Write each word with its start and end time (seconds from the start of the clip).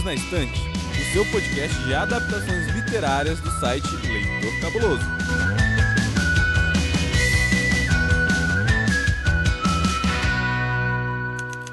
Livros 0.00 0.04
na 0.04 0.14
Estante, 0.14 0.60
o 0.60 1.12
seu 1.12 1.24
podcast 1.26 1.76
de 1.84 1.94
adaptações 1.94 2.66
literárias 2.74 3.40
do 3.40 3.50
site 3.60 3.86
Leitor 4.06 4.60
Cabuloso. 4.60 5.04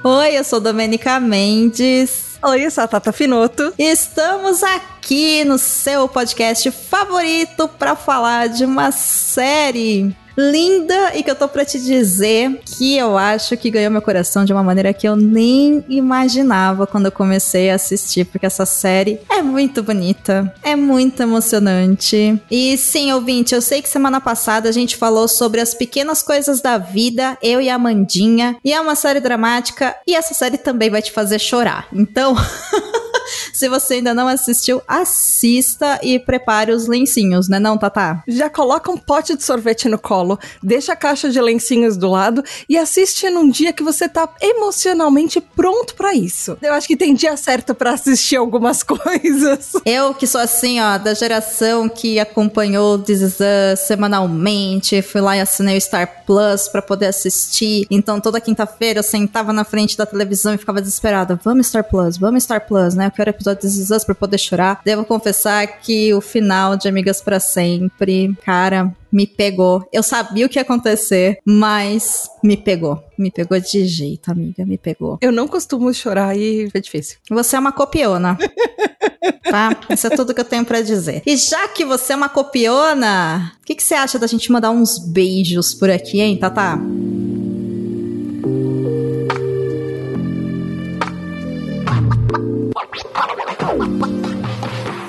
Oi, 0.03 0.37
eu 0.37 0.43
sou 0.43 0.59
Domenica 0.59 1.19
Mendes. 1.19 2.37
Oi, 2.41 2.65
eu 2.65 2.71
sou 2.71 2.83
a 2.83 2.87
Tata 2.87 3.11
Finoto. 3.11 3.73
Estamos 3.77 4.63
aqui 4.63 5.43
no 5.43 5.57
seu 5.57 6.07
podcast 6.07 6.71
favorito 6.71 7.67
para 7.67 7.95
falar 7.95 8.47
de 8.47 8.65
uma 8.65 8.91
série 8.91 10.15
linda 10.37 11.15
e 11.15 11.23
que 11.23 11.31
eu 11.31 11.35
tô 11.35 11.47
pra 11.47 11.65
te 11.65 11.79
dizer 11.79 12.61
que 12.63 12.95
eu 12.95 13.17
acho 13.17 13.57
que 13.57 13.71
ganhou 13.71 13.91
meu 13.91 14.01
coração 14.01 14.45
de 14.45 14.53
uma 14.53 14.63
maneira 14.63 14.93
que 14.93 15.07
eu 15.07 15.15
nem 15.15 15.83
imaginava 15.89 16.85
quando 16.85 17.05
eu 17.05 17.11
comecei 17.11 17.71
a 17.71 17.75
assistir, 17.75 18.25
porque 18.25 18.45
essa 18.45 18.65
série 18.65 19.19
é 19.29 19.41
muito 19.41 19.81
bonita, 19.81 20.53
é 20.61 20.75
muito 20.75 21.21
emocionante. 21.21 22.39
E 22.51 22.77
sim, 22.77 23.11
ouvinte, 23.11 23.55
eu 23.55 23.61
sei 23.61 23.81
que 23.81 23.89
semana 23.89 24.21
passada 24.21 24.69
a 24.69 24.71
gente 24.71 24.95
falou 24.95 25.27
sobre 25.27 25.59
as 25.59 25.73
pequenas 25.73 26.21
coisas 26.21 26.61
da 26.61 26.77
vida, 26.77 27.37
eu 27.41 27.59
e 27.59 27.69
a 27.69 27.79
Mandinha, 27.79 28.57
e 28.63 28.71
é 28.71 28.79
uma 28.79 28.95
série 28.95 29.19
dramática, 29.19 29.95
e 30.05 30.15
essa 30.15 30.33
série 30.33 30.57
também 30.57 30.89
vai 30.89 31.01
te 31.01 31.11
fazer 31.11 31.39
chorar. 31.39 31.87
Então. 31.91 32.35
Se 33.53 33.67
você 33.69 33.95
ainda 33.95 34.13
não 34.13 34.27
assistiu, 34.27 34.81
assista 34.87 35.99
e 36.01 36.19
prepare 36.19 36.71
os 36.71 36.87
lencinhos, 36.87 37.47
né 37.47 37.59
não, 37.59 37.77
Tatá? 37.77 38.23
Já 38.27 38.49
coloca 38.49 38.91
um 38.91 38.97
pote 38.97 39.35
de 39.35 39.43
sorvete 39.43 39.87
no 39.87 39.97
colo, 39.97 40.39
deixa 40.61 40.93
a 40.93 40.95
caixa 40.95 41.29
de 41.29 41.41
lencinhos 41.41 41.97
do 41.97 42.09
lado 42.09 42.43
e 42.67 42.77
assiste 42.77 43.29
num 43.29 43.49
dia 43.49 43.73
que 43.73 43.83
você 43.83 44.07
tá 44.07 44.29
emocionalmente 44.41 45.41
pronto 45.41 45.95
para 45.95 46.13
isso. 46.13 46.57
Eu 46.61 46.73
acho 46.73 46.87
que 46.87 46.97
tem 46.97 47.13
dia 47.13 47.35
certo 47.37 47.73
para 47.73 47.91
assistir 47.93 48.35
algumas 48.35 48.83
coisas. 48.83 49.73
Eu 49.85 50.13
que 50.13 50.27
sou 50.27 50.41
assim, 50.41 50.79
ó, 50.79 50.97
da 50.97 51.13
geração 51.13 51.89
que 51.89 52.19
acompanhou 52.19 52.99
This 52.99 53.21
Is 53.21 53.37
Us 53.39 53.79
semanalmente, 53.87 55.01
fui 55.01 55.21
lá 55.21 55.37
e 55.37 55.41
assinei 55.41 55.77
o 55.77 55.81
Star 55.81 56.23
Plus 56.25 56.67
para 56.67 56.81
poder 56.81 57.07
assistir. 57.07 57.85
Então 57.89 58.19
toda 58.19 58.41
quinta-feira 58.41 58.99
eu 58.99 59.03
sentava 59.03 59.53
na 59.53 59.63
frente 59.63 59.97
da 59.97 60.05
televisão 60.05 60.53
e 60.53 60.57
ficava 60.57 60.81
desesperada. 60.81 61.39
Vamos 61.43 61.67
Star 61.67 61.83
Plus, 61.83 62.17
vamos 62.17 62.43
Star 62.43 62.65
Plus, 62.65 62.95
né? 62.95 63.09
Quero 63.17 63.31
episódio 63.31 63.67
de 63.67 63.93
Us 63.93 64.03
pra 64.03 64.13
poder 64.13 64.37
chorar. 64.37 64.79
Devo 64.85 65.03
confessar 65.03 65.65
que 65.79 66.13
o 66.13 66.21
final 66.21 66.77
de 66.77 66.87
Amigas 66.87 67.19
para 67.19 67.39
Sempre, 67.39 68.37
cara, 68.45 68.95
me 69.11 69.25
pegou. 69.25 69.83
Eu 69.91 70.03
sabia 70.03 70.45
o 70.45 70.49
que 70.49 70.59
ia 70.59 70.61
acontecer, 70.61 71.39
mas 71.43 72.29
me 72.43 72.55
pegou. 72.55 73.03
Me 73.17 73.31
pegou 73.31 73.59
de 73.59 73.87
jeito, 73.87 74.31
amiga, 74.31 74.63
me 74.67 74.77
pegou. 74.77 75.17
Eu 75.19 75.31
não 75.31 75.47
costumo 75.47 75.91
chorar 75.91 76.37
e 76.37 76.69
foi 76.69 76.79
difícil. 76.79 77.17
Você 77.31 77.55
é 77.55 77.59
uma 77.59 77.71
copiona. 77.71 78.37
tá? 79.49 79.75
Isso 79.89 80.05
é 80.05 80.09
tudo 80.11 80.31
que 80.31 80.41
eu 80.41 80.45
tenho 80.45 80.63
para 80.63 80.81
dizer. 80.81 81.23
E 81.25 81.35
já 81.37 81.67
que 81.69 81.83
você 81.83 82.13
é 82.13 82.15
uma 82.15 82.29
copiona, 82.29 83.51
o 83.59 83.65
que, 83.65 83.73
que 83.73 83.83
você 83.83 83.95
acha 83.95 84.19
da 84.19 84.27
gente 84.27 84.51
mandar 84.51 84.69
uns 84.69 84.99
beijos 84.99 85.73
por 85.73 85.89
aqui, 85.89 86.21
hein, 86.21 86.37
Tata? 86.37 86.79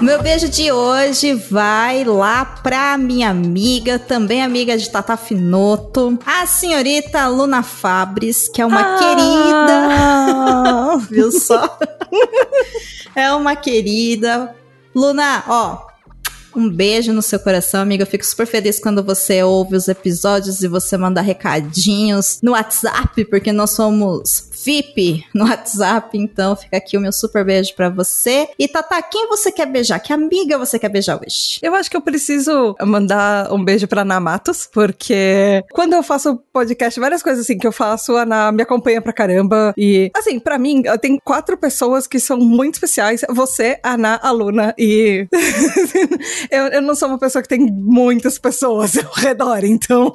Meu 0.09 0.23
beijo 0.23 0.49
de 0.49 0.73
hoje 0.73 1.35
vai 1.35 2.03
lá 2.03 2.43
pra 2.43 2.97
minha 2.97 3.29
amiga, 3.29 3.99
também 3.99 4.43
amiga 4.43 4.75
de 4.79 4.89
Tata 4.89 5.19
Finoto, 5.19 6.19
a 6.25 6.47
senhorita 6.47 7.29
Luna 7.29 7.63
Fabres, 7.63 8.49
que 8.49 8.63
é 8.63 8.65
uma 8.65 8.81
ah. 8.81 8.99
querida. 8.99 10.97
Viu 11.13 11.31
só? 11.31 11.79
é 13.15 13.31
uma 13.35 13.55
querida. 13.55 14.57
Luna, 14.95 15.45
ó, 15.47 15.89
um 16.57 16.71
beijo 16.71 17.13
no 17.13 17.21
seu 17.21 17.39
coração, 17.39 17.83
amiga. 17.83 18.05
Eu 18.05 18.07
fico 18.07 18.25
super 18.25 18.47
feliz 18.47 18.81
quando 18.81 19.05
você 19.05 19.43
ouve 19.43 19.77
os 19.77 19.89
episódios 19.89 20.63
e 20.63 20.69
você 20.69 20.97
manda 20.97 21.21
recadinhos 21.21 22.39
no 22.43 22.53
WhatsApp, 22.53 23.27
porque 23.27 23.53
nós 23.53 23.73
somos 23.73 24.48
VIP 24.65 25.25
no 25.35 25.45
WhatsApp. 25.45 26.17
Então 26.17 26.57
fica 26.57 26.77
aqui 26.77 26.97
o 26.97 27.01
meu 27.01 27.13
super 27.13 27.45
beijo 27.45 27.75
para 27.75 27.89
você. 27.89 28.49
E 28.59 28.69
Tata, 28.69 29.01
quem 29.03 29.29
você 29.29 29.51
quer 29.53 29.67
beijar? 29.67 29.99
Que 30.01 30.13
amiga 30.13 30.59
você 30.59 30.79
quer 30.79 30.89
beijar 30.89 31.17
hoje? 31.17 31.59
Eu 31.63 31.75
acho 31.75 31.91
que 31.91 31.97
eu 31.97 32.01
preciso 32.01 32.77
mandar 32.83 33.53
um 33.53 33.65
beijo 33.65 33.87
pra 33.87 34.03
Ana 34.03 34.21
Matos, 34.21 34.69
porque 34.71 35.65
quando 35.73 35.95
eu 35.95 36.03
faço 36.03 36.37
podcast, 36.53 36.99
várias 36.99 37.23
coisas 37.23 37.45
assim 37.45 37.59
que 37.59 37.67
eu 37.67 37.73
faço, 37.73 38.17
a 38.17 38.23
Ana 38.23 38.53
me 38.53 38.63
acompanha 38.63 39.01
pra 39.01 39.13
caramba. 39.13 39.73
E, 39.77 40.11
assim, 40.15 40.39
para 40.39 40.59
mim, 40.59 40.83
eu 40.85 40.99
tenho 40.99 41.19
quatro 41.23 41.57
pessoas 41.57 42.07
que 42.07 42.19
são 42.19 42.39
muito 42.39 42.75
especiais. 42.75 43.23
Você, 43.29 43.79
a 43.83 43.95
Ana, 43.95 44.21
a 44.23 44.31
Luna 44.31 44.75
e. 44.79 45.27
eu, 46.51 46.67
eu 46.67 46.83
não 46.83 46.95
sou 46.95 47.09
uma 47.09 47.19
pessoa 47.19 47.43
que 47.43 47.49
tem 47.49 47.61
muitas 47.71 48.39
pessoas 48.39 48.97
ao 48.99 49.13
redor, 49.13 49.65
então. 49.65 50.15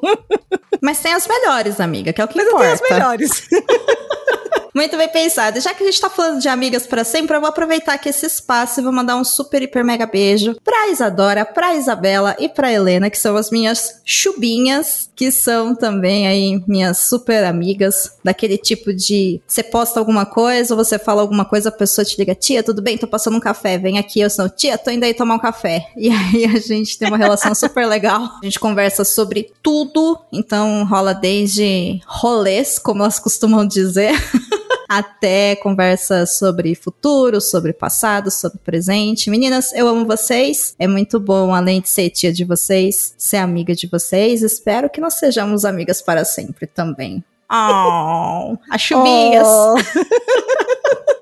Mas 0.81 0.99
tem 0.99 1.13
as 1.13 1.27
melhores, 1.27 1.79
amiga, 1.79 2.11
que 2.11 2.21
é 2.21 2.25
o 2.25 2.27
que 2.27 2.37
Mas 2.37 2.47
importa. 2.47 2.69
Mas 2.69 2.81
eu 2.81 2.87
tenho 2.87 2.97
as 2.97 2.99
melhores. 2.99 3.47
Muito 4.73 4.97
bem 4.97 5.07
pensado. 5.07 5.61
Já 5.61 5.73
que 5.73 5.84
a 5.84 5.85
gente 5.85 6.01
tá 6.01 6.09
falando 6.09 6.41
de 6.41 6.47
amigas 6.47 6.88
para 6.88 7.03
sempre, 7.03 7.35
eu 7.35 7.39
vou 7.39 7.50
aproveitar 7.50 7.94
aqui 7.94 8.09
esse 8.09 8.25
espaço 8.25 8.79
e 8.79 8.84
vou 8.84 8.91
mandar 8.91 9.16
um 9.16 9.23
super, 9.23 9.61
hiper, 9.61 9.85
mega 9.85 10.07
beijo 10.07 10.56
pra 10.63 10.89
Isadora, 10.89 11.45
pra 11.45 11.75
Isabela 11.75 12.35
e 12.39 12.50
pra 12.50 12.73
Helena, 12.73 13.09
que 13.09 13.17
são 13.17 13.35
as 13.35 13.51
minhas 13.51 14.01
chubinhas, 14.03 15.12
que 15.16 15.31
são 15.31 15.75
também 15.75 16.28
aí 16.28 16.63
minhas 16.67 16.97
super 16.97 17.44
amigas, 17.44 18.17
daquele 18.23 18.57
tipo 18.57 18.91
de 18.91 19.39
você 19.47 19.62
posta 19.62 20.00
alguma 20.00 20.25
coisa 20.25 20.73
ou 20.73 20.83
você 20.83 20.97
fala 20.97 21.22
alguma 21.22 21.45
coisa, 21.45 21.69
a 21.69 21.72
pessoa 21.72 22.03
te 22.03 22.17
liga, 22.17 22.33
tia, 22.33 22.63
tudo 22.63 22.81
bem? 22.81 22.97
Tô 22.97 23.07
passando 23.07 23.38
um 23.38 23.39
café, 23.39 23.78
vem 23.78 24.00
aqui. 24.00 24.22
Eu 24.22 24.29
sou, 24.29 24.50
tia, 24.50 24.78
tô 24.78 24.89
indo 24.89 25.03
aí 25.03 25.13
tomar 25.13 25.35
um 25.35 25.39
café. 25.39 25.88
E 25.95 26.09
aí 26.09 26.45
a 26.45 26.59
gente 26.59 26.97
tem 26.97 27.07
uma 27.07 27.17
relação 27.17 27.53
super 27.53 27.85
legal. 27.85 28.23
A 28.41 28.45
gente 28.45 28.59
conversa 28.59 29.03
sobre 29.03 29.51
tudo, 29.62 30.19
então 30.31 30.83
rola 30.85 31.13
desde 31.13 32.01
rolês, 32.07 32.79
como 32.79 33.03
elas 33.03 33.19
costumam 33.19 33.66
dizer. 33.67 34.13
até 34.97 35.55
conversas 35.55 36.37
sobre 36.37 36.75
futuro, 36.75 37.41
sobre 37.41 37.73
passado, 37.73 38.29
sobre 38.29 38.59
presente. 38.59 39.29
Meninas, 39.29 39.73
eu 39.73 39.87
amo 39.87 40.05
vocês. 40.05 40.75
É 40.77 40.87
muito 40.87 41.19
bom, 41.19 41.53
além 41.53 41.81
de 41.81 41.89
ser 41.89 42.09
tia 42.11 42.31
de 42.31 42.45
vocês, 42.45 43.15
ser 43.17 43.37
amiga 43.37 43.73
de 43.73 43.87
vocês. 43.87 44.43
Espero 44.43 44.89
que 44.89 45.01
nós 45.01 45.15
sejamos 45.15 45.65
amigas 45.65 46.01
para 46.01 46.23
sempre 46.23 46.67
também. 46.67 47.23
Oh, 47.51 48.57
as 48.69 48.81
chubinhas. 48.81 49.47
Oh. 49.47 49.75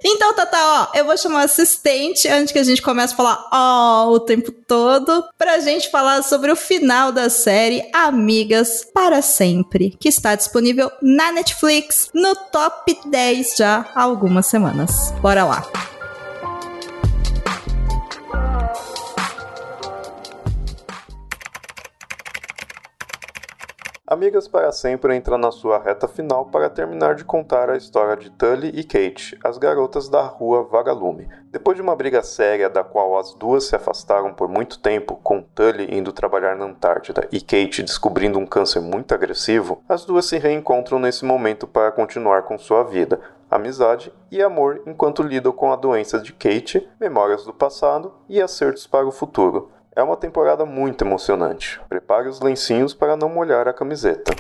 Então, 0.04 0.34
Tata, 0.34 0.58
ó, 0.58 0.88
eu 0.96 1.06
vou 1.06 1.18
chamar 1.18 1.42
o 1.42 1.46
assistente 1.46 2.28
antes 2.28 2.52
que 2.52 2.60
a 2.60 2.64
gente 2.64 2.82
comece 2.82 3.14
a 3.14 3.18
falar 3.18 3.48
ó 3.52 4.08
oh, 4.08 4.14
o 4.14 4.20
tempo 4.20 4.52
todo, 4.52 5.24
pra 5.38 5.60
gente 5.60 5.90
falar 5.90 6.24
sobre 6.24 6.52
o 6.52 6.56
final 6.56 7.12
da 7.12 7.30
série 7.30 7.88
Amigas 7.94 8.86
para 8.94 9.22
Sempre, 9.22 9.96
que 10.00 10.10
está 10.10 10.36
disponível 10.36 10.92
na 11.02 11.32
Netflix 11.32 12.10
no 12.14 12.36
top 12.36 12.98
10 13.06 13.56
já 13.58 13.86
há 13.94 14.02
algumas 14.02 14.48
semanas. 14.48 15.12
Bora 15.22 15.46
lá. 15.46 16.01
Amigas 24.12 24.46
para 24.46 24.74
Sempre 24.74 25.16
entra 25.16 25.38
na 25.38 25.54
sua 25.54 25.80
reta 25.80 26.06
final 26.06 26.44
para 26.44 26.70
terminar 26.70 27.16
de 27.16 27.24
contar 27.24 27.70
a 27.70 27.78
história 27.78 28.18
de 28.18 28.30
Tully 28.30 28.68
e 28.76 28.84
Kate, 28.84 29.40
as 29.42 29.58
garotas 29.58 30.10
da 30.10 30.22
rua 30.24 30.64
Vagalume. 30.64 31.30
Depois 31.50 31.78
de 31.78 31.82
uma 31.82 31.96
briga 31.96 32.22
séria 32.22 32.70
da 32.70 32.84
qual 32.84 33.18
as 33.18 33.34
duas 33.34 33.64
se 33.64 33.74
afastaram 33.74 34.34
por 34.34 34.50
muito 34.50 34.80
tempo, 34.80 35.16
com 35.24 35.42
Tully 35.42 35.88
indo 35.98 36.12
trabalhar 36.12 36.58
na 36.58 36.66
Antártida 36.66 37.26
e 37.32 37.40
Kate 37.40 37.84
descobrindo 37.84 38.38
um 38.38 38.46
câncer 38.46 38.82
muito 38.82 39.14
agressivo, 39.14 39.82
as 39.88 40.04
duas 40.04 40.26
se 40.26 40.38
reencontram 40.38 41.00
nesse 41.00 41.24
momento 41.24 41.66
para 41.66 41.90
continuar 41.90 42.42
com 42.42 42.58
sua 42.58 42.84
vida, 42.84 43.18
amizade 43.50 44.12
e 44.30 44.42
amor 44.42 44.82
enquanto 44.86 45.24
lidam 45.24 45.54
com 45.54 45.72
a 45.72 45.78
doença 45.78 46.20
de 46.20 46.34
Kate, 46.34 46.86
memórias 47.00 47.46
do 47.46 47.54
passado 47.54 48.14
e 48.28 48.42
acertos 48.42 48.86
para 48.86 49.08
o 49.08 49.12
futuro. 49.12 49.72
É 49.94 50.02
uma 50.02 50.16
temporada 50.16 50.66
muito 50.66 51.04
emocionante. 51.04 51.82
Prepare 51.90 52.30
os 52.30 52.40
lencinhos 52.40 52.94
para 52.94 53.18
não 53.18 53.28
molhar 53.28 53.68
a 53.68 53.74
camiseta. 53.74 54.34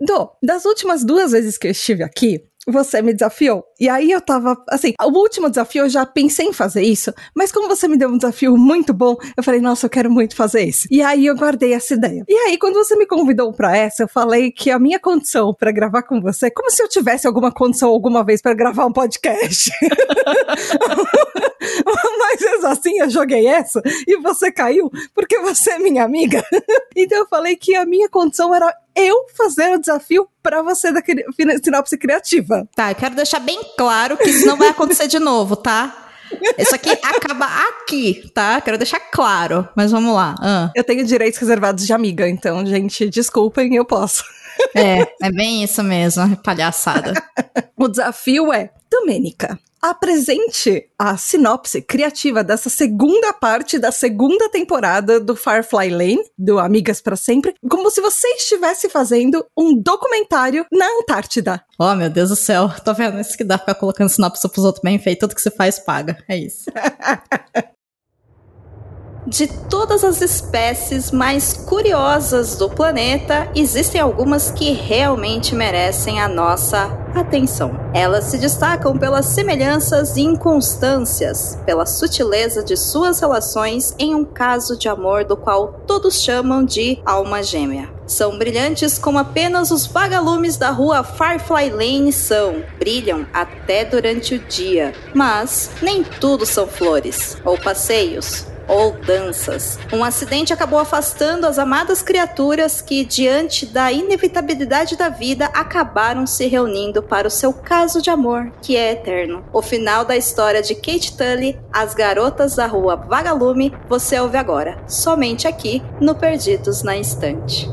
Do, 0.00 0.32
das 0.42 0.64
últimas 0.64 1.04
duas 1.04 1.30
vezes 1.30 1.56
que 1.56 1.68
eu 1.68 1.70
estive 1.70 2.02
aqui, 2.02 2.44
você 2.66 3.00
me 3.00 3.12
desafiou. 3.12 3.64
E 3.78 3.88
aí 3.88 4.10
eu 4.10 4.20
tava, 4.20 4.56
assim, 4.68 4.94
o 5.02 5.18
último 5.18 5.48
desafio 5.48 5.84
eu 5.84 5.88
já 5.88 6.06
pensei 6.06 6.46
em 6.46 6.52
fazer 6.52 6.82
isso, 6.82 7.12
mas 7.34 7.50
como 7.50 7.68
você 7.68 7.88
me 7.88 7.96
deu 7.96 8.08
um 8.08 8.16
desafio 8.16 8.56
muito 8.56 8.92
bom, 8.92 9.16
eu 9.36 9.42
falei, 9.42 9.60
nossa, 9.60 9.86
eu 9.86 9.90
quero 9.90 10.10
muito 10.10 10.36
fazer 10.36 10.62
isso. 10.64 10.86
E 10.90 11.02
aí 11.02 11.26
eu 11.26 11.36
guardei 11.36 11.72
essa 11.72 11.94
ideia. 11.94 12.24
E 12.28 12.34
aí, 12.34 12.58
quando 12.58 12.74
você 12.74 12.96
me 12.96 13.06
convidou 13.06 13.52
para 13.52 13.76
essa, 13.76 14.04
eu 14.04 14.08
falei 14.08 14.50
que 14.50 14.70
a 14.70 14.78
minha 14.78 14.98
condição 14.98 15.54
para 15.54 15.72
gravar 15.72 16.02
com 16.02 16.20
você, 16.20 16.50
como 16.50 16.70
se 16.70 16.82
eu 16.82 16.88
tivesse 16.88 17.26
alguma 17.26 17.52
condição 17.52 17.88
alguma 17.88 18.24
vez 18.24 18.40
para 18.40 18.54
gravar 18.54 18.86
um 18.86 18.92
podcast. 18.92 19.70
mas 22.18 22.64
assim, 22.64 22.98
eu 22.98 23.10
joguei 23.10 23.46
essa 23.46 23.80
e 24.06 24.16
você 24.20 24.50
caiu 24.50 24.90
porque 25.14 25.38
você 25.40 25.72
é 25.72 25.78
minha 25.78 26.04
amiga. 26.04 26.42
então 26.96 27.18
eu 27.18 27.26
falei 27.26 27.56
que 27.56 27.74
a 27.74 27.84
minha 27.84 28.08
condição 28.08 28.54
era 28.54 28.74
eu 28.94 29.26
fazer 29.36 29.74
o 29.74 29.78
desafio 29.78 30.28
para 30.42 30.62
você 30.62 30.92
da 30.92 31.02
sinopse 31.62 31.98
criativa. 31.98 32.68
Tá, 32.76 32.92
eu 32.92 32.94
quero 32.94 33.14
deixar 33.14 33.40
bem 33.40 33.60
claro 33.76 34.16
que 34.16 34.28
isso 34.28 34.46
não 34.46 34.56
vai 34.56 34.68
acontecer 34.68 35.06
de 35.06 35.18
novo, 35.18 35.56
tá? 35.56 36.04
Isso 36.58 36.74
aqui 36.74 36.90
acaba 36.90 37.46
aqui, 37.68 38.30
tá? 38.34 38.60
Quero 38.60 38.78
deixar 38.78 39.00
claro. 39.00 39.68
Mas 39.74 39.90
vamos 39.90 40.14
lá. 40.14 40.34
Ah. 40.40 40.70
Eu 40.74 40.84
tenho 40.84 41.04
direitos 41.04 41.38
reservados 41.38 41.86
de 41.86 41.92
amiga, 41.92 42.28
então, 42.28 42.64
gente, 42.66 43.08
desculpem, 43.08 43.74
eu 43.74 43.84
posso. 43.84 44.24
É, 44.74 45.06
é 45.22 45.32
bem 45.32 45.64
isso 45.64 45.82
mesmo, 45.82 46.36
palhaçada. 46.38 47.12
o 47.76 47.88
desafio 47.88 48.52
é, 48.52 48.70
Domênica, 48.90 49.58
apresente 49.84 50.88
a 50.98 51.14
sinopse 51.18 51.82
criativa 51.82 52.42
dessa 52.42 52.70
segunda 52.70 53.34
parte 53.34 53.78
da 53.78 53.92
segunda 53.92 54.48
temporada 54.48 55.20
do 55.20 55.36
Firefly 55.36 55.90
Lane, 55.90 56.24
do 56.38 56.58
Amigas 56.58 57.02
para 57.02 57.16
Sempre, 57.16 57.54
como 57.68 57.90
se 57.90 58.00
você 58.00 58.26
estivesse 58.28 58.88
fazendo 58.88 59.44
um 59.54 59.78
documentário 59.78 60.64
na 60.72 60.86
Antártida. 61.00 61.62
Oh, 61.78 61.94
meu 61.94 62.08
Deus 62.08 62.30
do 62.30 62.36
céu. 62.36 62.72
Tô 62.82 62.94
vendo 62.94 63.20
isso 63.20 63.36
que 63.36 63.44
dá 63.44 63.58
pra 63.58 63.74
ficar 63.74 63.80
colocando 63.80 64.08
sinopse 64.08 64.48
pros 64.48 64.64
outros 64.64 64.82
bem 64.82 64.98
feito. 64.98 65.20
Tudo 65.20 65.34
que 65.34 65.42
você 65.42 65.50
faz 65.50 65.78
paga. 65.78 66.16
É 66.26 66.36
isso. 66.38 66.64
De 69.26 69.46
todas 69.46 70.04
as 70.04 70.20
espécies 70.20 71.10
mais 71.10 71.54
curiosas 71.54 72.56
do 72.56 72.68
planeta, 72.68 73.50
existem 73.54 73.98
algumas 73.98 74.50
que 74.50 74.72
realmente 74.72 75.54
merecem 75.54 76.20
a 76.20 76.28
nossa 76.28 76.90
atenção. 77.14 77.72
Elas 77.94 78.24
se 78.24 78.36
destacam 78.36 78.98
pelas 78.98 79.24
semelhanças 79.26 80.18
e 80.18 80.20
inconstâncias, 80.20 81.58
pela 81.64 81.86
sutileza 81.86 82.62
de 82.62 82.76
suas 82.76 83.18
relações 83.18 83.94
em 83.98 84.14
um 84.14 84.26
caso 84.26 84.76
de 84.76 84.90
amor 84.90 85.24
do 85.24 85.38
qual 85.38 85.80
todos 85.86 86.20
chamam 86.20 86.62
de 86.62 87.00
alma 87.06 87.42
gêmea. 87.42 87.88
São 88.06 88.36
brilhantes 88.36 88.98
como 88.98 89.18
apenas 89.18 89.70
os 89.70 89.86
vagalumes 89.86 90.58
da 90.58 90.70
rua 90.70 91.02
Firefly 91.02 91.70
Lane 91.70 92.12
são. 92.12 92.62
Brilham 92.78 93.26
até 93.32 93.86
durante 93.86 94.34
o 94.34 94.38
dia. 94.38 94.92
Mas 95.14 95.70
nem 95.80 96.02
tudo 96.02 96.44
são 96.44 96.66
flores 96.66 97.38
ou 97.42 97.56
passeios 97.56 98.52
ou 98.68 98.92
danças. 98.92 99.78
Um 99.92 100.04
acidente 100.04 100.52
acabou 100.52 100.78
afastando 100.78 101.46
as 101.46 101.58
amadas 101.58 102.02
criaturas 102.02 102.80
que, 102.80 103.04
diante 103.04 103.66
da 103.66 103.90
inevitabilidade 103.92 104.96
da 104.96 105.08
vida, 105.08 105.46
acabaram 105.46 106.26
se 106.26 106.46
reunindo 106.46 107.02
para 107.02 107.28
o 107.28 107.30
seu 107.30 107.52
caso 107.52 108.00
de 108.00 108.10
amor, 108.10 108.52
que 108.62 108.76
é 108.76 108.92
eterno. 108.92 109.44
O 109.52 109.62
final 109.62 110.04
da 110.04 110.16
história 110.16 110.62
de 110.62 110.74
Kate 110.74 111.16
Tully, 111.16 111.58
As 111.72 111.94
Garotas 111.94 112.56
da 112.56 112.66
Rua 112.66 112.96
Vagalume, 112.96 113.74
você 113.88 114.18
ouve 114.18 114.36
agora, 114.36 114.82
somente 114.86 115.46
aqui 115.46 115.82
no 116.00 116.14
Perdidos 116.14 116.82
na 116.82 116.96
Instante. 116.96 117.68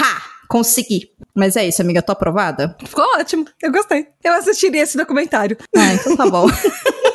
Ha! 0.00 0.22
Consegui. 0.48 1.10
Mas 1.34 1.56
é 1.56 1.66
isso, 1.66 1.80
amiga, 1.80 2.02
tô 2.02 2.12
aprovada? 2.12 2.76
Ficou 2.84 3.04
ótimo, 3.18 3.46
eu 3.62 3.72
gostei. 3.72 4.06
Eu 4.22 4.34
assistiria 4.34 4.82
esse 4.82 4.98
documentário. 4.98 5.56
Ah, 5.74 5.94
então 5.94 6.14
tá 6.14 6.26
bom. 6.26 6.46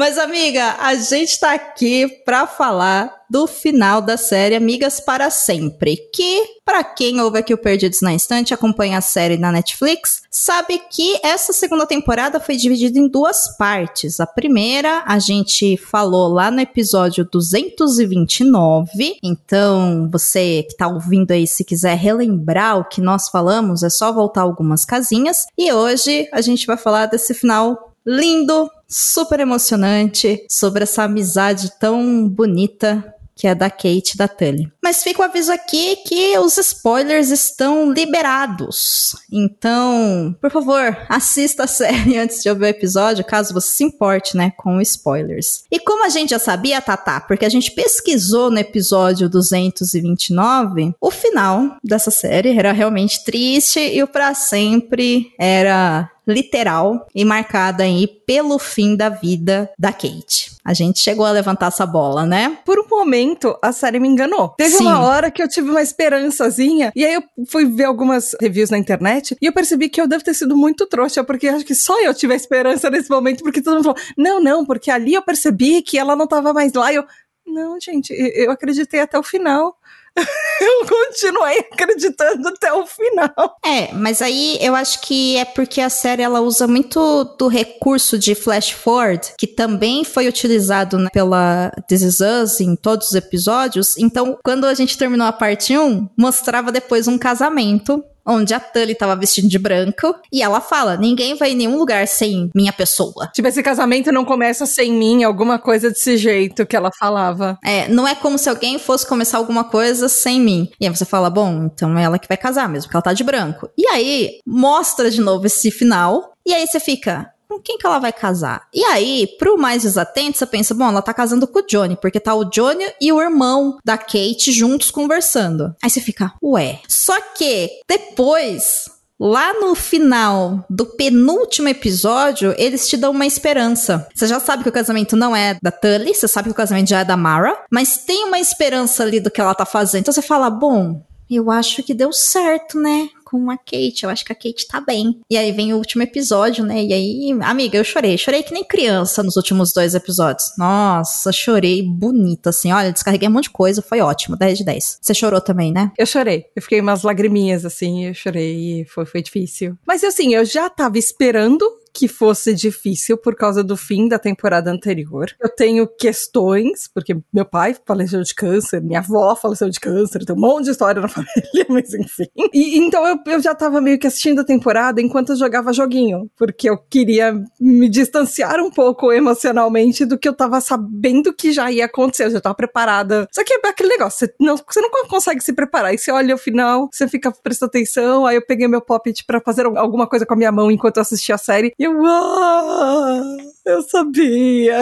Mas, 0.00 0.16
amiga, 0.16 0.76
a 0.80 0.94
gente 0.94 1.38
tá 1.38 1.52
aqui 1.52 2.08
pra 2.24 2.46
falar 2.46 3.14
do 3.28 3.46
final 3.46 4.00
da 4.00 4.16
série 4.16 4.54
Amigas 4.54 4.98
para 4.98 5.28
Sempre, 5.28 5.94
que, 6.10 6.42
para 6.64 6.82
quem 6.82 7.20
ouve 7.20 7.38
aqui 7.38 7.52
o 7.52 7.58
Perdidos 7.58 8.00
na 8.00 8.14
Instante, 8.14 8.54
acompanha 8.54 8.96
a 8.96 9.02
série 9.02 9.36
na 9.36 9.52
Netflix, 9.52 10.22
sabe 10.30 10.80
que 10.90 11.20
essa 11.22 11.52
segunda 11.52 11.84
temporada 11.84 12.40
foi 12.40 12.56
dividida 12.56 12.98
em 12.98 13.08
duas 13.08 13.54
partes. 13.58 14.20
A 14.20 14.26
primeira, 14.26 15.02
a 15.04 15.18
gente 15.18 15.76
falou 15.76 16.28
lá 16.28 16.50
no 16.50 16.62
episódio 16.62 17.28
229, 17.30 19.18
então 19.22 20.08
você 20.10 20.62
que 20.66 20.78
tá 20.78 20.88
ouvindo 20.88 21.32
aí, 21.32 21.46
se 21.46 21.62
quiser 21.62 21.98
relembrar 21.98 22.78
o 22.78 22.88
que 22.88 23.02
nós 23.02 23.28
falamos, 23.28 23.82
é 23.82 23.90
só 23.90 24.10
voltar 24.10 24.40
algumas 24.40 24.86
casinhas. 24.86 25.44
E 25.58 25.70
hoje 25.70 26.26
a 26.32 26.40
gente 26.40 26.66
vai 26.66 26.78
falar 26.78 27.04
desse 27.04 27.34
final 27.34 27.90
lindo, 28.06 28.70
super 28.90 29.38
emocionante 29.38 30.44
sobre 30.50 30.82
essa 30.82 31.04
amizade 31.04 31.78
tão 31.78 32.28
bonita 32.28 33.14
que 33.36 33.46
é 33.46 33.54
da 33.54 33.70
Kate 33.70 34.12
e 34.14 34.16
da 34.18 34.28
Tully. 34.28 34.70
Mas 34.82 35.02
fica 35.02 35.20
o 35.20 35.24
aviso 35.24 35.52
aqui 35.52 35.96
que 36.06 36.38
os 36.38 36.56
spoilers 36.56 37.30
estão 37.30 37.92
liberados. 37.92 39.16
Então, 39.30 40.34
por 40.40 40.50
favor, 40.50 40.96
assista 41.08 41.64
a 41.64 41.66
série 41.66 42.16
antes 42.18 42.42
de 42.42 42.48
ouvir 42.48 42.64
o 42.64 42.68
episódio, 42.68 43.24
caso 43.24 43.54
você 43.54 43.70
se 43.70 43.84
importe, 43.84 44.36
né, 44.36 44.52
com 44.56 44.80
spoilers. 44.80 45.64
E 45.70 45.78
como 45.78 46.04
a 46.04 46.08
gente 46.08 46.30
já 46.30 46.38
sabia, 46.38 46.80
Tatá, 46.80 47.20
porque 47.20 47.44
a 47.44 47.48
gente 47.48 47.70
pesquisou 47.72 48.50
no 48.50 48.58
episódio 48.58 49.28
229, 49.28 50.94
o 51.00 51.10
final 51.10 51.76
dessa 51.82 52.10
série 52.10 52.56
era 52.58 52.72
realmente 52.72 53.24
triste 53.24 53.80
e 53.80 54.02
o 54.02 54.06
para 54.06 54.34
sempre 54.34 55.32
era 55.38 56.10
literal 56.26 57.06
e 57.14 57.24
marcada 57.24 57.82
aí 57.82 58.06
pelo 58.06 58.58
fim 58.58 58.96
da 58.96 59.08
vida 59.08 59.70
da 59.78 59.92
Kate. 59.92 60.52
A 60.64 60.72
gente 60.72 61.00
chegou 61.00 61.24
a 61.24 61.32
levantar 61.32 61.68
essa 61.68 61.86
bola, 61.86 62.24
né? 62.24 62.58
Por 62.64 62.78
um 62.78 62.88
momento, 62.88 63.56
a 63.62 63.72
série 63.72 63.98
me 63.98 64.08
enganou. 64.08 64.50
Sim. 64.78 64.84
uma 64.84 65.00
hora 65.00 65.30
que 65.30 65.42
eu 65.42 65.48
tive 65.48 65.70
uma 65.70 65.82
esperançazinha, 65.82 66.92
e 66.94 67.04
aí 67.04 67.14
eu 67.14 67.22
fui 67.48 67.64
ver 67.66 67.84
algumas 67.84 68.34
reviews 68.40 68.70
na 68.70 68.78
internet, 68.78 69.36
e 69.40 69.46
eu 69.46 69.52
percebi 69.52 69.88
que 69.88 70.00
eu 70.00 70.08
devo 70.08 70.24
ter 70.24 70.34
sido 70.34 70.56
muito 70.56 70.86
trouxa, 70.86 71.24
porque 71.24 71.48
acho 71.48 71.64
que 71.64 71.74
só 71.74 72.00
eu 72.02 72.14
tive 72.14 72.32
a 72.32 72.36
esperança 72.36 72.90
nesse 72.90 73.10
momento, 73.10 73.42
porque 73.42 73.62
todo 73.62 73.74
mundo 73.74 73.84
falou, 73.84 73.98
não, 74.16 74.42
não, 74.42 74.64
porque 74.64 74.90
ali 74.90 75.14
eu 75.14 75.22
percebi 75.22 75.82
que 75.82 75.98
ela 75.98 76.16
não 76.16 76.26
tava 76.26 76.52
mais 76.52 76.72
lá, 76.72 76.92
e 76.92 76.96
eu, 76.96 77.04
não, 77.46 77.80
gente, 77.80 78.12
eu 78.12 78.50
acreditei 78.50 79.00
até 79.00 79.18
o 79.18 79.22
final. 79.22 79.76
eu 80.60 80.86
continuei 80.86 81.58
acreditando 81.72 82.48
até 82.48 82.72
o 82.72 82.86
final. 82.86 83.56
É, 83.64 83.92
mas 83.92 84.20
aí 84.20 84.58
eu 84.60 84.74
acho 84.74 85.00
que 85.02 85.36
é 85.36 85.44
porque 85.44 85.80
a 85.80 85.88
série 85.88 86.22
ela 86.22 86.40
usa 86.40 86.66
muito 86.66 87.24
do 87.38 87.48
recurso 87.48 88.18
de 88.18 88.34
flash 88.34 88.70
forward, 88.70 89.32
que 89.38 89.46
também 89.46 90.04
foi 90.04 90.28
utilizado 90.28 90.98
né, 90.98 91.08
pela 91.12 91.70
This 91.88 92.02
Is 92.02 92.20
Us 92.20 92.60
em 92.60 92.76
todos 92.76 93.08
os 93.08 93.14
episódios. 93.14 93.96
Então, 93.96 94.38
quando 94.44 94.66
a 94.66 94.74
gente 94.74 94.98
terminou 94.98 95.26
a 95.26 95.32
parte 95.32 95.76
1, 95.76 96.08
mostrava 96.16 96.72
depois 96.72 97.08
um 97.08 97.18
casamento 97.18 98.04
onde 98.30 98.54
a 98.54 98.60
Tully 98.60 98.94
tava 98.94 99.16
vestida 99.16 99.48
de 99.48 99.58
branco 99.58 100.14
e 100.32 100.42
ela 100.42 100.60
fala: 100.60 100.96
ninguém 100.96 101.34
vai 101.34 101.52
em 101.52 101.56
nenhum 101.56 101.76
lugar 101.76 102.06
sem 102.06 102.50
minha 102.54 102.72
pessoa. 102.72 103.28
Tipo, 103.34 103.48
esse 103.48 103.62
casamento 103.62 104.12
não 104.12 104.24
começa 104.24 104.64
sem 104.66 104.92
mim, 104.92 105.24
alguma 105.24 105.58
coisa 105.58 105.90
desse 105.90 106.16
jeito 106.16 106.64
que 106.64 106.76
ela 106.76 106.90
falava. 106.98 107.58
É, 107.64 107.88
não 107.88 108.06
é 108.06 108.14
como 108.14 108.38
se 108.38 108.48
alguém 108.48 108.78
fosse 108.78 109.06
começar 109.06 109.38
alguma 109.38 109.64
coisa 109.64 110.08
sem 110.08 110.40
mim. 110.40 110.70
E 110.80 110.86
aí 110.86 110.94
você 110.94 111.04
fala: 111.04 111.28
bom, 111.28 111.64
então 111.64 111.98
é 111.98 112.04
ela 112.04 112.18
que 112.18 112.28
vai 112.28 112.36
casar 112.36 112.68
mesmo, 112.68 112.84
porque 112.86 112.96
ela 112.96 113.02
tá 113.02 113.12
de 113.12 113.24
branco. 113.24 113.68
E 113.76 113.86
aí 113.88 114.38
mostra 114.46 115.10
de 115.10 115.20
novo 115.20 115.46
esse 115.46 115.70
final. 115.70 116.32
E 116.46 116.54
aí 116.54 116.66
você 116.66 116.80
fica, 116.80 117.30
com 117.50 117.60
quem 117.60 117.76
que 117.76 117.84
ela 117.84 117.98
vai 117.98 118.12
casar? 118.12 118.68
E 118.72 118.84
aí, 118.84 119.26
pro 119.36 119.58
mais 119.58 119.82
desatento, 119.82 120.38
você 120.38 120.46
pensa, 120.46 120.72
bom, 120.72 120.88
ela 120.88 121.02
tá 121.02 121.12
casando 121.12 121.48
com 121.48 121.58
o 121.58 121.66
Johnny, 121.66 121.96
porque 121.96 122.20
tá 122.20 122.32
o 122.32 122.44
Johnny 122.44 122.84
e 123.00 123.12
o 123.12 123.20
irmão 123.20 123.78
da 123.84 123.98
Kate 123.98 124.52
juntos 124.52 124.92
conversando. 124.92 125.74
Aí 125.82 125.90
você 125.90 126.00
fica, 126.00 126.32
ué. 126.40 126.80
Só 126.88 127.20
que 127.20 127.70
depois 127.88 128.88
Lá 129.22 129.52
no 129.52 129.74
final 129.74 130.64
do 130.70 130.86
penúltimo 130.86 131.68
episódio, 131.68 132.54
eles 132.56 132.88
te 132.88 132.96
dão 132.96 133.10
uma 133.10 133.26
esperança. 133.26 134.08
Você 134.14 134.26
já 134.26 134.40
sabe 134.40 134.62
que 134.62 134.70
o 134.70 134.72
casamento 134.72 135.14
não 135.14 135.36
é 135.36 135.58
da 135.60 135.70
Tully, 135.70 136.14
você 136.14 136.26
sabe 136.26 136.48
que 136.48 136.52
o 136.52 136.56
casamento 136.56 136.88
já 136.88 137.00
é 137.00 137.04
da 137.04 137.18
Mara, 137.18 137.54
mas 137.70 137.98
tem 137.98 138.24
uma 138.24 138.40
esperança 138.40 139.02
ali 139.02 139.20
do 139.20 139.30
que 139.30 139.38
ela 139.38 139.54
tá 139.54 139.66
fazendo. 139.66 140.00
Então 140.00 140.14
você 140.14 140.22
fala, 140.22 140.48
bom, 140.48 141.02
eu 141.36 141.50
acho 141.50 141.82
que 141.82 141.94
deu 141.94 142.12
certo, 142.12 142.78
né? 142.78 143.08
com 143.30 143.48
a 143.48 143.56
Kate. 143.56 144.02
Eu 144.02 144.10
acho 144.10 144.24
que 144.24 144.32
a 144.32 144.34
Kate 144.34 144.66
tá 144.66 144.80
bem. 144.80 145.20
E 145.30 145.38
aí 145.38 145.52
vem 145.52 145.72
o 145.72 145.76
último 145.76 146.02
episódio, 146.02 146.64
né? 146.64 146.82
E 146.82 146.92
aí, 146.92 147.38
amiga, 147.42 147.78
eu 147.78 147.84
chorei. 147.84 148.18
Chorei 148.18 148.42
que 148.42 148.52
nem 148.52 148.64
criança 148.64 149.22
nos 149.22 149.36
últimos 149.36 149.72
dois 149.72 149.94
episódios. 149.94 150.50
Nossa, 150.58 151.30
chorei 151.30 151.80
bonito, 151.80 152.48
assim. 152.48 152.72
Olha, 152.72 152.92
descarreguei 152.92 153.28
um 153.28 153.32
monte 153.32 153.44
de 153.44 153.50
coisa, 153.50 153.80
foi 153.80 154.00
ótimo. 154.00 154.36
10 154.36 154.58
de 154.58 154.64
10. 154.64 154.98
Você 155.00 155.14
chorou 155.14 155.40
também, 155.40 155.72
né? 155.72 155.92
Eu 155.96 156.06
chorei. 156.06 156.46
Eu 156.56 156.62
fiquei 156.62 156.80
umas 156.80 157.04
lagriminhas, 157.04 157.64
assim. 157.64 158.06
Eu 158.06 158.14
chorei 158.14 158.84
foi, 158.86 159.06
foi 159.06 159.22
difícil. 159.22 159.76
Mas, 159.86 160.02
assim, 160.02 160.34
eu 160.34 160.44
já 160.44 160.68
tava 160.68 160.98
esperando 160.98 161.64
que 161.92 162.08
fosse 162.08 162.54
difícil 162.54 163.16
por 163.16 163.34
causa 163.34 163.62
do 163.62 163.76
fim 163.76 164.08
da 164.08 164.18
temporada 164.18 164.70
anterior. 164.70 165.30
Eu 165.40 165.48
tenho 165.48 165.86
questões, 165.86 166.88
porque 166.92 167.16
meu 167.32 167.44
pai 167.44 167.76
faleceu 167.86 168.22
de 168.22 168.34
câncer, 168.34 168.80
minha 168.80 169.00
avó 169.00 169.34
faleceu 169.34 169.68
de 169.68 169.80
câncer, 169.80 170.24
tem 170.24 170.34
um 170.34 170.38
monte 170.38 170.66
de 170.66 170.70
história 170.70 171.00
na 171.00 171.08
família, 171.08 171.66
mas 171.68 171.92
enfim. 171.94 172.26
E 172.52 172.78
então 172.78 173.06
eu, 173.06 173.18
eu 173.26 173.40
já 173.40 173.54
tava 173.54 173.80
meio 173.80 173.98
que 173.98 174.06
assistindo 174.06 174.40
a 174.40 174.44
temporada 174.44 175.00
enquanto 175.00 175.30
eu 175.30 175.36
jogava 175.36 175.72
joguinho, 175.72 176.30
porque 176.36 176.68
eu 176.68 176.78
queria 176.78 177.42
me 177.60 177.88
distanciar 177.88 178.60
um 178.60 178.70
pouco 178.70 179.12
emocionalmente 179.12 180.04
do 180.04 180.18
que 180.18 180.28
eu 180.28 180.34
tava 180.34 180.60
sabendo 180.60 181.32
que 181.32 181.52
já 181.52 181.70
ia 181.70 181.86
acontecer, 181.86 182.24
eu 182.26 182.30
já 182.30 182.40
tava 182.40 182.54
preparada. 182.54 183.28
Só 183.32 183.44
que 183.44 183.54
é 183.54 183.60
aquele 183.64 183.90
negócio, 183.90 184.26
você 184.26 184.34
não, 184.40 184.56
você 184.56 184.80
não 184.80 184.90
consegue 185.08 185.40
se 185.42 185.52
preparar, 185.52 185.94
e 185.94 185.98
você 185.98 186.10
olha 186.10 186.34
o 186.34 186.38
final, 186.38 186.88
você 186.92 187.08
fica 187.08 187.30
prestando 187.30 187.70
atenção, 187.70 188.26
aí 188.26 188.36
eu 188.36 188.46
peguei 188.46 188.68
meu 188.68 188.80
poppet 188.80 189.24
para 189.24 189.40
fazer 189.40 189.66
alguma 189.66 190.06
coisa 190.06 190.26
com 190.26 190.34
a 190.34 190.36
minha 190.36 190.52
mão 190.52 190.70
enquanto 190.70 190.96
eu 190.96 191.02
assistia 191.02 191.34
a 191.34 191.38
série, 191.38 191.72
e 191.80 191.84
eu, 191.84 192.04
ah, 192.04 193.22
Eu 193.64 193.82
sabia. 193.82 194.80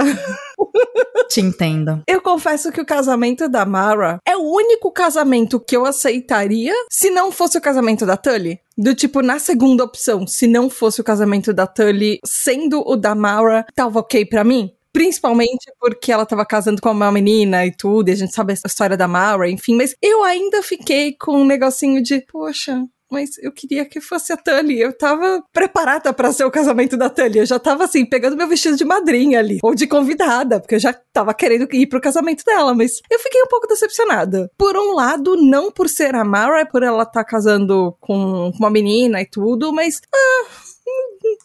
Te 1.28 1.40
entendo. 1.40 2.02
Eu 2.08 2.20
confesso 2.20 2.72
que 2.72 2.80
o 2.80 2.86
casamento 2.86 3.48
da 3.48 3.64
Mara 3.64 4.18
é 4.26 4.36
o 4.36 4.42
único 4.42 4.90
casamento 4.90 5.60
que 5.60 5.76
eu 5.76 5.86
aceitaria 5.86 6.72
se 6.90 7.08
não 7.10 7.30
fosse 7.30 7.56
o 7.56 7.60
casamento 7.60 8.04
da 8.04 8.16
Tully. 8.16 8.58
Do 8.76 8.96
tipo, 8.96 9.22
na 9.22 9.38
segunda 9.38 9.84
opção, 9.84 10.26
se 10.26 10.48
não 10.48 10.68
fosse 10.68 11.00
o 11.00 11.04
casamento 11.04 11.52
da 11.52 11.68
Tully, 11.68 12.18
sendo 12.24 12.82
o 12.84 12.96
da 12.96 13.14
Mara, 13.14 13.64
tava 13.76 14.00
ok 14.00 14.24
pra 14.24 14.42
mim. 14.42 14.72
Principalmente 14.92 15.70
porque 15.78 16.10
ela 16.10 16.26
tava 16.26 16.44
casando 16.44 16.82
com 16.82 16.90
uma 16.90 17.12
menina 17.12 17.64
e 17.64 17.70
tudo, 17.70 18.08
e 18.08 18.12
a 18.12 18.16
gente 18.16 18.34
sabe 18.34 18.52
a 18.52 18.66
história 18.66 18.96
da 18.96 19.06
Mara, 19.06 19.48
enfim, 19.48 19.76
mas 19.76 19.94
eu 20.02 20.24
ainda 20.24 20.62
fiquei 20.62 21.12
com 21.12 21.42
um 21.42 21.46
negocinho 21.46 22.02
de, 22.02 22.24
poxa, 22.32 22.84
mas 23.10 23.38
eu 23.38 23.52
queria 23.52 23.84
que 23.84 24.00
fosse 24.00 24.32
a 24.32 24.36
Tully. 24.36 24.80
Eu 24.80 24.96
tava 24.96 25.42
preparada 25.52 26.12
para 26.12 26.32
ser 26.32 26.44
o 26.44 26.50
casamento 26.50 26.96
da 26.96 27.08
Tully. 27.10 27.38
Eu 27.38 27.46
já 27.46 27.58
tava 27.58 27.84
assim, 27.84 28.04
pegando 28.04 28.36
meu 28.36 28.48
vestido 28.48 28.76
de 28.76 28.84
madrinha 28.84 29.38
ali, 29.38 29.58
ou 29.62 29.74
de 29.74 29.86
convidada, 29.86 30.60
porque 30.60 30.74
eu 30.74 30.80
já 30.80 30.92
tava 31.12 31.34
querendo 31.34 31.68
ir 31.72 31.86
pro 31.86 32.00
casamento 32.00 32.44
dela, 32.44 32.74
mas 32.74 33.00
eu 33.10 33.18
fiquei 33.18 33.42
um 33.42 33.48
pouco 33.48 33.66
decepcionada. 33.66 34.50
Por 34.56 34.76
um 34.76 34.94
lado, 34.94 35.36
não 35.36 35.70
por 35.70 35.88
ser 35.88 36.14
a 36.14 36.24
Mara, 36.24 36.66
por 36.66 36.82
ela 36.82 37.02
estar 37.02 37.24
tá 37.24 37.24
casando 37.24 37.96
com 38.00 38.50
uma 38.58 38.70
menina 38.70 39.20
e 39.20 39.26
tudo, 39.26 39.72
mas 39.72 40.00
ah, 40.14 40.46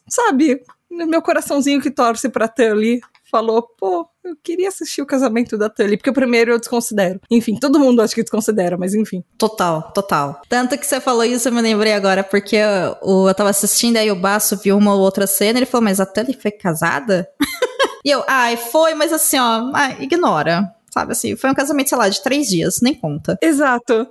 sabe, 0.10 0.62
meu 0.89 1.22
coraçãozinho 1.22 1.82
que 1.82 1.91
torce 1.91 2.29
pra 2.29 2.48
Tully 2.48 3.01
falou, 3.34 3.63
pô, 3.80 4.08
eu 4.24 4.36
queria 4.44 4.68
assistir 4.68 5.02
o 5.02 5.08
casamento 5.08 5.58
da 5.58 5.68
Tully, 5.68 5.98
porque 5.98 6.12
o 6.12 6.13
primeiro 6.13 6.52
eu 6.52 6.60
desconsidero. 6.60 7.20
Enfim, 7.32 7.56
todo 7.56 7.80
mundo 7.80 8.00
acho 8.00 8.13
que 8.13 8.22
desconsidera, 8.22 8.78
mas 8.78 8.94
enfim. 8.94 9.24
Total, 9.40 9.92
total. 9.92 10.40
Tanto 10.48 10.78
que 10.78 10.86
você 10.86 11.02
falou 11.02 11.24
isso, 11.24 11.48
eu 11.48 11.52
me 11.52 11.60
lembrei 11.60 11.94
agora, 11.94 12.24
porque 12.24 12.58
eu, 12.58 13.28
eu 13.28 13.34
tava 13.34 13.50
assistindo, 13.50 13.98
aí 13.98 14.12
o 14.12 14.16
Baço 14.16 14.56
viu 14.58 14.78
uma 14.78 14.94
outra 14.94 15.25
cena, 15.25 15.58
ele 15.58 15.66
falou, 15.66 15.86
mas 15.86 16.00
a 16.00 16.06
Tully 16.06 16.38
foi 16.40 16.52
casada? 16.52 17.28
e 18.06 18.12
eu, 18.12 18.24
ai, 18.28 18.56
foi, 18.56 18.94
mas 18.94 19.12
assim, 19.12 19.40
ó, 19.40 19.72
ah, 19.74 19.96
ignora. 20.00 20.72
Sabe 20.94 21.14
assim, 21.14 21.36
foi 21.36 21.50
um 21.50 21.56
casamento, 21.56 21.90
sei 21.90 21.98
lá, 21.98 22.08
de 22.08 22.22
três 22.22 22.48
dias, 22.48 22.80
nem 22.80 22.94
conta. 22.94 23.36
Exato. 23.42 24.06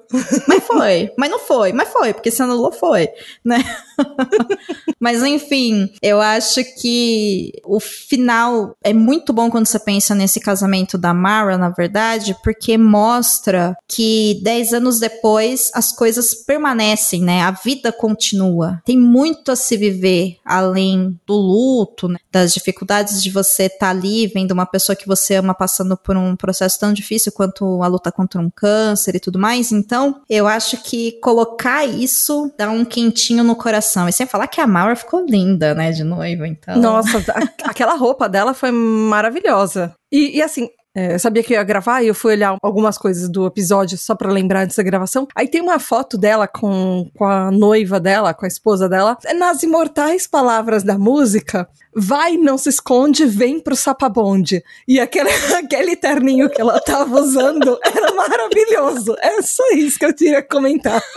Mas 0.48 0.64
foi, 0.64 1.12
mas 1.16 1.30
não 1.30 1.38
foi, 1.38 1.72
mas 1.72 1.88
foi, 1.88 2.12
porque 2.12 2.30
se 2.30 2.42
anulou 2.42 2.72
foi, 2.72 3.08
né? 3.44 3.62
mas 4.98 5.22
enfim, 5.22 5.88
eu 6.02 6.20
acho 6.20 6.60
que 6.80 7.52
o 7.64 7.78
final 7.78 8.74
é 8.82 8.92
muito 8.92 9.32
bom 9.32 9.48
quando 9.48 9.66
você 9.66 9.78
pensa 9.78 10.12
nesse 10.12 10.40
casamento 10.40 10.98
da 10.98 11.14
Mara, 11.14 11.56
na 11.56 11.68
verdade, 11.68 12.36
porque 12.42 12.76
mostra 12.76 13.76
que 13.86 14.40
dez 14.42 14.72
anos 14.72 14.98
depois 14.98 15.70
as 15.74 15.92
coisas 15.92 16.34
permanecem, 16.34 17.22
né? 17.22 17.42
A 17.42 17.52
vida 17.52 17.92
continua. 17.92 18.82
Tem 18.84 18.98
muito 18.98 19.52
a 19.52 19.56
se 19.56 19.76
viver 19.76 20.38
além 20.44 21.16
do 21.24 21.34
luto, 21.34 22.08
né? 22.08 22.18
das 22.32 22.54
dificuldades 22.54 23.22
de 23.22 23.30
você 23.30 23.64
estar 23.64 23.78
tá 23.78 23.90
ali 23.90 24.26
vendo 24.26 24.52
uma 24.52 24.64
pessoa 24.64 24.96
que 24.96 25.06
você 25.06 25.34
ama 25.34 25.54
passando 25.54 25.96
por 25.96 26.16
um 26.16 26.34
processo 26.34 26.71
processo 26.72 26.78
tão 26.78 26.92
difícil 26.92 27.32
quanto 27.32 27.82
a 27.82 27.86
luta 27.86 28.10
contra 28.10 28.40
um 28.40 28.50
câncer 28.50 29.14
e 29.14 29.20
tudo 29.20 29.38
mais. 29.38 29.72
Então, 29.72 30.20
eu 30.28 30.46
acho 30.46 30.82
que 30.82 31.12
colocar 31.20 31.84
isso 31.84 32.52
dá 32.56 32.70
um 32.70 32.84
quentinho 32.84 33.44
no 33.44 33.54
coração. 33.54 34.08
E 34.08 34.12
sem 34.12 34.26
falar 34.26 34.46
que 34.46 34.60
a 34.60 34.66
Mara 34.66 34.96
ficou 34.96 35.24
linda, 35.24 35.74
né, 35.74 35.90
de 35.92 36.04
noiva, 36.04 36.46
então. 36.46 36.80
Nossa, 36.80 37.18
aquela 37.64 37.94
roupa 37.94 38.28
dela 38.28 38.54
foi 38.54 38.70
maravilhosa. 38.70 39.94
E, 40.10 40.38
e 40.38 40.42
assim, 40.42 40.68
é, 40.94 41.14
eu 41.14 41.18
sabia 41.18 41.42
que 41.42 41.54
ia 41.54 41.62
gravar 41.62 42.02
e 42.02 42.08
eu 42.08 42.14
fui 42.14 42.34
olhar 42.34 42.56
algumas 42.62 42.98
coisas 42.98 43.28
do 43.28 43.46
episódio 43.46 43.96
só 43.96 44.14
para 44.14 44.30
lembrar 44.30 44.66
dessa 44.66 44.82
gravação. 44.82 45.26
Aí 45.34 45.48
tem 45.48 45.62
uma 45.62 45.78
foto 45.78 46.18
dela 46.18 46.46
com, 46.46 47.10
com 47.16 47.24
a 47.24 47.50
noiva 47.50 47.98
dela, 47.98 48.34
com 48.34 48.44
a 48.44 48.48
esposa 48.48 48.88
dela. 48.88 49.16
Nas 49.34 49.62
imortais 49.62 50.26
palavras 50.26 50.82
da 50.82 50.98
música, 50.98 51.66
vai, 51.96 52.36
não 52.36 52.58
se 52.58 52.68
esconde, 52.68 53.24
vem 53.24 53.58
pro 53.58 53.74
sapabonde. 53.74 54.62
E 54.86 55.00
aquele, 55.00 55.30
aquele 55.56 55.96
terninho 55.96 56.50
que 56.50 56.60
ela 56.60 56.78
tava 56.78 57.20
usando 57.20 57.78
era 57.82 58.12
maravilhoso. 58.12 59.16
É 59.18 59.40
só 59.40 59.64
isso 59.74 59.98
que 59.98 60.04
eu 60.04 60.14
tinha 60.14 60.42
que 60.42 60.48
comentar. 60.48 61.02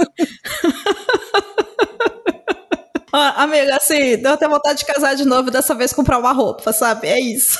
Ah, 3.17 3.44
amiga, 3.44 3.77
assim, 3.77 4.17
deu 4.17 4.34
até 4.34 4.46
vontade 4.46 4.79
de 4.79 4.86
casar 4.86 5.15
de 5.15 5.24
novo, 5.24 5.50
dessa 5.50 5.74
vez 5.74 5.94
comprar 5.94 6.17
uma 6.17 6.34
roupa, 6.34 6.74
sabe? 6.74 7.08
É 7.08 7.17
isso. 7.17 7.58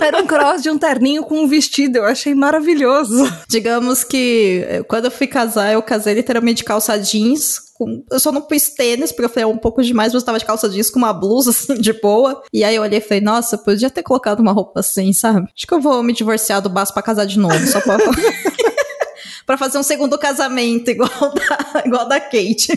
Era 0.00 0.22
um 0.22 0.26
cross 0.26 0.62
de 0.62 0.70
um 0.70 0.78
terninho 0.78 1.22
com 1.24 1.40
um 1.40 1.48
vestido, 1.48 1.96
eu 1.96 2.04
achei 2.04 2.34
maravilhoso. 2.34 3.24
Digamos 3.48 4.04
que 4.04 4.64
eh, 4.68 4.82
quando 4.82 5.06
eu 5.06 5.10
fui 5.10 5.26
casar, 5.26 5.72
eu 5.72 5.82
casei 5.82 6.14
literalmente 6.14 6.58
de 6.58 6.64
calça 6.64 6.98
jeans. 6.98 7.60
Com... 7.74 8.04
Eu 8.10 8.18
só 8.18 8.32
não 8.32 8.40
pus 8.40 8.70
tênis, 8.70 9.12
porque 9.12 9.24
eu 9.24 9.28
falei, 9.28 9.44
é 9.44 9.46
um 9.46 9.58
pouco 9.58 9.82
demais, 9.82 10.12
mas 10.12 10.22
eu 10.22 10.26
tava 10.26 10.38
de 10.38 10.44
calça 10.44 10.68
jeans 10.68 10.90
com 10.90 10.98
uma 10.98 11.12
blusa, 11.12 11.50
assim, 11.50 11.74
de 11.74 11.92
boa. 11.92 12.42
E 12.52 12.64
aí 12.64 12.76
eu 12.76 12.82
olhei 12.82 12.98
e 12.98 13.02
falei, 13.02 13.20
nossa, 13.20 13.58
podia 13.58 13.90
ter 13.90 14.02
colocado 14.02 14.40
uma 14.40 14.52
roupa 14.52 14.80
assim, 14.80 15.12
sabe? 15.12 15.48
Acho 15.54 15.66
que 15.66 15.74
eu 15.74 15.80
vou 15.80 16.02
me 16.02 16.12
divorciar 16.12 16.60
do 16.60 16.68
Baço 16.68 16.92
pra 16.92 17.02
casar 17.02 17.26
de 17.26 17.38
novo, 17.38 17.66
só 17.66 17.80
pra... 17.80 17.96
pra 19.46 19.56
fazer 19.56 19.78
um 19.78 19.82
segundo 19.82 20.18
casamento 20.18 20.90
igual 20.90 21.32
da, 21.32 21.82
igual 21.84 22.08
da 22.08 22.20
Kate. 22.20 22.68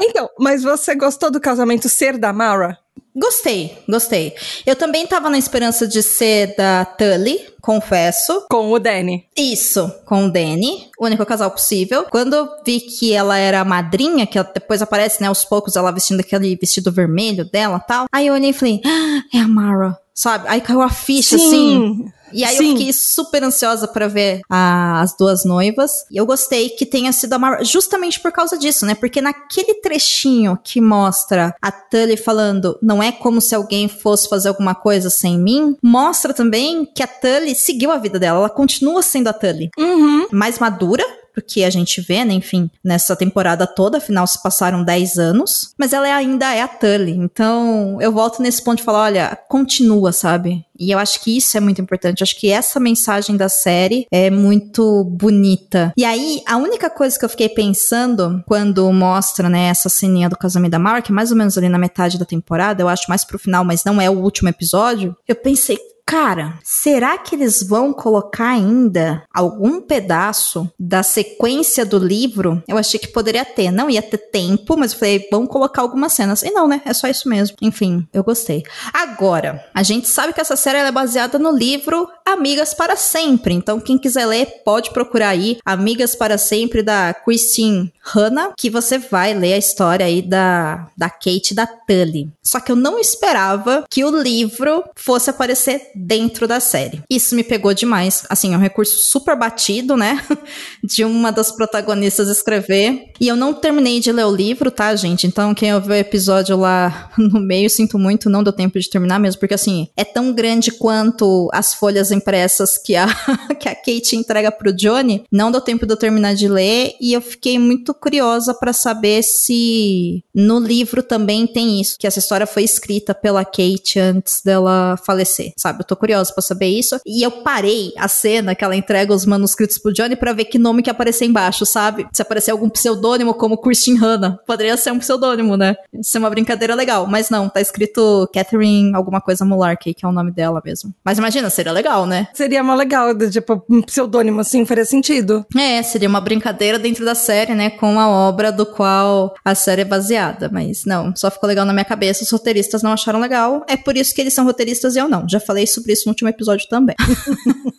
então, 0.00 0.28
mas 0.38 0.62
você 0.62 0.94
gostou 0.94 1.30
do 1.30 1.40
casamento 1.40 1.88
ser 1.88 2.18
da 2.18 2.32
Mara? 2.32 2.78
Gostei, 3.16 3.78
gostei. 3.88 4.34
Eu 4.66 4.74
também 4.74 5.06
tava 5.06 5.30
na 5.30 5.38
esperança 5.38 5.86
de 5.86 6.02
ser 6.02 6.56
da 6.56 6.84
Tully, 6.84 7.38
confesso. 7.60 8.44
Com 8.50 8.72
o 8.72 8.78
Danny. 8.80 9.24
Isso, 9.36 9.88
com 10.04 10.26
o 10.26 10.30
Danny, 10.30 10.88
o 10.98 11.04
único 11.06 11.24
casal 11.24 11.50
possível. 11.50 12.06
Quando 12.10 12.34
eu 12.34 12.48
vi 12.66 12.80
que 12.80 13.12
ela 13.12 13.38
era 13.38 13.60
a 13.60 13.64
madrinha, 13.64 14.26
que 14.26 14.42
depois 14.52 14.82
aparece, 14.82 15.20
né, 15.20 15.28
aos 15.28 15.44
poucos, 15.44 15.76
ela 15.76 15.92
vestindo 15.92 16.20
aquele 16.20 16.56
vestido 16.56 16.90
vermelho 16.90 17.44
dela 17.44 17.78
tal. 17.78 18.06
Aí 18.12 18.26
eu 18.26 18.34
olhei 18.34 18.50
e 18.50 18.52
falei, 18.52 18.80
ah, 18.84 19.22
é 19.32 19.38
a 19.38 19.46
Mara, 19.46 19.96
sabe? 20.12 20.46
Aí 20.48 20.60
caiu 20.60 20.82
a 20.82 20.90
ficha, 20.90 21.38
Sim. 21.38 21.46
assim. 21.46 22.12
E 22.34 22.44
aí 22.44 22.56
Sim. 22.56 22.72
eu 22.72 22.76
fiquei 22.76 22.92
super 22.92 23.42
ansiosa 23.44 23.86
para 23.86 24.08
ver 24.08 24.40
a, 24.50 25.00
as 25.00 25.16
duas 25.16 25.44
noivas. 25.44 26.04
E 26.10 26.16
eu 26.16 26.26
gostei 26.26 26.70
que 26.70 26.84
tenha 26.84 27.12
sido 27.12 27.32
a 27.32 27.38
Mara 27.38 27.64
justamente 27.64 28.20
por 28.20 28.32
causa 28.32 28.58
disso, 28.58 28.84
né? 28.84 28.94
Porque 28.94 29.20
naquele 29.20 29.74
trechinho 29.74 30.58
que 30.62 30.80
mostra 30.80 31.54
a 31.62 31.70
Tully 31.70 32.16
falando, 32.16 32.78
não 32.82 33.02
é 33.02 33.12
como 33.12 33.40
se 33.40 33.54
alguém 33.54 33.88
fosse 33.88 34.28
fazer 34.28 34.48
alguma 34.48 34.74
coisa 34.74 35.08
sem 35.08 35.38
mim, 35.38 35.76
mostra 35.82 36.34
também 36.34 36.84
que 36.84 37.02
a 37.02 37.06
Tully 37.06 37.54
seguiu 37.54 37.90
a 37.90 37.98
vida 37.98 38.18
dela. 38.18 38.38
Ela 38.38 38.50
continua 38.50 39.02
sendo 39.02 39.28
a 39.28 39.32
Tully. 39.32 39.70
Uhum. 39.78 40.26
Mais 40.32 40.58
madura, 40.58 41.04
porque 41.34 41.64
a 41.64 41.70
gente 41.70 42.00
vê, 42.00 42.24
né, 42.24 42.32
enfim, 42.32 42.70
nessa 42.82 43.16
temporada 43.16 43.66
toda, 43.66 43.98
afinal 43.98 44.26
se 44.26 44.42
passaram 44.42 44.84
10 44.84 45.18
anos, 45.18 45.74
mas 45.76 45.92
ela 45.92 46.06
ainda 46.06 46.54
é 46.54 46.62
a 46.62 46.68
Tully. 46.68 47.12
Então, 47.12 47.98
eu 48.00 48.12
volto 48.12 48.40
nesse 48.40 48.62
ponto 48.62 48.78
de 48.78 48.84
falar, 48.84 49.02
olha, 49.02 49.38
continua, 49.48 50.12
sabe? 50.12 50.64
E 50.78 50.90
eu 50.90 50.98
acho 50.98 51.22
que 51.22 51.36
isso 51.36 51.56
é 51.56 51.60
muito 51.60 51.80
importante. 51.80 52.20
Eu 52.20 52.24
acho 52.24 52.38
que 52.38 52.50
essa 52.50 52.80
mensagem 52.80 53.36
da 53.36 53.48
série 53.48 54.06
é 54.10 54.30
muito 54.30 55.04
bonita. 55.04 55.92
E 55.96 56.04
aí, 56.04 56.42
a 56.46 56.56
única 56.56 56.90
coisa 56.90 57.18
que 57.18 57.24
eu 57.24 57.28
fiquei 57.28 57.48
pensando 57.48 58.42
quando 58.46 58.90
mostra, 58.92 59.48
né, 59.48 59.68
essa 59.68 59.88
ceninha 59.88 60.28
do 60.28 60.36
casamento 60.36 60.72
da 60.72 60.78
Mark, 60.78 61.10
mais 61.10 61.30
ou 61.30 61.36
menos 61.36 61.56
ali 61.58 61.68
na 61.68 61.78
metade 61.78 62.18
da 62.18 62.24
temporada, 62.24 62.82
eu 62.82 62.88
acho 62.88 63.04
mais 63.08 63.24
pro 63.24 63.38
final, 63.38 63.64
mas 63.64 63.84
não 63.84 64.00
é 64.00 64.08
o 64.10 64.18
último 64.18 64.48
episódio, 64.48 65.16
eu 65.26 65.34
pensei, 65.34 65.78
Cara, 66.06 66.58
será 66.62 67.16
que 67.16 67.34
eles 67.34 67.62
vão 67.62 67.92
colocar 67.92 68.50
ainda 68.50 69.24
algum 69.32 69.80
pedaço 69.80 70.70
da 70.78 71.02
sequência 71.02 71.84
do 71.84 71.98
livro? 71.98 72.62
Eu 72.68 72.76
achei 72.76 73.00
que 73.00 73.08
poderia 73.08 73.44
ter. 73.44 73.70
Não 73.70 73.88
ia 73.88 74.02
ter 74.02 74.18
tempo, 74.18 74.76
mas 74.76 74.92
eu 74.92 74.98
falei, 74.98 75.28
vão 75.30 75.46
colocar 75.46 75.80
algumas 75.82 76.12
cenas. 76.12 76.42
E 76.42 76.50
não, 76.50 76.68
né? 76.68 76.82
É 76.84 76.92
só 76.92 77.08
isso 77.08 77.28
mesmo. 77.28 77.56
Enfim, 77.62 78.06
eu 78.12 78.22
gostei. 78.22 78.62
Agora, 78.92 79.64
a 79.74 79.82
gente 79.82 80.06
sabe 80.08 80.34
que 80.34 80.40
essa 80.40 80.56
série 80.56 80.78
é 80.78 80.92
baseada 80.92 81.38
no 81.38 81.50
livro 81.50 82.06
Amigas 82.26 82.72
para 82.72 82.96
Sempre. 82.96 83.54
Então, 83.54 83.78
quem 83.78 83.98
quiser 83.98 84.24
ler, 84.24 84.62
pode 84.64 84.90
procurar 84.90 85.28
aí 85.28 85.58
Amigas 85.64 86.16
para 86.16 86.38
Sempre 86.38 86.82
da 86.82 87.12
Christine 87.12 87.92
Hanna, 88.00 88.52
que 88.58 88.70
você 88.70 88.98
vai 88.98 89.34
ler 89.34 89.52
a 89.52 89.58
história 89.58 90.06
aí 90.06 90.22
da, 90.22 90.88
da 90.96 91.10
Kate 91.10 91.50
e 91.50 91.54
da 91.54 91.66
Tully. 91.66 92.30
Só 92.42 92.60
que 92.60 92.72
eu 92.72 92.76
não 92.76 92.98
esperava 92.98 93.84
que 93.90 94.04
o 94.04 94.22
livro 94.22 94.84
fosse 94.96 95.28
aparecer 95.28 95.90
dentro 95.94 96.48
da 96.48 96.60
série. 96.60 97.02
Isso 97.10 97.34
me 97.34 97.44
pegou 97.44 97.74
demais. 97.74 98.24
Assim, 98.28 98.54
é 98.54 98.56
um 98.56 98.60
recurso 98.60 99.10
super 99.10 99.36
batido, 99.36 99.96
né? 99.96 100.22
De 100.82 101.04
uma 101.04 101.30
das 101.30 101.52
protagonistas 101.52 102.28
escrever. 102.28 103.12
E 103.20 103.28
eu 103.28 103.36
não 103.36 103.52
terminei 103.52 104.00
de 104.00 104.12
ler 104.12 104.24
o 104.24 104.34
livro, 104.34 104.70
tá, 104.70 104.94
gente? 104.96 105.26
Então, 105.26 105.54
quem 105.54 105.74
ouviu 105.74 105.92
o 105.92 105.96
episódio 105.96 106.56
lá 106.56 107.10
no 107.18 107.40
meio, 107.40 107.68
sinto 107.68 107.98
muito, 107.98 108.30
não 108.30 108.42
deu 108.42 108.52
tempo 108.52 108.78
de 108.78 108.88
terminar 108.88 109.18
mesmo, 109.18 109.40
porque 109.40 109.54
assim, 109.54 109.88
é 109.96 110.04
tão 110.04 110.32
grande 110.32 110.72
quanto 110.72 111.48
as 111.52 111.74
folhas 111.74 112.10
impressas 112.14 112.78
que 112.78 112.96
a, 112.96 113.06
que 113.58 113.68
a 113.68 113.74
Kate 113.74 114.16
entrega 114.16 114.50
pro 114.50 114.72
Johnny. 114.72 115.24
Não 115.30 115.50
deu 115.50 115.60
tempo 115.60 115.86
de 115.86 115.92
eu 115.92 115.96
terminar 115.96 116.34
de 116.34 116.48
ler 116.48 116.92
e 117.00 117.12
eu 117.12 117.20
fiquei 117.20 117.58
muito 117.58 117.92
curiosa 117.92 118.54
para 118.54 118.72
saber 118.72 119.22
se 119.22 120.24
no 120.34 120.58
livro 120.58 121.02
também 121.02 121.46
tem 121.46 121.80
isso, 121.80 121.96
que 121.98 122.06
essa 122.06 122.18
história 122.18 122.46
foi 122.46 122.64
escrita 122.64 123.14
pela 123.14 123.44
Kate 123.44 123.98
antes 123.98 124.40
dela 124.42 124.96
falecer, 125.04 125.52
sabe? 125.56 125.80
Eu 125.80 125.84
tô 125.86 125.96
curiosa 125.96 126.32
para 126.32 126.42
saber 126.42 126.68
isso. 126.68 127.00
E 127.06 127.22
eu 127.22 127.30
parei 127.30 127.92
a 127.96 128.08
cena 128.08 128.54
que 128.54 128.64
ela 128.64 128.76
entrega 128.76 129.12
os 129.12 129.26
manuscritos 129.26 129.78
pro 129.78 129.92
Johnny 129.92 130.16
para 130.16 130.32
ver 130.32 130.46
que 130.46 130.58
nome 130.58 130.82
que 130.82 130.90
aparecer 130.90 131.26
embaixo, 131.26 131.66
sabe? 131.66 132.06
Se 132.12 132.22
aparecer 132.22 132.50
algum 132.50 132.68
pseudônimo 132.68 133.34
como 133.34 133.58
Christine 133.58 133.98
Hanna, 133.98 134.38
poderia 134.46 134.76
ser 134.76 134.92
um 134.92 134.98
pseudônimo, 134.98 135.56
né? 135.56 135.76
Isso 135.92 136.16
é 136.16 136.20
uma 136.20 136.30
brincadeira 136.30 136.74
legal, 136.74 137.06
mas 137.06 137.30
não, 137.30 137.48
tá 137.48 137.60
escrito 137.60 138.28
Catherine 138.32 138.94
alguma 138.94 139.20
coisa 139.20 139.44
Mularkey, 139.44 139.94
que 139.94 140.04
é 140.04 140.08
o 140.08 140.12
nome 140.12 140.30
dela 140.30 140.60
mesmo. 140.64 140.94
Mas 141.04 141.18
imagina, 141.18 141.50
seria 141.50 141.72
legal, 141.72 142.03
né? 142.06 142.28
Seria 142.34 142.62
uma 142.62 142.74
legal, 142.74 143.16
tipo, 143.30 143.62
um 143.68 143.82
pseudônimo 143.82 144.40
assim, 144.40 144.64
faria 144.64 144.84
sentido. 144.84 145.44
É, 145.56 145.82
seria 145.82 146.08
uma 146.08 146.20
brincadeira 146.20 146.78
dentro 146.78 147.04
da 147.04 147.14
série, 147.14 147.54
né? 147.54 147.70
Com 147.70 147.98
a 147.98 148.08
obra 148.08 148.50
do 148.50 148.66
qual 148.66 149.34
a 149.44 149.54
série 149.54 149.82
é 149.82 149.84
baseada. 149.84 150.48
Mas 150.52 150.84
não, 150.84 151.14
só 151.16 151.30
ficou 151.30 151.48
legal 151.48 151.64
na 151.64 151.72
minha 151.72 151.84
cabeça. 151.84 152.24
Os 152.24 152.30
roteiristas 152.30 152.82
não 152.82 152.92
acharam 152.92 153.20
legal. 153.20 153.64
É 153.68 153.76
por 153.76 153.96
isso 153.96 154.14
que 154.14 154.20
eles 154.20 154.34
são 154.34 154.44
roteiristas 154.44 154.96
e 154.96 154.98
eu 154.98 155.08
não. 155.08 155.28
Já 155.28 155.40
falei 155.40 155.66
sobre 155.66 155.92
isso 155.92 156.02
no 156.06 156.12
último 156.12 156.28
episódio 156.28 156.68
também. 156.68 156.96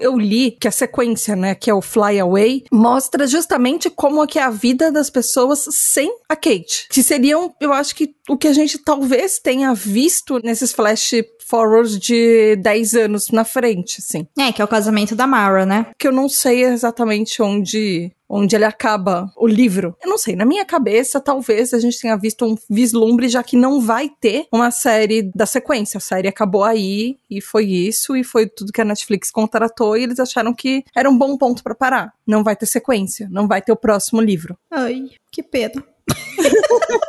eu 0.00 0.18
li 0.18 0.52
que 0.52 0.68
a 0.68 0.72
sequência, 0.72 1.34
né, 1.34 1.54
que 1.54 1.70
é 1.70 1.74
o 1.74 1.82
Fly 1.82 2.18
Away, 2.20 2.64
mostra 2.72 3.26
justamente 3.26 3.90
como 3.90 4.22
é 4.22 4.26
que 4.26 4.38
é 4.38 4.42
a 4.42 4.50
vida 4.50 4.90
das 4.92 5.10
pessoas 5.10 5.66
sem 5.70 6.10
a 6.28 6.36
Kate. 6.36 6.86
Que 6.90 7.02
seriam, 7.02 7.54
eu 7.60 7.72
acho 7.72 7.94
que 7.94 8.14
o 8.28 8.36
que 8.36 8.48
a 8.48 8.52
gente 8.52 8.78
talvez 8.78 9.38
tenha 9.38 9.74
visto 9.74 10.40
nesses 10.44 10.72
flash 10.72 11.14
forwards 11.48 11.98
de 11.98 12.56
10 12.56 12.94
anos 12.94 13.30
na 13.30 13.44
frente, 13.44 13.96
assim. 13.98 14.26
É, 14.38 14.52
que 14.52 14.60
é 14.60 14.64
o 14.64 14.68
casamento 14.68 15.16
da 15.16 15.26
Mara, 15.26 15.64
né? 15.64 15.86
Que 15.98 16.08
eu 16.08 16.12
não 16.12 16.28
sei 16.28 16.64
exatamente 16.64 17.42
onde 17.42 18.12
onde 18.28 18.54
ele 18.54 18.64
acaba 18.64 19.32
o 19.36 19.46
livro. 19.46 19.96
Eu 20.02 20.10
não 20.10 20.18
sei, 20.18 20.36
na 20.36 20.44
minha 20.44 20.64
cabeça, 20.64 21.18
talvez 21.18 21.72
a 21.72 21.78
gente 21.78 21.98
tenha 21.98 22.16
visto 22.16 22.44
um 22.44 22.56
vislumbre, 22.68 23.26
já 23.28 23.42
que 23.42 23.56
não 23.56 23.80
vai 23.80 24.10
ter 24.20 24.46
uma 24.52 24.70
série 24.70 25.22
da 25.34 25.46
sequência. 25.46 25.96
A 25.96 26.00
série 26.00 26.28
acabou 26.28 26.62
aí 26.62 27.16
e 27.30 27.40
foi 27.40 27.64
isso, 27.64 28.14
e 28.14 28.22
foi 28.22 28.46
tudo 28.46 28.72
que 28.72 28.82
a 28.82 28.84
Netflix 28.84 29.30
contratou, 29.30 29.96
e 29.96 30.02
eles 30.02 30.20
acharam 30.20 30.52
que 30.52 30.84
era 30.94 31.08
um 31.08 31.16
bom 31.16 31.38
ponto 31.38 31.62
para 31.62 31.74
parar. 31.74 32.12
Não 32.26 32.44
vai 32.44 32.54
ter 32.54 32.66
sequência, 32.66 33.28
não 33.30 33.48
vai 33.48 33.62
ter 33.62 33.72
o 33.72 33.76
próximo 33.76 34.20
livro. 34.20 34.58
Ai, 34.70 35.08
que 35.32 35.42
pena. 35.42 35.82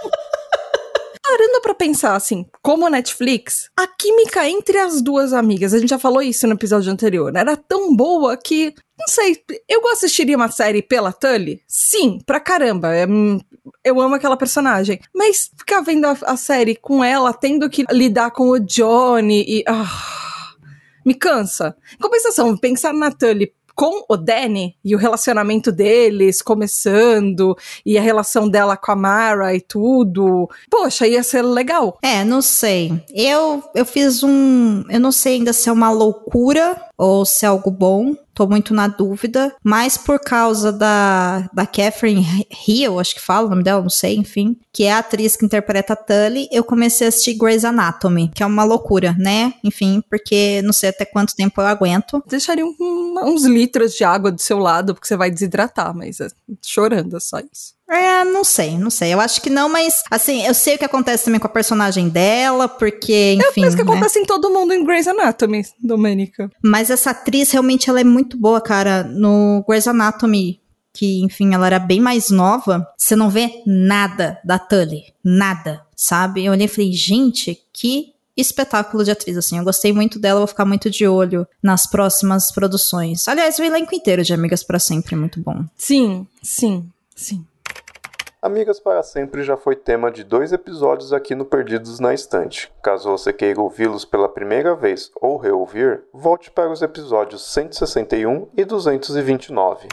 parando 1.29 1.62
para 1.62 1.75
pensar 1.75 2.15
assim, 2.15 2.45
como 2.62 2.89
Netflix, 2.89 3.69
a 3.77 3.86
química 3.86 4.50
entre 4.50 4.79
as 4.79 5.00
duas 5.00 5.31
amigas, 5.31 5.74
a 5.75 5.79
gente 5.79 5.89
já 5.89 6.00
falou 6.00 6.24
isso 6.24 6.48
no 6.48 6.53
episódio 6.53 6.91
anterior, 6.91 7.36
era 7.36 7.55
tão 7.55 7.95
boa 7.95 8.36
que, 8.36 8.74
não 8.98 9.07
sei, 9.07 9.38
eu 9.67 9.88
assistiria 9.89 10.36
uma 10.36 10.50
série 10.50 10.81
pela 10.81 11.13
Tully? 11.13 11.62
Sim, 11.67 12.19
pra 12.25 12.39
caramba. 12.39 12.95
É, 12.95 13.05
eu 13.83 14.01
amo 14.01 14.15
aquela 14.15 14.36
personagem. 14.36 15.00
Mas 15.13 15.51
ficar 15.55 15.81
vendo 15.81 16.05
a, 16.05 16.17
a, 16.25 16.36
série 16.36 16.75
com 16.75 17.03
ela, 17.03 17.31
tendo 17.31 17.69
que 17.69 17.86
lidar 17.91 18.31
com 18.31 18.50
o 18.50 18.59
Johnny 18.59 19.45
e. 19.48 19.63
Ah, 19.67 20.55
me 21.05 21.13
cansa. 21.13 21.75
Em 21.93 21.98
compensação, 21.98 22.57
pensar 22.57 22.93
na 22.93 23.12
Tully 23.12 23.53
com 23.79 24.03
o 24.09 24.17
Danny 24.17 24.75
e 24.83 24.93
o 24.93 24.98
relacionamento 24.98 25.71
deles 25.71 26.41
começando 26.41 27.57
e 27.86 27.98
a 27.98 28.01
relação 28.01 28.50
dela 28.50 28.75
com 28.75 28.91
a 28.91 28.95
Mara 28.95 29.55
e 29.55 29.62
tudo. 29.62 30.50
Poxa, 30.69 31.07
ia 31.07 31.24
ser 31.24 31.43
legal. 31.43 31.98
É, 32.01 32.25
não 32.25 32.41
sei. 32.41 33.01
Eu 33.09 33.63
eu 33.74 33.86
fiz 33.86 34.21
um, 34.21 34.83
eu 34.89 35.00
não 35.00 35.13
sei 35.13 35.36
ainda 35.36 35.53
se 35.53 35.69
é 35.69 35.71
uma 35.71 35.89
loucura 35.91 36.88
ou 37.00 37.25
se 37.25 37.46
é 37.46 37.48
algo 37.48 37.72
bom, 37.72 38.13
tô 38.34 38.46
muito 38.46 38.74
na 38.74 38.89
dúvida, 38.89 39.56
mas 39.63 39.98
por 39.98 40.20
causa 40.20 40.70
da, 40.70 41.50
da 41.53 41.65
Catherine 41.65 42.46
Hill, 42.68 43.00
acho 43.00 43.15
que 43.15 43.22
fala 43.22 43.48
o 43.48 43.50
nome 43.50 43.63
dela, 43.63 43.82
não 43.82 43.89
sei, 43.89 44.18
enfim, 44.18 44.58
que 44.74 44.84
é 44.84 44.91
a 44.91 45.00
atriz 45.00 45.38
que 45.38 45.46
interpreta 45.46 45.94
a 45.94 45.96
Tully, 45.96 46.50
eu 46.51 46.62
comecei 46.62 47.08
a 47.08 47.10
assistir 47.10 47.36
Grey's 47.36 47.63
Anatomy, 47.63 48.29
que 48.36 48.44
é 48.44 48.46
uma 48.46 48.65
loucura, 48.65 49.15
né? 49.18 49.53
Enfim, 49.63 50.03
porque 50.10 50.62
não 50.62 50.74
sei 50.74 50.89
até 50.89 51.06
quanto 51.06 51.36
tempo 51.36 51.62
eu 51.62 51.68
aguento. 51.68 52.22
Deixaria 52.27 52.65
um, 52.65 53.15
uns 53.24 53.46
litros 53.46 53.94
de 53.94 54.03
água 54.03 54.29
do 54.29 54.41
seu 54.41 54.60
lado, 54.60 54.94
porque 54.94 55.08
você 55.08 55.15
vai 55.15 55.32
desidratar, 55.32 55.96
mas 55.96 56.20
é, 56.20 56.27
chorando, 56.62 57.15
é 57.15 57.20
só 57.22 57.39
isso. 57.39 57.78
É, 57.89 58.24
não 58.24 58.43
sei, 58.43 58.77
não 58.77 58.89
sei. 58.89 59.13
Eu 59.13 59.19
acho 59.19 59.41
que 59.41 59.50
não, 59.50 59.67
mas 59.67 60.03
assim, 60.12 60.46
eu 60.46 60.53
sei 60.53 60.75
o 60.75 60.77
que 60.77 60.86
acontece 60.86 61.25
também 61.25 61.39
com 61.39 61.48
a 61.48 61.51
personagem 61.51 62.08
dela, 62.08 62.67
porque, 62.67 63.34
enfim. 63.34 63.65
É 63.65 63.67
o 63.67 63.75
que 63.75 63.84
né? 63.84 63.91
acontece 63.91 64.19
em 64.19 64.25
todo 64.25 64.51
mundo 64.51 64.74
em 64.74 64.86
Grey's 64.86 65.08
Anatomy, 65.08 65.65
Domênica. 65.81 66.51
Mas 66.63 66.89
essa 66.89 67.12
atriz 67.12 67.51
realmente 67.51 67.89
ela 67.89 68.00
é 68.00 68.03
muito 68.03 68.38
boa, 68.38 68.62
cara. 68.62 69.03
No 69.03 69.63
Grey's 69.67 69.88
Anatomy, 69.88 70.62
que, 70.93 71.22
enfim, 71.24 71.53
ela 71.53 71.65
era 71.65 71.79
bem 71.79 72.00
mais 72.00 72.29
nova, 72.29 72.88
você 72.96 73.15
não 73.15 73.29
vê 73.29 73.63
nada 73.65 74.39
da 74.43 74.60
Tully. 74.60 75.05
Nada, 75.24 75.81
sabe? 75.95 76.45
Eu 76.45 76.52
olhei 76.52 76.65
e 76.65 76.69
falei, 76.69 76.91
gente, 76.93 77.60
que 77.73 78.13
espetáculo 78.38 79.04
de 79.04 79.12
atriz, 79.12 79.36
assim. 79.36 79.58
Eu 79.58 79.63
gostei 79.63 79.91
muito 79.91 80.19
dela, 80.19 80.39
vou 80.39 80.47
ficar 80.47 80.65
muito 80.65 80.89
de 80.89 81.08
olho 81.08 81.47
nas 81.62 81.88
próximas 81.88 82.52
produções. 82.52 83.28
Aliás, 83.28 83.58
o 83.60 83.63
elenco 83.63 83.93
inteiro 83.95 84.23
de 84.23 84.34
Amigas 84.34 84.63
para 84.63 84.80
Sempre 84.80 85.15
é 85.15 85.17
muito 85.17 85.41
bom. 85.41 85.65
Sim, 85.75 86.25
sim, 86.41 86.89
sim. 87.15 87.45
Amigas 88.41 88.80
para 88.80 89.04
Sempre 89.04 89.43
já 89.43 89.58
foi 89.58 89.75
tema 89.75 90.10
de 90.10 90.23
dois 90.23 90.54
episódios 90.54 91.12
aqui 91.12 91.36
no 91.36 91.43
Perdidos 91.43 91.99
na 91.99 92.13
Estante. 92.13 92.71
Caso 92.82 93.10
você 93.10 93.34
queira 93.34 93.60
ouvi-los 93.60 94.06
pela 94.06 94.30
primeira 94.30 94.73
vez 94.73 95.12
ou 95.21 95.36
reouvir, 95.36 96.04
volte 96.13 96.49
para 96.49 96.71
os 96.71 96.82
episódios 96.82 97.41
161 97.52 98.47
e 98.56 98.63
229. 98.63 99.89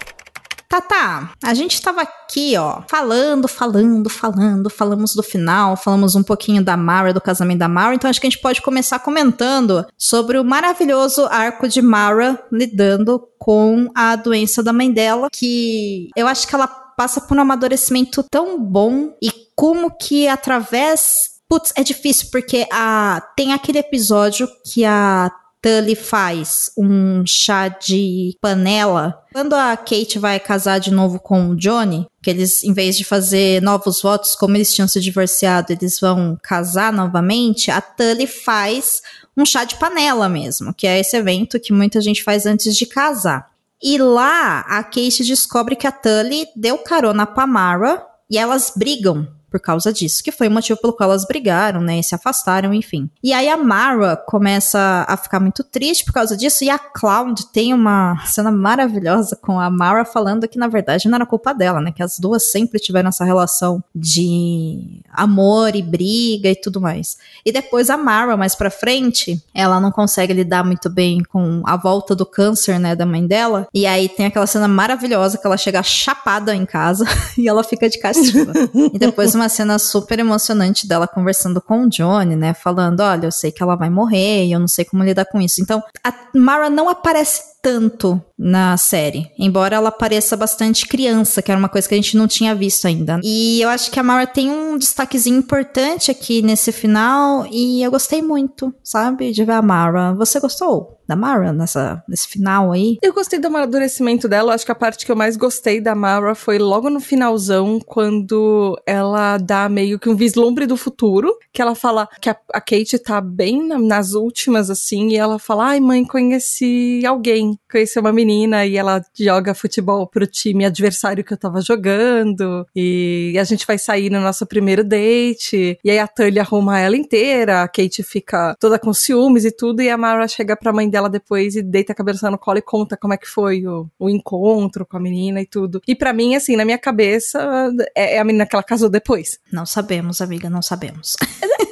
Tata, 0.68 1.28
a 1.42 1.54
gente 1.54 1.82
tava 1.82 2.02
aqui, 2.02 2.56
ó, 2.56 2.82
falando, 2.88 3.48
falando, 3.48 4.08
falando, 4.08 4.70
falamos 4.70 5.12
do 5.12 5.24
final, 5.24 5.76
falamos 5.76 6.14
um 6.14 6.22
pouquinho 6.22 6.62
da 6.62 6.76
Mara, 6.76 7.12
do 7.12 7.20
casamento 7.20 7.58
da 7.58 7.68
Mara, 7.68 7.96
então 7.96 8.08
acho 8.08 8.20
que 8.20 8.28
a 8.28 8.30
gente 8.30 8.42
pode 8.42 8.62
começar 8.62 9.00
comentando 9.00 9.84
sobre 9.98 10.38
o 10.38 10.44
maravilhoso 10.44 11.26
arco 11.26 11.68
de 11.68 11.82
Mara 11.82 12.40
lidando 12.52 13.28
com 13.38 13.90
a 13.92 14.14
doença 14.14 14.62
da 14.62 14.72
mãe 14.72 14.92
dela, 14.92 15.28
que 15.32 16.10
eu 16.16 16.28
acho 16.28 16.46
que 16.46 16.54
ela 16.54 16.85
passa 16.96 17.20
por 17.20 17.36
um 17.36 17.40
amadurecimento 17.40 18.22
tão 18.22 18.60
bom 18.60 19.12
e 19.22 19.30
como 19.54 19.96
que 19.96 20.26
através. 20.28 21.36
Putz, 21.48 21.72
é 21.76 21.84
difícil 21.84 22.28
porque 22.32 22.66
a, 22.72 23.22
tem 23.36 23.52
aquele 23.52 23.78
episódio 23.78 24.48
que 24.64 24.84
a 24.84 25.30
Tully 25.62 25.94
faz 25.94 26.70
um 26.76 27.24
chá 27.26 27.68
de 27.68 28.36
panela. 28.40 29.20
Quando 29.32 29.54
a 29.54 29.76
Kate 29.76 30.18
vai 30.18 30.38
casar 30.38 30.78
de 30.78 30.92
novo 30.92 31.18
com 31.18 31.50
o 31.50 31.56
Johnny, 31.56 32.06
que 32.22 32.30
eles, 32.30 32.62
em 32.62 32.72
vez 32.72 32.96
de 32.96 33.04
fazer 33.04 33.60
novos 33.62 34.00
votos, 34.00 34.36
como 34.36 34.56
eles 34.56 34.72
tinham 34.72 34.88
se 34.88 35.00
divorciado, 35.00 35.72
eles 35.72 35.98
vão 36.00 36.38
casar 36.42 36.92
novamente, 36.92 37.70
a 37.70 37.80
Tully 37.80 38.26
faz 38.26 39.02
um 39.36 39.44
chá 39.44 39.64
de 39.64 39.76
panela 39.76 40.28
mesmo, 40.28 40.72
que 40.72 40.86
é 40.86 41.00
esse 41.00 41.16
evento 41.16 41.60
que 41.60 41.72
muita 41.72 42.00
gente 42.00 42.22
faz 42.22 42.46
antes 42.46 42.76
de 42.76 42.86
casar. 42.86 43.50
E 43.82 43.98
lá 43.98 44.60
a 44.60 44.82
Kate 44.82 45.24
descobre 45.24 45.76
que 45.76 45.86
a 45.86 45.92
Tully 45.92 46.46
deu 46.56 46.78
carona 46.78 47.26
pra 47.26 47.46
Mara 47.46 48.06
e 48.30 48.38
elas 48.38 48.72
brigam 48.74 49.35
por 49.56 49.60
causa 49.60 49.90
disso, 49.90 50.22
que 50.22 50.30
foi 50.30 50.48
o 50.48 50.50
motivo 50.50 50.78
pelo 50.78 50.92
qual 50.92 51.08
elas 51.08 51.26
brigaram, 51.26 51.80
né, 51.80 51.98
e 51.98 52.02
se 52.02 52.14
afastaram, 52.14 52.74
enfim. 52.74 53.08
E 53.24 53.32
aí 53.32 53.48
a 53.48 53.56
Mara 53.56 54.14
começa 54.14 55.06
a 55.08 55.16
ficar 55.16 55.40
muito 55.40 55.64
triste 55.64 56.04
por 56.04 56.12
causa 56.12 56.36
disso, 56.36 56.62
e 56.62 56.68
a 56.68 56.78
Cloud 56.78 57.46
tem 57.52 57.72
uma 57.72 58.22
cena 58.26 58.52
maravilhosa 58.52 59.34
com 59.34 59.58
a 59.58 59.70
Mara 59.70 60.04
falando 60.04 60.46
que 60.46 60.58
na 60.58 60.68
verdade 60.68 61.08
não 61.08 61.16
era 61.16 61.24
culpa 61.24 61.54
dela, 61.54 61.80
né, 61.80 61.90
que 61.90 62.02
as 62.02 62.18
duas 62.18 62.50
sempre 62.50 62.78
tiveram 62.78 63.08
essa 63.08 63.24
relação 63.24 63.82
de 63.94 65.00
amor 65.10 65.74
e 65.74 65.82
briga 65.82 66.50
e 66.50 66.56
tudo 66.56 66.78
mais. 66.78 67.16
E 67.44 67.50
depois 67.50 67.88
a 67.88 67.96
Mara, 67.96 68.36
mais 68.36 68.54
pra 68.54 68.70
frente, 68.70 69.42
ela 69.54 69.80
não 69.80 69.90
consegue 69.90 70.34
lidar 70.34 70.64
muito 70.64 70.90
bem 70.90 71.22
com 71.22 71.62
a 71.64 71.76
volta 71.76 72.14
do 72.14 72.26
câncer, 72.26 72.78
né, 72.78 72.94
da 72.94 73.06
mãe 73.06 73.26
dela, 73.26 73.66
e 73.72 73.86
aí 73.86 74.06
tem 74.06 74.26
aquela 74.26 74.46
cena 74.46 74.68
maravilhosa 74.68 75.38
que 75.38 75.46
ela 75.46 75.56
chega 75.56 75.82
chapada 75.82 76.54
em 76.54 76.66
casa 76.66 77.06
e 77.38 77.48
ela 77.48 77.64
fica 77.64 77.88
de 77.88 77.98
castigo. 77.98 78.52
e 78.92 78.98
depois 78.98 79.34
uma 79.34 79.45
cena 79.48 79.78
super 79.78 80.18
emocionante 80.18 80.86
dela 80.86 81.06
conversando 81.06 81.60
com 81.60 81.84
o 81.84 81.88
Johnny, 81.88 82.36
né? 82.36 82.54
Falando: 82.54 83.00
olha, 83.00 83.26
eu 83.26 83.32
sei 83.32 83.50
que 83.50 83.62
ela 83.62 83.76
vai 83.76 83.90
morrer 83.90 84.44
e 84.46 84.52
eu 84.52 84.60
não 84.60 84.68
sei 84.68 84.84
como 84.84 85.04
lidar 85.04 85.26
com 85.26 85.40
isso. 85.40 85.60
Então, 85.60 85.82
a 86.02 86.12
Mara 86.34 86.70
não 86.70 86.88
aparece 86.88 87.56
tanto 87.62 88.22
na 88.38 88.76
série, 88.76 89.28
embora 89.36 89.74
ela 89.74 89.90
pareça 89.90 90.36
bastante 90.36 90.86
criança, 90.86 91.42
que 91.42 91.50
era 91.50 91.58
uma 91.58 91.68
coisa 91.68 91.88
que 91.88 91.94
a 91.94 91.96
gente 91.96 92.16
não 92.16 92.28
tinha 92.28 92.54
visto 92.54 92.86
ainda. 92.86 93.18
E 93.24 93.60
eu 93.60 93.68
acho 93.68 93.90
que 93.90 93.98
a 93.98 94.04
Mara 94.04 94.24
tem 94.24 94.48
um 94.48 94.78
destaquezinho 94.78 95.38
importante 95.38 96.10
aqui 96.10 96.42
nesse 96.42 96.70
final 96.70 97.44
e 97.50 97.82
eu 97.82 97.90
gostei 97.90 98.22
muito, 98.22 98.72
sabe, 98.84 99.32
de 99.32 99.44
ver 99.44 99.54
a 99.54 99.62
Mara. 99.62 100.14
Você 100.14 100.38
gostou? 100.38 100.95
Da 101.06 101.16
Mara 101.16 101.52
nessa, 101.52 102.02
nesse 102.08 102.28
final 102.28 102.72
aí? 102.72 102.98
Eu 103.02 103.12
gostei 103.12 103.38
do 103.38 103.46
amadurecimento 103.46 104.28
dela. 104.28 104.54
Acho 104.54 104.64
que 104.64 104.72
a 104.72 104.76
parte 104.76 105.06
que 105.06 105.12
eu 105.12 105.16
mais 105.16 105.36
gostei 105.36 105.80
da 105.80 105.94
Mara 105.94 106.34
foi 106.34 106.58
logo 106.58 106.90
no 106.90 107.00
finalzão, 107.00 107.80
quando 107.84 108.80
ela 108.86 109.38
dá 109.38 109.68
meio 109.68 109.98
que 109.98 110.08
um 110.08 110.16
vislumbre 110.16 110.66
do 110.66 110.76
futuro, 110.76 111.36
que 111.52 111.62
ela 111.62 111.74
fala 111.74 112.08
que 112.20 112.28
a, 112.28 112.36
a 112.52 112.60
Kate 112.60 112.98
tá 112.98 113.20
bem 113.20 113.66
na, 113.66 113.78
nas 113.78 114.12
últimas, 114.12 114.70
assim, 114.70 115.08
e 115.08 115.16
ela 115.16 115.38
fala: 115.38 115.68
Ai, 115.68 115.80
mãe, 115.80 116.04
conheci 116.04 117.02
alguém. 117.06 117.58
Conheci 117.70 117.98
uma 117.98 118.12
menina 118.12 118.66
e 118.66 118.76
ela 118.76 119.02
joga 119.18 119.54
futebol 119.54 120.06
pro 120.06 120.26
time 120.26 120.64
adversário 120.64 121.24
que 121.24 121.32
eu 121.32 121.38
tava 121.38 121.60
jogando. 121.60 122.66
E 122.74 123.36
a 123.38 123.44
gente 123.44 123.66
vai 123.66 123.78
sair 123.78 124.10
no 124.10 124.20
nosso 124.20 124.46
primeiro 124.46 124.82
date. 124.82 125.78
E 125.84 125.90
aí 125.90 125.98
a 125.98 126.08
Tully 126.08 126.38
arruma 126.38 126.78
ela 126.80 126.96
inteira, 126.96 127.62
a 127.62 127.68
Kate 127.68 128.02
fica 128.02 128.56
toda 128.58 128.78
com 128.78 128.92
ciúmes 128.92 129.44
e 129.44 129.50
tudo, 129.50 129.82
e 129.82 129.90
a 129.90 129.96
Mara 129.96 130.26
chega 130.26 130.56
pra 130.56 130.72
mãe 130.72 130.88
dela 130.88 130.95
depois 131.08 131.54
e 131.56 131.62
deita 131.62 131.92
a 131.92 131.96
cabeça 131.96 132.30
no 132.30 132.38
colo 132.38 132.58
e 132.58 132.62
conta 132.62 132.96
como 132.96 133.14
é 133.14 133.16
que 133.16 133.26
foi 133.26 133.66
o, 133.66 133.88
o 133.98 134.10
encontro 134.10 134.84
com 134.86 134.96
a 134.96 135.00
menina 135.00 135.40
e 135.40 135.46
tudo. 135.46 135.80
E 135.86 135.94
para 135.94 136.12
mim, 136.12 136.34
assim, 136.34 136.56
na 136.56 136.64
minha 136.64 136.78
cabeça, 136.78 137.70
é, 137.94 138.16
é, 138.16 138.18
a 138.18 138.24
menina 138.24 138.46
que 138.46 138.54
ela 138.54 138.62
casou 138.62 138.88
depois. 138.88 139.38
Não 139.52 139.66
sabemos, 139.66 140.20
amiga, 140.20 140.50
não 140.50 140.62
sabemos. 140.62 141.16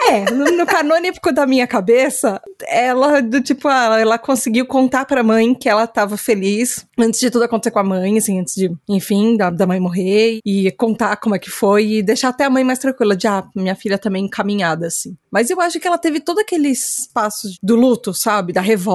É, 0.08 0.28
no, 0.30 0.44
no 0.56 0.66
canônico 0.66 1.32
da 1.32 1.46
minha 1.46 1.66
cabeça, 1.66 2.40
ela, 2.66 3.20
do 3.20 3.40
tipo, 3.40 3.68
ela, 3.68 4.00
ela 4.00 4.18
conseguiu 4.18 4.66
contar 4.66 5.04
pra 5.04 5.22
mãe 5.22 5.54
que 5.54 5.68
ela 5.68 5.86
tava 5.86 6.16
feliz 6.16 6.86
antes 6.98 7.20
de 7.20 7.30
tudo 7.30 7.44
acontecer 7.44 7.70
com 7.70 7.78
a 7.78 7.84
mãe, 7.84 8.18
assim, 8.18 8.40
antes 8.40 8.54
de, 8.54 8.70
enfim, 8.88 9.36
da, 9.36 9.50
da 9.50 9.66
mãe 9.66 9.80
morrer, 9.80 10.38
e 10.44 10.70
contar 10.72 11.16
como 11.16 11.34
é 11.34 11.38
que 11.38 11.50
foi, 11.50 11.86
e 11.86 12.02
deixar 12.02 12.28
até 12.28 12.44
a 12.44 12.50
mãe 12.50 12.64
mais 12.64 12.78
tranquila, 12.78 13.16
de, 13.16 13.26
ah, 13.26 13.44
minha 13.54 13.74
filha 13.74 13.98
também 13.98 14.24
encaminhada, 14.24 14.86
assim. 14.86 15.16
Mas 15.30 15.50
eu 15.50 15.60
acho 15.60 15.80
que 15.80 15.86
ela 15.86 15.98
teve 15.98 16.20
todo 16.20 16.38
aqueles 16.38 17.08
passos 17.12 17.58
do 17.62 17.74
luto, 17.74 18.14
sabe? 18.14 18.52
Da 18.52 18.60
revolta, 18.60 18.94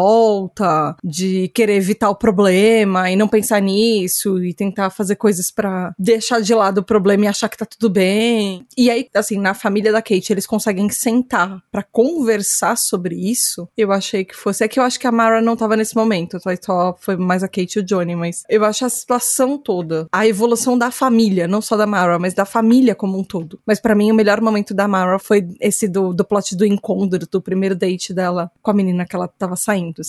de 1.03 1.47
querer 1.49 1.75
evitar 1.75 2.09
o 2.09 2.15
problema 2.15 3.09
e 3.09 3.15
não 3.15 3.27
pensar 3.27 3.61
nisso, 3.61 4.43
e 4.43 4.53
tentar 4.53 4.89
fazer 4.89 5.15
coisas 5.15 5.51
para 5.51 5.93
deixar 5.97 6.41
de 6.41 6.53
lado 6.53 6.79
o 6.79 6.83
problema 6.83 7.25
e 7.25 7.27
achar 7.27 7.49
que 7.49 7.57
tá 7.57 7.65
tudo 7.65 7.89
bem. 7.89 8.65
E 8.77 8.89
aí, 8.89 9.07
assim, 9.13 9.37
na 9.37 9.53
família 9.53 9.91
da 9.91 10.01
Kate, 10.01 10.31
eles 10.31 10.47
conseguem 10.47 10.89
sentar 10.89 11.61
para 11.71 11.83
conversar 11.83 12.77
sobre 12.77 13.15
isso, 13.15 13.67
eu 13.77 13.91
achei 13.91 14.23
que 14.23 14.35
fosse. 14.35 14.63
É 14.63 14.67
que 14.67 14.79
eu 14.79 14.83
acho 14.83 14.99
que 14.99 15.07
a 15.07 15.11
Mara 15.11 15.41
não 15.41 15.55
tava 15.55 15.75
nesse 15.75 15.95
momento? 15.95 16.39
Só 16.61 16.95
foi 16.99 17.15
mais 17.15 17.43
a 17.43 17.47
Kate 17.47 17.77
e 17.77 17.81
o 17.81 17.83
Johnny, 17.83 18.15
mas 18.15 18.43
eu 18.49 18.63
acho 18.65 18.85
a 18.85 18.89
situação 18.89 19.57
toda, 19.57 20.07
a 20.11 20.27
evolução 20.27 20.77
da 20.77 20.91
família, 20.91 21.47
não 21.47 21.61
só 21.61 21.77
da 21.77 21.87
Mara, 21.87 22.19
mas 22.19 22.33
da 22.33 22.45
família 22.45 22.95
como 22.95 23.17
um 23.17 23.23
todo. 23.23 23.59
Mas 23.65 23.79
para 23.79 23.95
mim, 23.95 24.11
o 24.11 24.15
melhor 24.15 24.41
momento 24.41 24.73
da 24.73 24.87
Mara 24.87 25.19
foi 25.19 25.47
esse 25.59 25.87
do, 25.87 26.13
do 26.13 26.25
plot 26.25 26.55
do 26.55 26.65
encontro, 26.65 27.19
do 27.19 27.41
primeiro 27.41 27.75
date 27.75 28.13
dela 28.13 28.51
com 28.61 28.71
a 28.71 28.73
menina 28.73 29.05
que 29.05 29.15
ela 29.15 29.27
tava 29.27 29.55
saindo. 29.55 30.01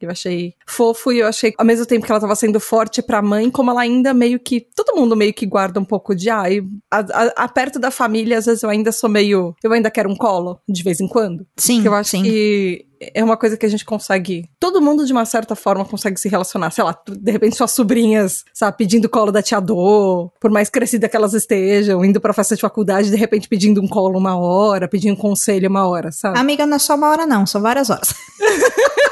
Eu 0.00 0.10
achei 0.10 0.54
fofo 0.66 1.12
e 1.12 1.20
eu 1.20 1.26
achei, 1.26 1.54
ao 1.56 1.64
mesmo 1.64 1.86
tempo 1.86 2.04
que 2.04 2.12
ela 2.12 2.20
tava 2.20 2.34
sendo 2.34 2.60
forte 2.60 3.02
pra 3.02 3.22
mãe, 3.22 3.50
como 3.50 3.70
ela 3.70 3.82
ainda 3.82 4.12
meio 4.12 4.38
que. 4.38 4.66
Todo 4.74 4.96
mundo 4.96 5.16
meio 5.16 5.32
que 5.32 5.46
guarda 5.46 5.80
um 5.80 5.84
pouco 5.84 6.14
de. 6.14 6.30
Ah, 6.30 6.44
a, 6.90 7.44
a, 7.44 7.48
perto 7.48 7.78
da 7.78 7.90
família, 7.90 8.38
às 8.38 8.46
vezes 8.46 8.62
eu 8.62 8.70
ainda 8.70 8.92
sou 8.92 9.08
meio. 9.08 9.54
Eu 9.62 9.72
ainda 9.72 9.90
quero 9.90 10.10
um 10.10 10.16
colo, 10.16 10.60
de 10.68 10.82
vez 10.82 11.00
em 11.00 11.08
quando. 11.08 11.46
Sim. 11.56 11.82
Que 11.82 11.88
eu 11.88 11.94
acho 11.94 12.10
sim. 12.10 12.22
que 12.22 12.86
é 13.14 13.22
uma 13.22 13.36
coisa 13.36 13.56
que 13.56 13.66
a 13.66 13.68
gente 13.68 13.84
consegue. 13.84 14.48
Todo 14.58 14.80
mundo, 14.80 15.04
de 15.04 15.12
uma 15.12 15.24
certa 15.24 15.54
forma, 15.54 15.84
consegue 15.84 16.18
se 16.18 16.28
relacionar. 16.28 16.70
Sei 16.70 16.82
lá, 16.82 16.96
de 17.08 17.30
repente 17.30 17.56
suas 17.56 17.72
sobrinhas, 17.72 18.44
sabe, 18.52 18.76
pedindo 18.76 19.08
colo 19.08 19.32
da 19.32 19.42
tia 19.42 19.60
Dô, 19.60 20.30
por 20.40 20.50
mais 20.50 20.68
crescida 20.68 21.08
que 21.08 21.16
elas 21.16 21.34
estejam, 21.34 22.04
indo 22.04 22.20
pra 22.20 22.32
festa 22.32 22.54
de 22.54 22.60
faculdade, 22.60 23.10
de 23.10 23.16
repente 23.16 23.48
pedindo 23.48 23.80
um 23.80 23.88
colo 23.88 24.18
uma 24.18 24.38
hora, 24.38 24.88
pedindo 24.88 25.14
um 25.14 25.16
conselho 25.16 25.68
uma 25.68 25.86
hora, 25.86 26.12
sabe? 26.12 26.38
Amiga, 26.38 26.66
não 26.66 26.76
é 26.76 26.78
só 26.78 26.94
uma 26.94 27.08
hora, 27.08 27.26
não, 27.26 27.46
são 27.46 27.60
várias 27.60 27.90
horas. 27.90 28.14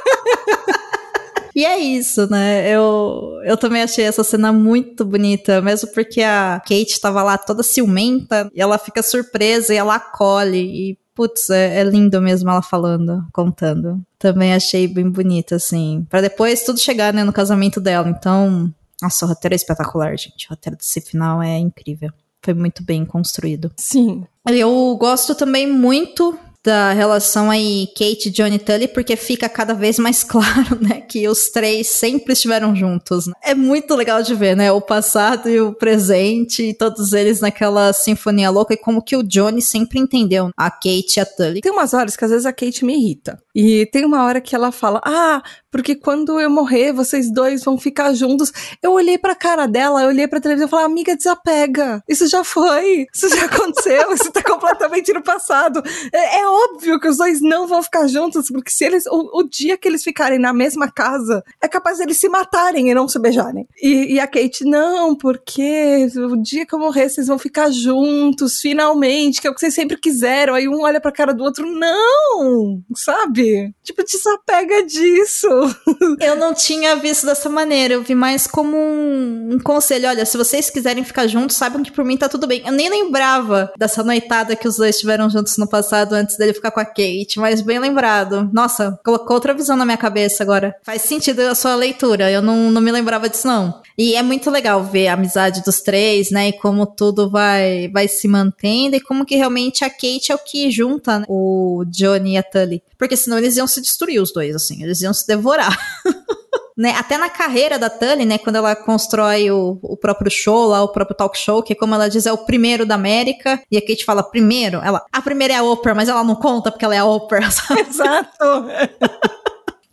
E 1.55 1.64
é 1.64 1.79
isso, 1.79 2.29
né? 2.29 2.69
Eu, 2.69 3.40
eu 3.45 3.57
também 3.57 3.83
achei 3.83 4.05
essa 4.05 4.25
cena 4.25 4.53
muito 4.53 5.05
bonita, 5.05 5.62
mesmo 5.62 5.93
porque 5.93 6.21
a 6.21 6.61
Kate 6.61 7.01
tava 7.01 7.23
lá 7.23 7.38
toda 7.38 7.62
ciumenta 7.62 8.51
e 8.53 8.61
ela 8.61 8.77
fica 8.77 9.03
surpresa 9.03 9.73
e 9.73 9.77
ela 9.77 9.95
acolhe. 9.95 10.59
E, 10.59 10.99
putz, 11.14 11.51
é, 11.51 11.81
é 11.81 11.85
lindo 11.85 12.21
mesmo 12.21 12.51
ela 12.51 12.61
falando, 12.61 13.25
contando. 13.33 14.03
Também 14.19 14.53
achei 14.53 14.88
bem 14.88 15.09
bonito, 15.09 15.55
assim. 15.55 16.05
para 16.11 16.23
depois 16.23 16.64
tudo 16.64 16.81
chegar, 16.81 17.14
né, 17.14 17.23
no 17.23 17.33
casamento 17.33 17.81
dela. 17.81 18.09
Então, 18.09 18.73
nossa, 19.01 19.25
o 19.25 19.29
roteiro 19.29 19.55
é 19.55 19.57
espetacular, 19.57 20.17
gente. 20.19 20.47
O 20.47 20.51
roteiro 20.51 20.77
desse 20.77 21.01
final 21.01 21.40
é 21.40 21.57
incrível. 21.57 22.11
Foi 22.43 22.53
muito 22.53 22.83
bem 22.83 23.05
construído. 23.05 23.71
Sim. 23.77 24.25
Eu 24.47 24.97
gosto 24.99 25.35
também 25.35 25.67
muito 25.67 26.38
da 26.64 26.92
relação 26.92 27.50
aí 27.50 27.87
Kate, 27.94 28.31
Johnny 28.31 28.57
e 28.57 28.59
Tully, 28.59 28.88
porque 28.88 29.14
fica 29.16 29.48
cada 29.48 29.74
vez 29.74 29.98
mais 29.98 30.24
claro, 30.24 30.79
né, 30.81 31.03
que 31.03 31.29
os 31.29 31.50
três 31.50 31.90
sempre 31.90 32.33
estiveram 32.33 32.74
juntos. 32.74 33.27
Né? 33.27 33.35
É 33.42 33.55
muito 33.55 33.94
legal 33.94 34.22
de 34.22 34.35
ver, 34.35 34.57
né, 34.57 34.72
o 34.72 34.81
passado 34.81 35.48
e 35.48 35.61
o 35.61 35.74
presente, 35.74 36.62
e 36.62 36.74
todos 36.74 37.12
eles 37.12 37.40
naquela 37.40 37.92
sinfonia 37.92 38.48
louca, 38.48 38.72
e 38.72 38.79
como 38.79 39.03
que 39.03 39.16
o 39.16 39.22
Johnny 39.22 39.61
sempre 39.61 39.98
entendeu 39.98 40.50
a 40.57 40.70
Kate 40.70 41.18
e 41.18 41.20
a 41.20 41.27
Tully. 41.27 41.61
Tem 41.61 41.70
umas 41.70 41.92
horas 41.92 42.16
que 42.16 42.24
às 42.24 42.31
vezes 42.31 42.46
a 42.46 42.53
Kate 42.53 42.85
me 42.85 42.96
irrita. 42.96 43.43
E 43.55 43.87
tem 43.87 44.05
uma 44.05 44.25
hora 44.25 44.40
que 44.40 44.55
ela 44.55 44.73
fala: 44.73 45.01
Ah, 45.05 45.40
porque 45.71 45.95
quando 45.95 46.40
eu 46.40 46.51
morrer, 46.51 46.93
vocês 46.93 47.33
dois 47.33 47.62
vão 47.62 47.79
ficar 47.79 48.12
juntos. 48.14 48.53
Eu 48.83 48.93
olhei 48.93 49.17
pra 49.17 49.35
cara 49.35 49.67
dela, 49.67 50.03
eu 50.03 50.09
olhei 50.09 50.27
pra 50.27 50.40
televisão 50.40 50.67
e 50.67 50.71
falei: 50.71 50.87
Amiga, 50.87 51.17
desapega. 51.17 52.03
Isso 52.09 52.27
já 52.27 52.43
foi. 52.43 53.07
Isso 53.14 53.29
já 53.29 53.45
aconteceu. 53.47 54.12
isso 54.12 54.33
tá 54.33 54.43
completamente 54.43 55.12
no 55.12 55.23
passado. 55.23 55.83
É, 56.12 56.40
é, 56.40 56.47
óbvio 56.49 56.99
que 56.99 57.09
os 57.09 57.17
dois 57.17 57.40
não 57.40 57.67
vão 57.69 57.83
ficar 57.83 58.09
juntos, 58.09 58.49
porque 58.49 58.71
se 58.71 58.85
eles. 58.85 59.07
O, 59.07 59.40
o, 59.40 59.49
dia 59.49 59.77
que 59.77 59.87
eles 59.87 60.03
ficarem 60.03 60.38
na 60.38 60.53
mesma 60.53 60.90
casa, 60.90 61.45
é 61.62 61.69
capaz 61.69 62.01
eles 62.01 62.17
se 62.17 62.29
matarem 62.29 62.90
e 62.90 62.95
não 62.95 63.07
se 63.07 63.21
beijarem. 63.21 63.69
E, 63.81 64.14
e 64.14 64.21
a 64.21 64.27
Kate, 64.27 64.64
não, 64.64 65.14
porque 65.14 66.09
o 66.17 66.37
dia 66.37 66.67
que 66.67 66.75
eu 66.75 66.79
morrer, 66.81 67.09
vocês 67.09 67.29
vão 67.29 67.38
ficar 67.38 67.71
juntos, 67.71 68.61
finalmente, 68.61 69.40
que 69.40 69.47
é 69.47 69.51
o 69.51 69.55
que 69.55 69.61
vocês 69.61 69.75
sempre 69.75 69.97
quiseram. 69.97 70.55
Aí 70.55 70.69
um 70.69 70.83
olha 70.83 71.01
pra 71.01 71.12
cara 71.12 71.33
do 71.33 71.45
outro: 71.45 71.64
Não! 71.67 72.83
Sabe? 72.97 73.43
Sabe? 73.44 73.74
Tipo, 73.83 74.04
desapega 74.04 74.85
disso. 74.87 75.48
Eu 76.20 76.37
não 76.37 76.54
tinha 76.54 76.96
visto 76.96 77.26
dessa 77.26 77.48
maneira. 77.48 77.94
Eu 77.94 78.02
vi 78.02 78.14
mais 78.14 78.46
como 78.46 78.76
um, 78.76 79.50
um, 79.52 79.59
conselho. 79.59 80.09
Olha, 80.09 80.24
se 80.24 80.37
vocês 80.37 80.70
quiserem 80.70 81.04
ficar 81.04 81.26
juntos, 81.26 81.57
saibam 81.57 81.83
que 81.83 81.92
por 81.92 82.04
mim 82.04 82.16
tá 82.16 82.28
tudo 82.28 82.46
bem. 82.46 82.62
Eu 82.64 82.72
nem 82.72 82.88
lembrava 82.88 83.72
dessa 83.76 84.02
noitada 84.02 84.57
que 84.57 84.66
os 84.66 84.76
dois 84.76 84.94
estiveram 84.94 85.28
juntos 85.28 85.57
no 85.59 85.68
passado 85.68 86.14
antes 86.14 86.37
dele 86.37 86.54
ficar 86.54 86.70
com 86.70 86.80
a 86.80 86.85
Kate, 86.85 87.38
mas 87.38 87.61
bem 87.61 87.78
lembrado. 87.78 88.48
Nossa, 88.52 88.98
colocou 89.04 89.35
outra 89.35 89.54
visão 89.54 89.76
na 89.76 89.85
minha 89.85 89.96
cabeça 89.96 90.42
agora. 90.42 90.74
Faz 90.83 91.02
sentido 91.02 91.40
a 91.40 91.54
sua 91.54 91.74
leitura. 91.74 92.30
Eu 92.30 92.42
não, 92.42 92.70
não 92.70 92.80
me 92.80 92.92
lembrava 92.92 93.28
disso, 93.28 93.46
não. 93.46 93.83
E 93.96 94.14
é 94.14 94.22
muito 94.22 94.50
legal 94.50 94.83
ver 94.83 95.09
a 95.09 95.14
amizade 95.14 95.62
dos 95.62 95.80
três, 95.80 96.30
né? 96.30 96.48
E 96.48 96.52
como 96.54 96.87
tudo 96.87 97.30
vai, 97.30 97.88
vai 97.88 98.09
se 98.09 98.26
mantendo 98.26 98.96
e 98.96 99.00
como 99.00 99.24
que 99.24 99.37
realmente 99.37 99.85
a 99.85 99.90
Kate 99.90 100.33
é 100.33 100.35
o 100.35 100.38
que 100.38 100.70
junta 100.70 101.20
né, 101.20 101.26
o 101.28 101.85
Johnny 101.87 102.33
e 102.33 102.37
a 102.37 102.42
Tully. 102.42 102.83
Porque 102.98 103.16
senão 103.16 103.34
eles 103.38 103.57
iam 103.57 103.66
se 103.66 103.81
destruir 103.81 104.20
os 104.20 104.33
dois, 104.33 104.55
assim, 104.55 104.83
eles 104.83 105.01
iam 105.03 105.12
se 105.12 105.27
devorar. 105.27 105.77
né, 106.77 106.90
até 106.97 107.16
na 107.16 107.31
carreira 107.31 107.79
da 107.79 107.88
Tully, 107.88 108.25
né, 108.25 108.38
quando 108.38 108.57
ela 108.57 108.75
constrói 108.75 109.51
o, 109.51 109.79
o 109.83 109.97
próprio 109.97 110.31
show 110.31 110.66
lá, 110.66 110.83
o 110.83 110.88
próprio 110.88 111.16
talk 111.16 111.38
show, 111.38 111.62
que 111.62 111.75
como 111.75 111.94
ela 111.94 112.09
diz, 112.09 112.27
é 112.27 112.33
o 112.33 112.38
primeiro 112.38 112.85
da 112.85 112.97
América, 112.97 113.62
e 113.70 113.77
a 113.77 113.81
Kate 113.81 114.05
fala 114.05 114.23
primeiro, 114.23 114.79
ela, 114.79 115.05
a 115.12 115.23
primeira 115.23 115.55
é 115.55 115.57
a 115.59 115.62
Oprah, 115.62 115.94
mas 115.94 116.09
ela 116.09 116.25
não 116.25 116.35
conta 116.35 116.70
porque 116.70 116.85
ela 116.85 116.94
é 116.94 116.99
a 116.99 117.05
Oprah, 117.05 117.51
sabe? 117.51 117.81
Exato! 117.81 118.66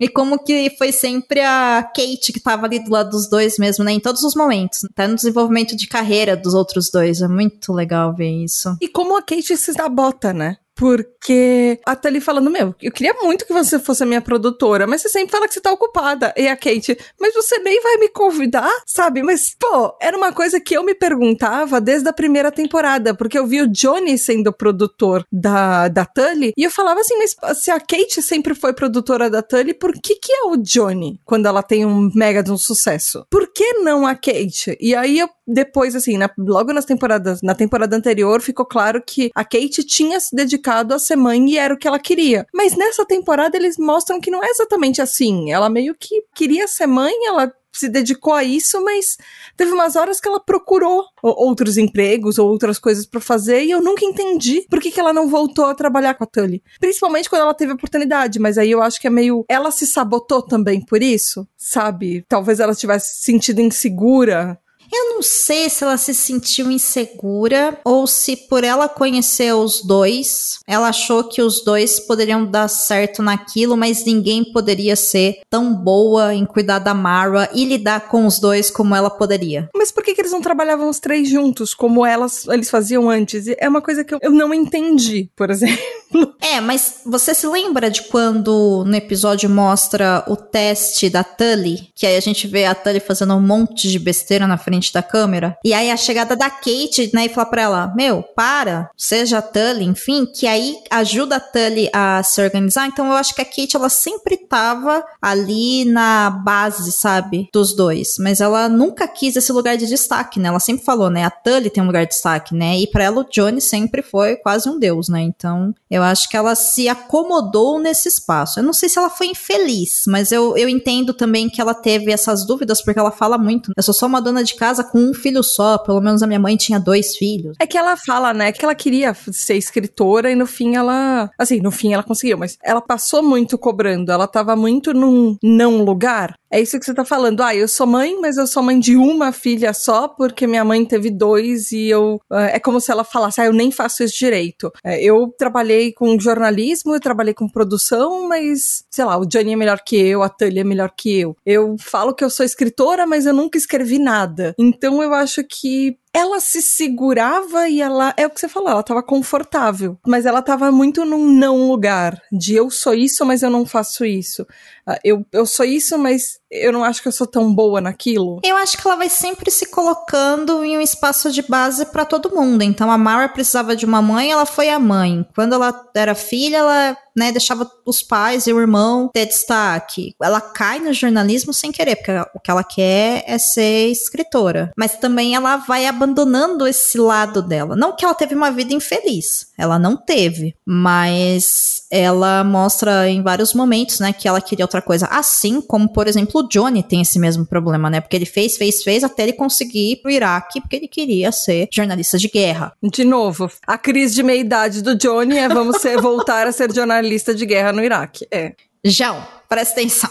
E 0.01 0.09
como 0.09 0.43
que 0.43 0.75
foi 0.79 0.91
sempre 0.91 1.41
a 1.41 1.87
Kate 1.95 2.33
que 2.33 2.39
tava 2.39 2.65
ali 2.65 2.83
do 2.83 2.89
lado 2.89 3.11
dos 3.11 3.29
dois 3.29 3.59
mesmo, 3.59 3.83
né? 3.83 3.91
Em 3.91 3.99
todos 3.99 4.23
os 4.23 4.33
momentos. 4.33 4.83
Até 4.85 5.07
no 5.07 5.13
desenvolvimento 5.13 5.75
de 5.75 5.87
carreira 5.87 6.35
dos 6.35 6.55
outros 6.55 6.89
dois. 6.89 7.21
É 7.21 7.27
muito 7.27 7.71
legal 7.71 8.11
ver 8.11 8.31
isso. 8.43 8.75
E 8.81 8.87
como 8.87 9.15
a 9.15 9.21
Kate 9.21 9.55
se 9.55 9.71
sabota, 9.71 10.33
né? 10.33 10.57
Porque 10.75 11.79
até 11.85 12.07
ele 12.07 12.21
falando, 12.21 12.49
meu, 12.49 12.73
eu 12.81 12.91
queria 12.91 13.13
muito 13.21 13.45
que 13.45 13.53
você 13.53 13.79
fosse 13.79 14.03
a 14.03 14.05
minha 14.05 14.21
produtora, 14.21 14.87
mas 14.87 15.01
você 15.01 15.09
sempre 15.09 15.31
fala 15.31 15.47
que 15.47 15.53
você 15.53 15.61
tá 15.61 15.71
ocupada. 15.71 16.33
E 16.35 16.47
a 16.47 16.55
Kate, 16.55 16.97
mas 17.19 17.33
você 17.33 17.59
nem 17.59 17.81
vai 17.81 17.97
me 17.97 18.09
convidar, 18.09 18.71
sabe? 18.85 19.21
Mas, 19.21 19.55
pô, 19.59 19.95
era 20.01 20.17
uma 20.17 20.31
coisa 20.31 20.59
que 20.59 20.75
eu 20.75 20.83
me 20.83 20.95
perguntava 20.95 21.79
desde 21.79 22.09
a 22.09 22.13
primeira 22.13 22.51
temporada, 22.51 23.13
porque 23.13 23.37
eu 23.37 23.45
vi 23.45 23.61
o 23.61 23.67
Johnny 23.67 24.17
sendo 24.17 24.51
produtor 24.53 25.25
da, 25.31 25.87
da 25.87 26.05
Tully, 26.05 26.53
e 26.57 26.63
eu 26.63 26.71
falava 26.71 27.01
assim, 27.01 27.15
mas 27.17 27.35
se 27.59 27.69
a 27.69 27.79
Kate 27.79 28.21
sempre 28.21 28.55
foi 28.55 28.73
produtora 28.73 29.29
da 29.29 29.41
Tully, 29.41 29.73
por 29.73 29.93
que 29.93 30.15
que 30.15 30.31
é 30.31 30.43
o 30.45 30.57
Johnny 30.57 31.19
quando 31.25 31.45
ela 31.45 31.61
tem 31.61 31.85
um 31.85 32.09
mega 32.15 32.41
de 32.41 32.51
um 32.51 32.57
sucesso? 32.57 33.25
Por 33.29 33.51
que 33.53 33.73
não 33.79 34.07
a 34.07 34.15
Kate? 34.15 34.77
E 34.79 34.95
aí 34.95 35.19
eu 35.19 35.29
depois, 35.47 35.95
assim, 35.95 36.17
na, 36.17 36.29
logo 36.37 36.71
nas 36.71 36.85
temporadas, 36.85 37.41
na 37.41 37.53
temporada 37.53 37.95
anterior, 37.95 38.41
ficou 38.41 38.65
claro 38.65 39.03
que 39.05 39.29
a 39.35 39.43
Kate 39.43 39.83
tinha 39.83 40.17
se 40.17 40.33
dedicado 40.33 40.60
dedicado 40.61 40.93
a 40.93 40.99
ser 40.99 41.15
mãe 41.15 41.49
e 41.49 41.57
era 41.57 41.73
o 41.73 41.77
que 41.77 41.87
ela 41.87 41.99
queria. 41.99 42.45
Mas 42.53 42.75
nessa 42.75 43.05
temporada 43.05 43.57
eles 43.57 43.77
mostram 43.77 44.21
que 44.21 44.31
não 44.31 44.43
é 44.43 44.47
exatamente 44.47 45.01
assim. 45.01 45.51
Ela 45.51 45.69
meio 45.69 45.95
que 45.95 46.23
queria 46.35 46.67
ser 46.67 46.87
mãe, 46.87 47.13
ela 47.25 47.51
se 47.73 47.87
dedicou 47.87 48.33
a 48.33 48.43
isso, 48.43 48.83
mas 48.83 49.17
teve 49.55 49.71
umas 49.71 49.95
horas 49.95 50.19
que 50.19 50.27
ela 50.27 50.41
procurou 50.41 51.05
outros 51.23 51.77
empregos 51.77 52.37
ou 52.37 52.49
outras 52.49 52.77
coisas 52.77 53.05
para 53.05 53.21
fazer 53.21 53.63
e 53.63 53.71
eu 53.71 53.81
nunca 53.81 54.03
entendi 54.03 54.65
por 54.69 54.81
que, 54.81 54.91
que 54.91 54.99
ela 54.99 55.13
não 55.13 55.29
voltou 55.29 55.65
a 55.65 55.73
trabalhar 55.73 56.15
com 56.15 56.25
a 56.25 56.27
Tully. 56.27 56.61
Principalmente 56.81 57.29
quando 57.29 57.43
ela 57.43 57.53
teve 57.53 57.71
oportunidade, 57.71 58.39
mas 58.39 58.57
aí 58.57 58.71
eu 58.71 58.81
acho 58.81 58.99
que 58.99 59.07
é 59.07 59.09
meio. 59.09 59.45
Ela 59.47 59.71
se 59.71 59.87
sabotou 59.87 60.41
também 60.41 60.81
por 60.81 61.01
isso, 61.01 61.47
sabe? 61.57 62.25
Talvez 62.27 62.59
ela 62.59 62.75
tivesse 62.75 63.23
sentido 63.23 63.61
insegura 63.61 64.59
eu 64.91 65.15
não 65.15 65.21
sei 65.21 65.69
se 65.69 65.83
ela 65.83 65.97
se 65.97 66.13
sentiu 66.13 66.69
insegura 66.69 67.79
ou 67.85 68.05
se 68.05 68.35
por 68.35 68.63
ela 68.63 68.89
conhecer 68.89 69.53
os 69.53 69.81
dois, 69.81 70.59
ela 70.67 70.89
achou 70.89 71.23
que 71.23 71.41
os 71.41 71.63
dois 71.63 71.99
poderiam 71.99 72.45
dar 72.45 72.67
certo 72.67 73.21
naquilo, 73.21 73.77
mas 73.77 74.03
ninguém 74.05 74.43
poderia 74.43 74.95
ser 74.95 75.41
tão 75.49 75.73
boa 75.73 76.33
em 76.33 76.45
cuidar 76.45 76.79
da 76.79 76.93
Mara 76.93 77.49
e 77.53 77.65
lidar 77.65 78.07
com 78.07 78.25
os 78.25 78.39
dois 78.39 78.69
como 78.69 78.95
ela 78.95 79.09
poderia. 79.09 79.69
Mas 79.75 79.91
por 79.91 80.03
que, 80.03 80.13
que 80.13 80.21
eles 80.21 80.31
não 80.31 80.41
trabalhavam 80.41 80.89
os 80.89 80.99
três 80.99 81.29
juntos, 81.29 81.73
como 81.73 82.05
elas, 82.05 82.47
eles 82.47 82.69
faziam 82.69 83.09
antes? 83.09 83.47
É 83.57 83.69
uma 83.69 83.81
coisa 83.81 84.03
que 84.03 84.13
eu, 84.13 84.19
eu 84.21 84.31
não 84.31 84.53
entendi, 84.53 85.29
por 85.35 85.49
exemplo. 85.49 85.77
É, 86.41 86.59
mas 86.59 87.01
você 87.05 87.33
se 87.33 87.47
lembra 87.47 87.89
de 87.89 88.03
quando 88.03 88.83
no 88.85 88.95
episódio 88.95 89.49
mostra 89.49 90.23
o 90.27 90.35
teste 90.35 91.09
da 91.09 91.23
Tully? 91.23 91.89
Que 91.95 92.05
aí 92.05 92.17
a 92.17 92.19
gente 92.19 92.47
vê 92.47 92.65
a 92.65 92.75
Tully 92.75 92.99
fazendo 92.99 93.35
um 93.35 93.39
monte 93.39 93.87
de 93.87 93.97
besteira 93.97 94.45
na 94.45 94.57
frente 94.57 94.80
da 94.89 95.03
câmera. 95.03 95.57
E 95.65 95.73
aí 95.73 95.91
a 95.91 95.97
chegada 95.97 96.35
da 96.35 96.49
Kate, 96.49 97.11
né, 97.13 97.25
e 97.25 97.29
fala 97.29 97.49
pra 97.49 97.61
ela: 97.61 97.93
Meu, 97.95 98.23
para, 98.23 98.89
seja 98.97 99.39
a 99.39 99.41
Tully, 99.41 99.83
enfim, 99.83 100.25
que 100.25 100.47
aí 100.47 100.77
ajuda 100.89 101.35
a 101.35 101.39
Tully 101.39 101.89
a 101.91 102.23
se 102.23 102.41
organizar. 102.41 102.87
Então 102.87 103.07
eu 103.07 103.13
acho 103.13 103.35
que 103.35 103.41
a 103.41 103.45
Kate, 103.45 103.75
ela 103.75 103.89
sempre 103.89 104.37
tava 104.37 105.03
ali 105.21 105.85
na 105.85 106.29
base, 106.29 106.91
sabe, 106.91 107.49
dos 107.53 107.75
dois. 107.75 108.15
Mas 108.19 108.39
ela 108.39 108.69
nunca 108.69 109.07
quis 109.07 109.35
esse 109.35 109.51
lugar 109.51 109.75
de 109.75 109.87
destaque, 109.87 110.39
né? 110.39 110.47
Ela 110.47 110.59
sempre 110.59 110.85
falou, 110.85 111.09
né? 111.09 111.25
A 111.25 111.29
Tully 111.29 111.69
tem 111.69 111.83
um 111.83 111.87
lugar 111.87 112.05
de 112.05 112.11
destaque, 112.11 112.55
né? 112.55 112.77
E 112.79 112.87
pra 112.87 113.03
ela 113.03 113.21
o 113.21 113.29
Johnny 113.29 113.59
sempre 113.59 114.01
foi 114.01 114.35
quase 114.37 114.69
um 114.69 114.79
deus, 114.79 115.09
né? 115.09 115.21
Então 115.21 115.73
eu 115.89 116.03
acho 116.03 116.29
que 116.29 116.37
ela 116.37 116.55
se 116.55 116.87
acomodou 116.87 117.79
nesse 117.79 118.07
espaço. 118.07 118.59
Eu 118.59 118.63
não 118.63 118.73
sei 118.73 118.87
se 118.87 118.97
ela 118.97 119.09
foi 119.09 119.27
infeliz, 119.27 120.03
mas 120.07 120.31
eu, 120.31 120.55
eu 120.55 120.69
entendo 120.69 121.13
também 121.13 121.49
que 121.49 121.59
ela 121.59 121.73
teve 121.73 122.11
essas 122.11 122.45
dúvidas, 122.45 122.81
porque 122.81 122.99
ela 122.99 123.11
fala 123.11 123.37
muito. 123.37 123.71
Eu 123.75 123.83
sou 123.83 123.93
só 123.93 124.05
uma 124.05 124.21
dona 124.21 124.43
de 124.43 124.55
casa 124.55 124.70
com 124.83 124.99
um 124.99 125.13
filho 125.13 125.43
só, 125.43 125.77
pelo 125.77 126.01
menos 126.01 126.21
a 126.23 126.27
minha 126.27 126.39
mãe 126.39 126.55
tinha 126.55 126.79
dois 126.79 127.15
filhos. 127.15 127.55
É 127.59 127.67
que 127.67 127.77
ela 127.77 127.95
fala, 127.97 128.33
né, 128.33 128.51
que 128.51 128.63
ela 128.63 128.75
queria 128.75 129.13
ser 129.13 129.55
escritora 129.55 130.31
e 130.31 130.35
no 130.35 130.45
fim 130.45 130.75
ela. 130.75 131.29
Assim, 131.37 131.59
no 131.59 131.71
fim 131.71 131.93
ela 131.93 132.03
conseguiu, 132.03 132.37
mas 132.37 132.57
ela 132.63 132.81
passou 132.81 133.23
muito 133.23 133.57
cobrando. 133.57 134.11
Ela 134.11 134.27
tava 134.27 134.55
muito 134.55 134.93
num 134.93 135.37
não 135.43 135.83
lugar. 135.83 136.35
É 136.51 136.59
isso 136.59 136.77
que 136.77 136.85
você 136.85 136.93
tá 136.93 137.05
falando. 137.05 137.41
Ah, 137.41 137.55
eu 137.55 137.67
sou 137.67 137.87
mãe, 137.87 138.19
mas 138.19 138.37
eu 138.37 138.45
sou 138.45 138.61
mãe 138.61 138.77
de 138.77 138.95
uma 138.97 139.31
filha 139.31 139.73
só, 139.73 140.07
porque 140.07 140.45
minha 140.45 140.65
mãe 140.65 140.85
teve 140.85 141.09
dois 141.09 141.71
e 141.71 141.87
eu. 141.87 142.19
É 142.29 142.59
como 142.59 142.81
se 142.81 142.91
ela 142.91 143.03
falasse, 143.05 143.39
ah, 143.39 143.45
eu 143.45 143.53
nem 143.53 143.71
faço 143.71 144.03
isso 144.03 144.17
direito. 144.17 144.71
É, 144.83 145.01
eu 145.01 145.33
trabalhei 145.37 145.93
com 145.93 146.19
jornalismo, 146.19 146.93
eu 146.93 146.99
trabalhei 146.99 147.33
com 147.33 147.47
produção, 147.47 148.27
mas, 148.27 148.83
sei 148.89 149.05
lá, 149.05 149.17
o 149.17 149.25
Johnny 149.25 149.53
é 149.53 149.55
melhor 149.55 149.79
que 149.85 149.95
eu, 149.95 150.21
a 150.21 150.29
Tully 150.29 150.59
é 150.59 150.63
melhor 150.63 150.91
que 150.95 151.19
eu. 151.19 151.37
Eu 151.45 151.75
falo 151.79 152.13
que 152.13 152.23
eu 152.23 152.29
sou 152.29 152.45
escritora, 152.45 153.05
mas 153.05 153.25
eu 153.25 153.33
nunca 153.33 153.57
escrevi 153.57 153.97
nada. 153.97 154.53
Então 154.59 155.01
eu 155.01 155.13
acho 155.13 155.43
que 155.43 155.97
ela 156.13 156.39
se 156.39 156.61
segurava 156.61 157.69
e 157.69 157.81
ela. 157.81 158.13
É 158.17 158.25
o 158.25 158.29
que 158.29 158.39
você 158.39 158.49
falou, 158.49 158.69
ela 158.69 158.83
tava 158.83 159.01
confortável. 159.01 159.97
Mas 160.05 160.25
ela 160.25 160.41
tava 160.41 160.71
muito 160.71 161.05
num 161.05 161.25
não 161.25 161.69
lugar. 161.69 162.21
De 162.31 162.55
eu 162.55 162.69
sou 162.69 162.93
isso, 162.93 163.25
mas 163.25 163.41
eu 163.41 163.49
não 163.49 163.65
faço 163.65 164.03
isso. 164.05 164.43
Uh, 164.87 164.99
eu, 165.03 165.25
eu 165.31 165.45
sou 165.45 165.65
isso, 165.65 165.97
mas 165.97 166.39
eu 166.49 166.73
não 166.73 166.83
acho 166.83 167.01
que 167.01 167.07
eu 167.07 167.11
sou 167.11 167.25
tão 167.25 167.53
boa 167.53 167.79
naquilo. 167.79 168.39
Eu 168.43 168.57
acho 168.57 168.77
que 168.77 168.85
ela 168.85 168.97
vai 168.97 169.09
sempre 169.09 169.49
se 169.49 169.67
colocando 169.67 170.63
em 170.63 170.77
um 170.77 170.81
espaço 170.81 171.31
de 171.31 171.41
base 171.41 171.85
para 171.85 172.03
todo 172.03 172.35
mundo. 172.35 172.61
Então 172.61 172.91
a 172.91 172.97
Mara 172.97 173.29
precisava 173.29 173.75
de 173.75 173.85
uma 173.85 174.01
mãe, 174.01 174.31
ela 174.31 174.45
foi 174.45 174.69
a 174.69 174.79
mãe. 174.79 175.25
Quando 175.33 175.55
ela 175.55 175.89
era 175.95 176.13
filha, 176.13 176.57
ela 176.57 176.97
né, 177.15 177.31
deixava 177.31 177.69
os 177.85 178.01
pais 178.01 178.47
e 178.47 178.53
o 178.53 178.59
irmão 178.59 179.09
ter 179.13 179.25
destaque. 179.25 180.15
Ela 180.21 180.41
cai 180.41 180.79
no 180.79 180.93
jornalismo 180.93 181.53
sem 181.53 181.71
querer, 181.71 181.97
porque 181.97 182.11
o 182.33 182.39
que 182.39 182.51
ela 182.51 182.63
quer 182.63 183.23
é 183.27 183.37
ser 183.37 183.87
escritora. 183.89 184.71
Mas 184.77 184.97
também 184.97 185.35
ela 185.35 185.57
vai 185.57 185.85
abandonando 185.85 186.67
esse 186.67 186.97
lado 186.97 187.41
dela. 187.41 187.75
Não 187.75 187.95
que 187.95 188.05
ela 188.05 188.15
teve 188.15 188.35
uma 188.35 188.51
vida 188.51 188.73
infeliz, 188.73 189.47
ela 189.57 189.77
não 189.77 189.95
teve, 189.97 190.55
mas 190.65 191.83
ela 191.91 192.43
mostra 192.43 193.09
em 193.09 193.21
vários 193.21 193.53
momentos, 193.53 193.99
né, 193.99 194.13
que 194.13 194.27
ela 194.27 194.41
queria 194.41 194.65
outra 194.65 194.81
coisa. 194.81 195.07
Assim 195.07 195.59
como, 195.59 195.91
por 195.91 196.07
exemplo, 196.07 196.41
o 196.41 196.47
Johnny 196.47 196.81
tem 196.81 197.01
esse 197.01 197.19
mesmo 197.19 197.45
problema, 197.45 197.89
né, 197.89 197.99
porque 197.99 198.15
ele 198.15 198.25
fez, 198.25 198.57
fez, 198.57 198.83
fez 198.83 199.03
até 199.03 199.23
ele 199.23 199.33
conseguir 199.33 199.91
ir 199.91 199.95
pro 199.97 200.11
Iraque, 200.11 200.61
porque 200.61 200.75
ele 200.77 200.87
queria 200.87 201.31
ser 201.31 201.67
jornalista 201.71 202.17
de 202.17 202.29
guerra. 202.29 202.73
De 202.81 203.03
novo, 203.03 203.51
a 203.67 203.77
crise 203.77 204.15
de 204.15 204.23
meia-idade 204.23 204.81
do 204.81 204.95
Johnny 204.95 205.37
é 205.37 205.49
vamos 205.49 205.81
ser, 205.81 205.99
voltar 206.01 206.47
a 206.47 206.51
ser 206.51 206.73
jornalista 206.73 207.00
de 207.33 207.45
guerra 207.45 207.71
no 207.71 207.83
Iraque. 207.83 208.27
É. 208.31 208.53
João, 208.83 209.25
presta 209.51 209.73
atenção. 209.73 210.09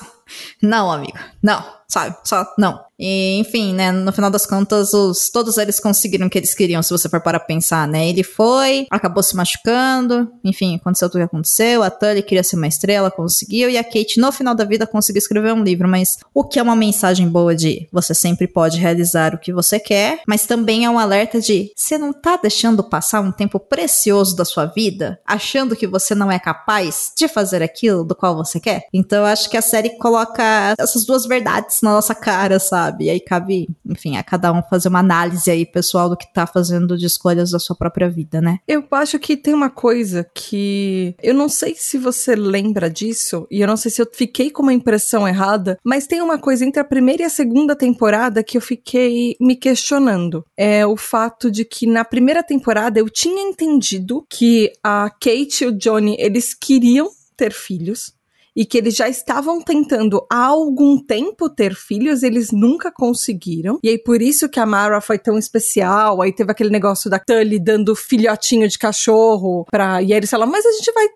Não, 0.63 0.93
amigo, 0.93 1.19
não, 1.43 1.65
sabe? 1.89 2.15
Só 2.25 2.47
não. 2.59 2.79
E, 3.03 3.39
enfim, 3.39 3.73
né, 3.73 3.91
no 3.91 4.13
final 4.13 4.31
das 4.31 4.45
contas, 4.45 4.93
os, 4.93 5.31
todos 5.31 5.57
eles 5.57 5.81
conseguiram 5.81 6.27
o 6.27 6.31
que 6.31 6.39
eles 6.39 6.55
queriam, 6.55 6.83
se 6.83 6.91
você 6.91 7.09
for 7.09 7.21
para 7.21 7.41
pensar, 7.41 7.89
né? 7.89 8.07
Ele 8.07 8.23
foi, 8.23 8.87
acabou 8.91 9.23
se 9.23 9.35
machucando, 9.35 10.31
enfim, 10.45 10.77
aconteceu 10.77 11.09
tudo 11.09 11.17
o 11.17 11.21
que 11.21 11.35
aconteceu, 11.35 11.83
a 11.83 11.89
Tully 11.89 12.23
queria 12.23 12.45
ser 12.45 12.57
uma 12.57 12.67
estrela, 12.67 13.11
conseguiu, 13.11 13.71
e 13.71 13.79
a 13.79 13.83
Kate, 13.83 14.21
no 14.21 14.31
final 14.31 14.55
da 14.55 14.65
vida, 14.65 14.87
conseguiu 14.87 15.19
escrever 15.19 15.55
um 15.55 15.63
livro, 15.63 15.89
mas 15.89 16.19
o 16.35 16.45
que 16.45 16.59
é 16.59 16.63
uma 16.63 16.77
mensagem 16.77 17.27
boa 17.27 17.57
de 17.57 17.89
você 17.91 18.15
sempre 18.15 18.47
pode 18.47 18.79
realizar 18.79 19.35
o 19.35 19.39
que 19.39 19.51
você 19.51 19.81
quer, 19.81 20.21
mas 20.29 20.45
também 20.45 20.85
é 20.85 20.91
um 20.91 20.99
alerta 20.99 21.41
de 21.41 21.73
você 21.75 21.97
não 21.97 22.13
tá 22.13 22.37
deixando 22.37 22.85
passar 22.85 23.23
um 23.23 23.33
tempo 23.33 23.59
precioso 23.59 24.37
da 24.37 24.45
sua 24.45 24.67
vida, 24.67 25.19
achando 25.27 25.75
que 25.75 25.87
você 25.87 26.15
não 26.15 26.31
é 26.31 26.39
capaz 26.39 27.13
de 27.17 27.27
fazer 27.29 27.63
aquilo 27.63 28.05
do 28.05 28.15
qual 28.15 28.37
você 28.37 28.61
quer? 28.61 28.87
Então 28.93 29.25
acho 29.31 29.49
que 29.49 29.57
a 29.57 29.63
série 29.63 29.91
coloca 29.99 30.75
essas 30.79 31.05
duas 31.05 31.27
verdades 31.27 31.81
na 31.83 31.93
nossa 31.93 32.15
cara, 32.15 32.59
sabe? 32.59 33.05
E 33.05 33.11
aí 33.11 33.21
cabe, 33.21 33.69
enfim, 33.87 34.17
a 34.17 34.23
cada 34.23 34.53
um 34.53 34.63
fazer 34.63 34.89
uma 34.89 35.01
análise 35.01 35.51
aí 35.51 35.65
pessoal 35.65 36.09
do 36.09 36.17
que 36.17 36.33
tá 36.33 36.47
fazendo 36.47 36.97
de 36.97 37.07
escolhas 37.07 37.51
da 37.51 37.59
sua 37.59 37.77
própria 37.77 38.09
vida, 38.09 38.41
né? 38.41 38.59
Eu 38.67 38.85
acho 38.93 39.19
que 39.19 39.37
tem 39.37 39.55
uma 39.55 39.71
coisa 39.71 40.29
que 40.35 41.15
eu 41.23 41.35
não 41.35 41.49
sei 41.49 41.75
se 41.77 41.99
você 41.99 42.35
lembra 42.35 42.91
disso, 42.91 43.47
e 43.51 43.61
eu 43.61 43.69
não 43.69 43.77
sei 43.77 43.91
se 43.91 44.03
eu 44.03 44.09
fiquei 44.13 44.51
com 44.51 44.63
uma 44.63 44.73
impressão 44.73 45.27
errada, 45.27 45.79
mas 45.85 46.07
tem 46.07 46.21
uma 46.21 46.39
coisa 46.39 46.65
entre 46.65 46.81
a 46.81 46.85
primeira 46.85 47.23
e 47.23 47.27
a 47.27 47.31
segunda 47.31 47.77
temporada 47.77 48.43
que 48.43 48.57
eu 48.57 48.61
fiquei 48.61 49.37
me 49.41 49.57
questionando. 49.57 50.45
É 50.57 50.87
o 50.87 50.97
fato 50.97 51.51
de 51.51 51.65
que 51.65 51.87
na 51.87 52.05
primeira 52.05 52.43
temporada 52.43 52.99
eu 52.99 53.09
tinha 53.09 53.43
entendido 53.43 54.25
que 54.29 54.73
a 54.83 55.11
Kate 55.11 55.65
e 55.65 55.67
o 55.67 55.73
Johnny, 55.73 56.17
eles 56.19 56.55
queriam 56.55 57.11
ter 57.37 57.53
filhos, 57.53 58.13
e 58.57 58.65
que 58.65 58.79
eles 58.79 58.95
já 58.95 59.09
estavam 59.09 59.61
tentando 59.61 60.25
há 60.31 60.47
algum 60.47 60.99
tempo 60.99 61.49
ter 61.49 61.75
filhos, 61.75 62.23
eles 62.23 62.51
nunca 62.53 62.91
conseguiram. 62.93 63.79
E 63.83 63.89
aí 63.89 63.99
por 63.99 64.21
isso 64.21 64.49
que 64.49 64.61
a 64.61 64.67
Mara 64.67 65.01
foi 65.01 65.19
tão 65.19 65.39
especial. 65.39 66.21
Aí 66.21 66.33
teve 66.33 66.51
aquele 66.51 66.71
negócio 66.71 67.11
da 67.11 67.19
Tully 67.19 67.59
dando 67.59 67.95
filhotinho 67.95 68.69
de 68.69 68.79
cachorro 68.79 69.65
pra. 69.71 70.03
E 70.03 70.13
aí 70.13 70.19
eles 70.19 70.31
falaram, 70.31 70.53
mas 70.53 70.65
a 70.67 70.73
gente 70.73 70.93
vai 70.93 71.07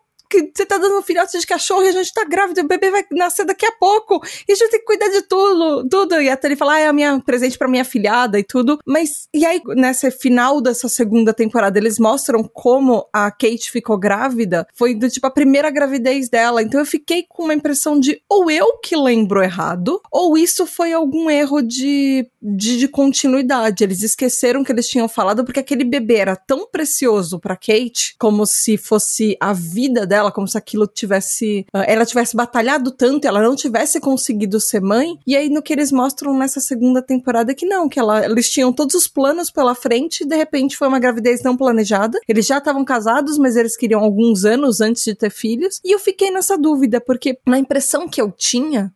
que 0.43 0.53
você 0.55 0.67
tá 0.67 0.79
dando 0.79 0.99
um 0.99 1.03
filhote 1.03 1.39
de 1.39 1.47
cachorro 1.47 1.85
e 1.85 1.89
a 1.89 1.93
gente 1.93 2.13
tá 2.13 2.25
grávida, 2.25 2.63
o 2.63 2.67
bebê 2.67 2.91
vai 2.91 3.05
nascer 3.13 3.45
daqui 3.45 3.67
a 3.67 3.73
pouco, 3.73 4.21
e 4.49 4.53
a 4.53 4.55
gente 4.55 4.71
tem 4.71 4.81
que 4.81 4.87
cuidar 4.87 5.09
de 5.09 5.23
tudo, 5.23 5.89
tudo. 5.89 6.21
E 6.21 6.29
até 6.29 6.49
ele 6.49 6.57
fala, 6.57 6.75
ah, 6.75 6.81
é 6.81 6.87
a 6.87 6.93
minha 6.93 7.21
presente 7.21 7.59
para 7.59 7.69
minha 7.69 7.85
filhada 7.85 8.39
e 8.39 8.45
tudo. 8.45 8.79
Mas, 8.87 9.29
e 9.33 9.45
aí, 9.45 9.61
nessa 9.77 10.11
final 10.11 10.61
dessa 10.61 10.89
segunda 10.89 11.33
temporada, 11.33 11.79
eles 11.79 11.99
mostram 11.99 12.43
como 12.43 13.07
a 13.13 13.31
Kate 13.31 13.71
ficou 13.71 13.99
grávida, 13.99 14.67
foi 14.75 14.95
do 14.95 15.09
tipo 15.09 15.27
a 15.27 15.31
primeira 15.31 15.71
gravidez 15.71 16.29
dela. 16.29 16.63
Então 16.63 16.81
eu 16.81 16.87
fiquei 16.87 17.25
com 17.29 17.45
uma 17.45 17.55
impressão 17.55 17.99
de 17.99 18.21
ou 18.29 18.51
eu 18.51 18.79
que 18.79 18.97
lembro 18.97 19.43
errado, 19.43 20.01
ou 20.11 20.37
isso 20.37 20.67
foi 20.67 20.93
algum 20.93 21.31
erro 21.31 21.63
de, 21.63 22.27
de, 22.41 22.79
de 22.79 22.89
continuidade. 22.89 23.85
Eles 23.85 24.03
esqueceram 24.03 24.65
que 24.65 24.73
eles 24.73 24.89
tinham 24.89 25.09
falado, 25.09 25.45
porque 25.45 25.61
aquele 25.61 25.85
bebê 25.85 26.17
era 26.17 26.37
tão 26.37 26.67
precioso 26.67 27.39
para 27.39 27.57
Kate, 27.57 28.15
como 28.19 28.47
se 28.47 28.77
fosse 28.77 29.37
a 29.41 29.53
vida 29.53 30.07
dela 30.07 30.24
dela, 30.25 30.33
como 30.33 30.49
se 30.49 30.57
aquilo 30.57 30.87
tivesse. 30.87 31.67
Uh, 31.75 31.85
ela 31.87 32.07
tivesse 32.07 32.37
batalhado 32.37 32.91
tanto, 32.91 33.27
ela 33.27 33.43
não 33.43 33.55
tivesse 33.55 34.01
conseguido 34.01 34.59
ser 34.61 34.81
mãe. 34.81 35.19
E 35.27 35.37
aí, 35.37 35.49
no 35.49 35.63
que 35.63 35.73
eles 35.73 35.93
mostram 35.93 36.37
nessa 36.37 36.61
segunda 36.61 37.03
temporada, 37.03 37.55
que 37.55 37.67
não, 37.67 37.89
que 37.89 37.99
ela, 37.99 38.25
eles 38.25 38.51
tinham 38.51 38.73
todos 38.73 38.95
os 38.95 39.07
planos 39.07 39.51
pela 39.51 39.75
frente 39.75 40.23
e 40.23 40.27
de 40.27 40.37
repente 40.37 40.77
foi 40.77 40.89
uma 40.89 40.99
gravidez 40.99 41.43
não 41.43 41.57
planejada. 41.57 42.19
Eles 42.27 42.47
já 42.47 42.59
estavam 42.59 42.85
casados, 42.85 43.39
mas 43.39 43.57
eles 43.57 43.77
queriam 43.77 44.01
alguns 44.01 44.45
anos 44.45 44.81
antes 44.81 45.05
de 45.05 45.15
ter 45.15 45.31
filhos. 45.31 45.81
E 45.85 45.95
eu 45.95 45.99
fiquei 45.99 46.31
nessa 46.31 46.57
dúvida, 46.57 47.01
porque 47.01 47.39
na 47.47 47.59
impressão 47.59 48.09
que 48.09 48.21
eu 48.21 48.31
tinha, 48.31 48.93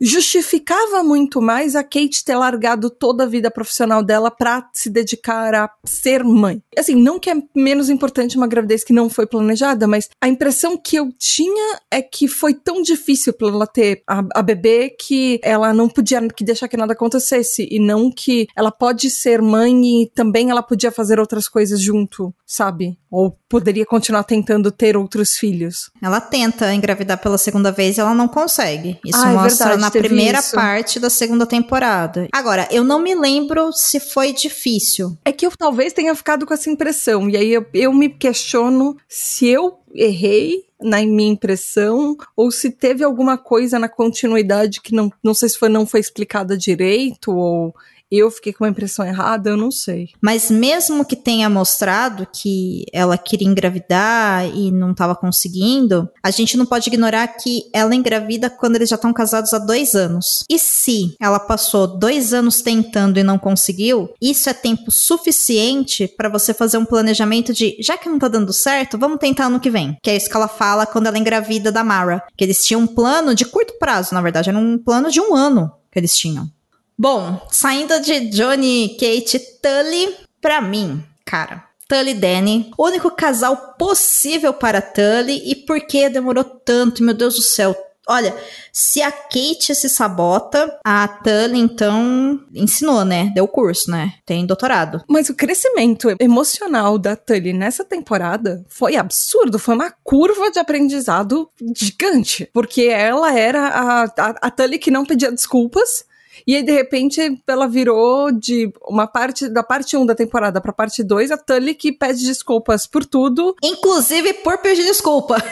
justificava 0.00 1.02
muito 1.02 1.40
mais 1.40 1.74
a 1.76 1.82
Kate 1.82 2.24
ter 2.24 2.36
largado 2.36 2.90
toda 2.90 3.24
a 3.24 3.26
vida 3.26 3.50
profissional 3.50 4.02
dela 4.02 4.30
pra 4.30 4.68
se 4.72 4.90
dedicar 4.90 5.54
a 5.54 5.70
ser 5.84 6.24
mãe. 6.24 6.62
Assim, 6.78 6.94
não 6.94 7.18
que 7.18 7.30
é 7.30 7.34
menos 7.54 7.88
importante 7.88 8.36
uma 8.36 8.46
gravidez 8.46 8.84
que 8.84 8.92
não 8.92 9.08
foi 9.08 9.26
planejada, 9.26 9.86
mas 9.86 10.08
a 10.20 10.28
impressão 10.28 10.76
que 10.76 10.96
eu 10.96 11.12
tinha 11.18 11.78
é 11.90 12.02
que 12.02 12.28
foi 12.28 12.54
tão 12.54 12.82
difícil 12.82 13.32
pra 13.32 13.48
ela 13.48 13.66
ter 13.66 14.02
a, 14.06 14.22
a 14.34 14.42
bebê 14.42 14.90
que 14.90 15.40
ela 15.42 15.72
não 15.72 15.88
podia 15.88 16.26
que 16.28 16.44
deixar 16.44 16.68
que 16.68 16.76
nada 16.76 16.92
acontecesse 16.92 17.66
e 17.70 17.78
não 17.78 18.10
que 18.10 18.46
ela 18.56 18.70
pode 18.70 19.10
ser 19.10 19.40
mãe 19.42 20.02
e 20.02 20.10
também 20.14 20.50
ela 20.50 20.62
podia 20.62 20.90
fazer 20.90 21.18
outras 21.20 21.48
coisas 21.48 21.80
junto, 21.80 22.34
sabe? 22.46 22.98
Ou 23.10 23.36
poderia 23.48 23.86
continuar 23.86 24.24
tentando 24.24 24.70
ter 24.70 24.96
outros 24.96 25.36
filhos. 25.36 25.90
Ela 26.02 26.20
tenta 26.20 26.72
engravidar 26.74 27.18
pela 27.18 27.38
segunda 27.38 27.70
vez 27.70 27.96
e 27.96 28.00
ela 28.00 28.14
não 28.14 28.26
consegue. 28.26 28.98
Isso 29.04 29.18
Ah, 29.18 29.30
é 29.30 29.34
mostra 29.34 29.68
verdade, 29.68 29.80
na 29.84 29.90
primeira 29.90 30.38
isso. 30.38 30.54
parte 30.54 30.98
da 30.98 31.10
segunda 31.10 31.46
temporada. 31.46 32.28
Agora, 32.32 32.68
eu 32.70 32.84
não 32.84 32.98
me 32.98 33.14
lembro 33.14 33.72
se 33.72 34.00
foi 34.00 34.32
difícil. 34.32 35.16
É 35.24 35.32
que 35.32 35.46
eu 35.46 35.52
talvez 35.56 35.92
tenha 35.92 36.14
ficado 36.14 36.46
com 36.46 36.54
essa 36.54 36.70
impressão. 36.70 37.28
E 37.28 37.36
aí 37.36 37.52
eu, 37.52 37.66
eu 37.72 37.92
me 37.92 38.08
questiono 38.08 38.96
se 39.08 39.46
eu 39.46 39.78
errei 39.94 40.64
na 40.82 40.98
minha 41.06 41.32
impressão 41.32 42.16
ou 42.36 42.50
se 42.50 42.70
teve 42.70 43.02
alguma 43.02 43.38
coisa 43.38 43.78
na 43.78 43.88
continuidade 43.88 44.80
que 44.80 44.94
não, 44.94 45.10
não 45.22 45.32
sei 45.32 45.48
se 45.48 45.58
foi, 45.58 45.68
não 45.68 45.86
foi 45.86 46.00
explicada 46.00 46.56
direito 46.56 47.32
ou 47.32 47.74
eu 48.10 48.30
fiquei 48.30 48.52
com 48.52 48.64
uma 48.64 48.70
impressão 48.70 49.04
errada, 49.04 49.50
eu 49.50 49.56
não 49.56 49.70
sei. 49.70 50.10
Mas 50.20 50.50
mesmo 50.50 51.04
que 51.04 51.16
tenha 51.16 51.48
mostrado 51.48 52.26
que 52.32 52.84
ela 52.92 53.18
queria 53.18 53.48
engravidar 53.48 54.46
e 54.46 54.70
não 54.70 54.92
estava 54.92 55.14
conseguindo, 55.14 56.08
a 56.22 56.30
gente 56.30 56.56
não 56.56 56.66
pode 56.66 56.88
ignorar 56.88 57.26
que 57.28 57.62
ela 57.72 57.94
engravida 57.94 58.48
quando 58.50 58.76
eles 58.76 58.88
já 58.88 58.96
estão 58.96 59.12
casados 59.12 59.52
há 59.52 59.58
dois 59.58 59.94
anos. 59.94 60.44
E 60.48 60.58
se 60.58 61.14
ela 61.20 61.38
passou 61.38 61.86
dois 61.86 62.32
anos 62.32 62.62
tentando 62.62 63.18
e 63.18 63.24
não 63.24 63.38
conseguiu, 63.38 64.10
isso 64.20 64.48
é 64.48 64.54
tempo 64.54 64.90
suficiente 64.90 66.08
para 66.08 66.28
você 66.28 66.54
fazer 66.54 66.78
um 66.78 66.84
planejamento 66.84 67.52
de, 67.52 67.76
já 67.80 67.96
que 67.96 68.08
não 68.08 68.18
tá 68.18 68.28
dando 68.28 68.52
certo, 68.52 68.98
vamos 68.98 69.18
tentar 69.18 69.46
ano 69.46 69.60
que 69.60 69.70
vem. 69.70 69.96
Que 70.02 70.10
é 70.10 70.16
isso 70.16 70.28
que 70.28 70.36
ela 70.36 70.48
fala 70.48 70.86
quando 70.86 71.06
ela 71.06 71.18
engravida 71.18 71.72
da 71.72 71.84
Mara. 71.84 72.22
Que 72.36 72.44
eles 72.44 72.64
tinham 72.64 72.82
um 72.82 72.86
plano 72.86 73.34
de 73.34 73.44
curto 73.44 73.78
prazo, 73.78 74.14
na 74.14 74.20
verdade, 74.20 74.50
era 74.50 74.58
um 74.58 74.78
plano 74.78 75.10
de 75.10 75.20
um 75.20 75.34
ano 75.34 75.70
que 75.90 75.98
eles 75.98 76.16
tinham. 76.16 76.50
Bom, 76.96 77.40
saindo 77.50 78.00
de 78.00 78.28
Johnny, 78.30 78.96
Kate 78.98 79.38
Tully, 79.60 80.14
pra 80.40 80.60
mim, 80.60 81.02
cara, 81.24 81.64
Tully 81.88 82.12
e 82.12 82.14
Danny, 82.14 82.70
único 82.78 83.10
casal 83.10 83.74
possível 83.78 84.54
para 84.54 84.80
Tully 84.80 85.42
e 85.44 85.56
por 85.56 85.80
que 85.80 86.08
demorou 86.08 86.44
tanto, 86.44 87.02
meu 87.02 87.14
Deus 87.14 87.34
do 87.34 87.42
céu. 87.42 87.76
Olha, 88.06 88.36
se 88.70 89.00
a 89.00 89.10
Kate 89.10 89.74
se 89.74 89.88
sabota, 89.88 90.78
a 90.84 91.08
Tully 91.08 91.58
então 91.58 92.38
ensinou, 92.54 93.02
né? 93.04 93.32
Deu 93.34 93.48
curso, 93.48 93.90
né? 93.90 94.14
Tem 94.26 94.44
doutorado. 94.44 95.02
Mas 95.08 95.30
o 95.30 95.34
crescimento 95.34 96.14
emocional 96.20 96.98
da 96.98 97.16
Tully 97.16 97.54
nessa 97.54 97.82
temporada 97.82 98.62
foi 98.68 98.96
absurdo. 98.96 99.58
Foi 99.58 99.74
uma 99.74 99.90
curva 100.02 100.50
de 100.50 100.58
aprendizado 100.58 101.48
gigante. 101.74 102.48
Porque 102.52 102.82
ela 102.82 103.32
era 103.38 103.68
a, 103.68 104.04
a, 104.04 104.34
a 104.42 104.50
Tully 104.50 104.78
que 104.78 104.90
não 104.90 105.06
pedia 105.06 105.32
desculpas. 105.32 106.04
E 106.46 106.56
aí, 106.56 106.62
de 106.62 106.72
repente, 106.72 107.42
ela 107.46 107.66
virou 107.66 108.30
de 108.32 108.72
uma 108.86 109.06
parte 109.06 109.48
da 109.48 109.62
parte 109.62 109.96
1 109.96 110.06
da 110.06 110.14
temporada 110.14 110.60
pra 110.60 110.72
parte 110.72 111.02
2, 111.02 111.30
a 111.30 111.36
Tully 111.36 111.74
que 111.74 111.92
pede 111.92 112.24
desculpas 112.24 112.86
por 112.86 113.04
tudo. 113.04 113.54
Inclusive 113.62 114.34
por 114.34 114.58
pedir 114.58 114.84
desculpa. 114.84 115.36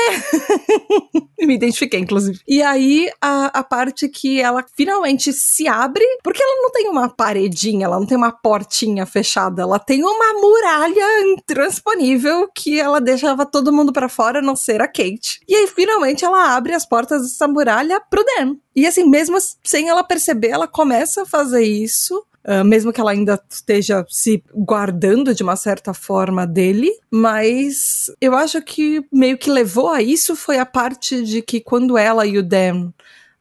Me 1.40 1.54
identifiquei, 1.54 2.00
inclusive. 2.00 2.40
E 2.46 2.62
aí, 2.62 3.10
a, 3.20 3.46
a 3.60 3.64
parte 3.64 4.08
que 4.08 4.40
ela 4.40 4.64
finalmente 4.76 5.32
se 5.32 5.66
abre, 5.66 6.04
porque 6.22 6.42
ela 6.42 6.62
não 6.62 6.70
tem 6.70 6.88
uma 6.88 7.08
paredinha, 7.08 7.86
ela 7.86 7.98
não 7.98 8.06
tem 8.06 8.16
uma 8.16 8.32
portinha 8.32 9.06
fechada, 9.06 9.62
ela 9.62 9.78
tem 9.78 10.02
uma 10.02 10.34
muralha 10.40 11.28
intransponível 11.28 12.48
que 12.54 12.78
ela 12.78 13.00
deixava 13.00 13.46
todo 13.46 13.72
mundo 13.72 13.92
pra 13.92 14.08
fora, 14.08 14.40
a 14.40 14.42
não 14.42 14.56
ser 14.56 14.80
a 14.80 14.86
Kate. 14.86 15.40
E 15.48 15.54
aí, 15.54 15.66
finalmente, 15.66 16.24
ela 16.24 16.54
abre 16.54 16.74
as 16.74 16.86
portas 16.86 17.22
dessa 17.22 17.48
muralha 17.48 18.00
pro 18.00 18.24
Dan. 18.24 18.56
E 18.74 18.86
assim, 18.86 19.04
mesmo 19.08 19.36
sem 19.64 19.88
ela 19.88 20.04
perceber, 20.04 20.39
ela 20.48 20.68
começa 20.68 21.22
a 21.22 21.26
fazer 21.26 21.62
isso. 21.62 22.24
Uh, 22.42 22.64
mesmo 22.64 22.90
que 22.90 22.98
ela 22.98 23.10
ainda 23.10 23.38
esteja 23.50 24.02
se 24.08 24.42
guardando 24.54 25.34
de 25.34 25.42
uma 25.42 25.56
certa 25.56 25.92
forma 25.92 26.46
dele, 26.46 26.90
mas 27.10 28.10
eu 28.18 28.34
acho 28.34 28.62
que 28.62 29.04
meio 29.12 29.36
que 29.36 29.50
levou 29.50 29.90
a 29.90 30.00
isso 30.00 30.34
foi 30.34 30.58
a 30.58 30.64
parte 30.64 31.22
de 31.22 31.42
que 31.42 31.60
quando 31.60 31.98
ela 31.98 32.24
e 32.24 32.38
o 32.38 32.42
Dan 32.42 32.92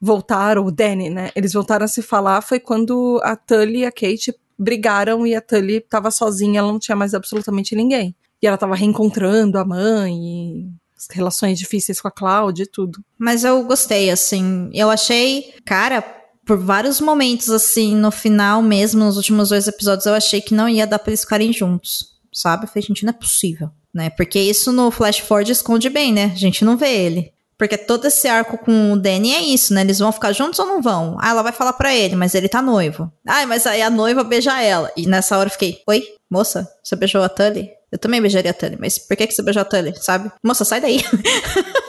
voltaram, 0.02 0.66
o 0.66 0.72
Danny, 0.72 1.10
né? 1.10 1.32
Eles 1.34 1.54
voltaram 1.54 1.86
a 1.86 1.88
se 1.88 2.02
falar, 2.02 2.42
foi 2.42 2.60
quando 2.60 3.22
a 3.24 3.38
Tully 3.38 3.80
e 3.80 3.86
a 3.86 3.92
Kate 3.92 4.36
brigaram 4.58 5.26
e 5.26 5.34
a 5.34 5.42
Tully 5.42 5.80
tava 5.80 6.12
sozinha, 6.12 6.60
ela 6.60 6.72
não 6.72 6.80
tinha 6.80 6.96
mais 6.96 7.14
absolutamente 7.14 7.76
ninguém. 7.76 8.14
E 8.42 8.48
ela 8.48 8.58
tava 8.58 8.76
reencontrando 8.76 9.58
a 9.58 9.66
mãe 9.66 10.14
e 10.14 10.70
relações 11.12 11.58
difíceis 11.58 12.02
com 12.02 12.08
a 12.08 12.12
Cláudia 12.12 12.64
e 12.64 12.68
tudo. 12.68 13.00
Mas 13.18 13.44
eu 13.44 13.64
gostei, 13.64 14.10
assim. 14.10 14.70
Eu 14.74 14.90
achei, 14.90 15.54
cara, 15.66 16.02
por 16.50 16.58
vários 16.58 17.00
momentos, 17.00 17.52
assim, 17.52 17.96
no 17.96 18.10
final 18.10 18.60
mesmo, 18.60 19.06
nos 19.06 19.18
últimos 19.18 19.50
dois 19.50 19.68
episódios, 19.68 20.08
eu 20.08 20.16
achei 20.16 20.42
que 20.42 20.56
não 20.56 20.68
ia 20.68 20.88
dar 20.88 20.98
pra 20.98 21.12
eles 21.12 21.22
ficarem 21.22 21.54
juntos. 21.54 22.08
Sabe? 22.34 22.64
Eu 22.64 22.68
falei, 22.68 22.82
gente, 22.88 23.06
não 23.06 23.12
é 23.12 23.14
possível. 23.14 23.70
Né? 23.94 24.10
Porque 24.10 24.40
isso 24.40 24.72
no 24.72 24.90
Flash 24.90 25.20
Forward 25.20 25.52
esconde 25.52 25.92
bem, 25.92 26.12
né? 26.12 26.32
A 26.34 26.38
gente 26.40 26.66
não 26.66 26.76
vê 26.76 26.90
ele. 26.90 27.32
Porque 27.56 27.78
todo 27.78 28.08
esse 28.08 28.28
arco 28.28 28.58
com 28.58 28.94
o 28.94 28.98
Danny 28.98 29.32
é 29.32 29.42
isso, 29.44 29.76
né? 29.76 29.82
Eles 29.82 30.00
vão 30.00 30.12
ficar 30.12 30.32
juntos 30.32 30.58
ou 30.58 30.66
não 30.66 30.82
vão? 30.82 31.18
Ah, 31.22 31.30
ela 31.30 31.44
vai 31.44 31.52
falar 31.52 31.74
pra 31.74 31.94
ele, 31.94 32.16
mas 32.16 32.34
ele 32.34 32.50
tá 32.50 32.64
noivo. 32.64 33.12
Ah, 33.28 33.46
mas 33.46 33.68
aí 33.68 33.84
a 33.84 33.90
noiva 33.92 34.24
beija 34.24 34.60
ela. 34.60 34.92
E 34.98 35.06
nessa 35.06 35.38
hora 35.38 35.50
eu 35.50 35.54
fiquei, 35.54 35.84
oi, 35.86 36.04
moça, 36.28 36.68
você 36.84 36.96
beijou 36.96 37.22
a 37.22 37.30
Tully? 37.30 37.70
Eu 37.92 38.00
também 38.00 38.20
beijaria 38.20 38.50
a 38.50 38.56
Tully, 38.56 38.78
mas 38.80 38.98
por 38.98 39.16
que, 39.16 39.28
que 39.28 39.36
você 39.36 39.44
beijou 39.44 39.62
a 39.62 39.66
Tully, 39.66 39.94
sabe? 39.98 40.32
Moça, 40.44 40.66
sai 40.66 40.82
daí. 40.82 41.00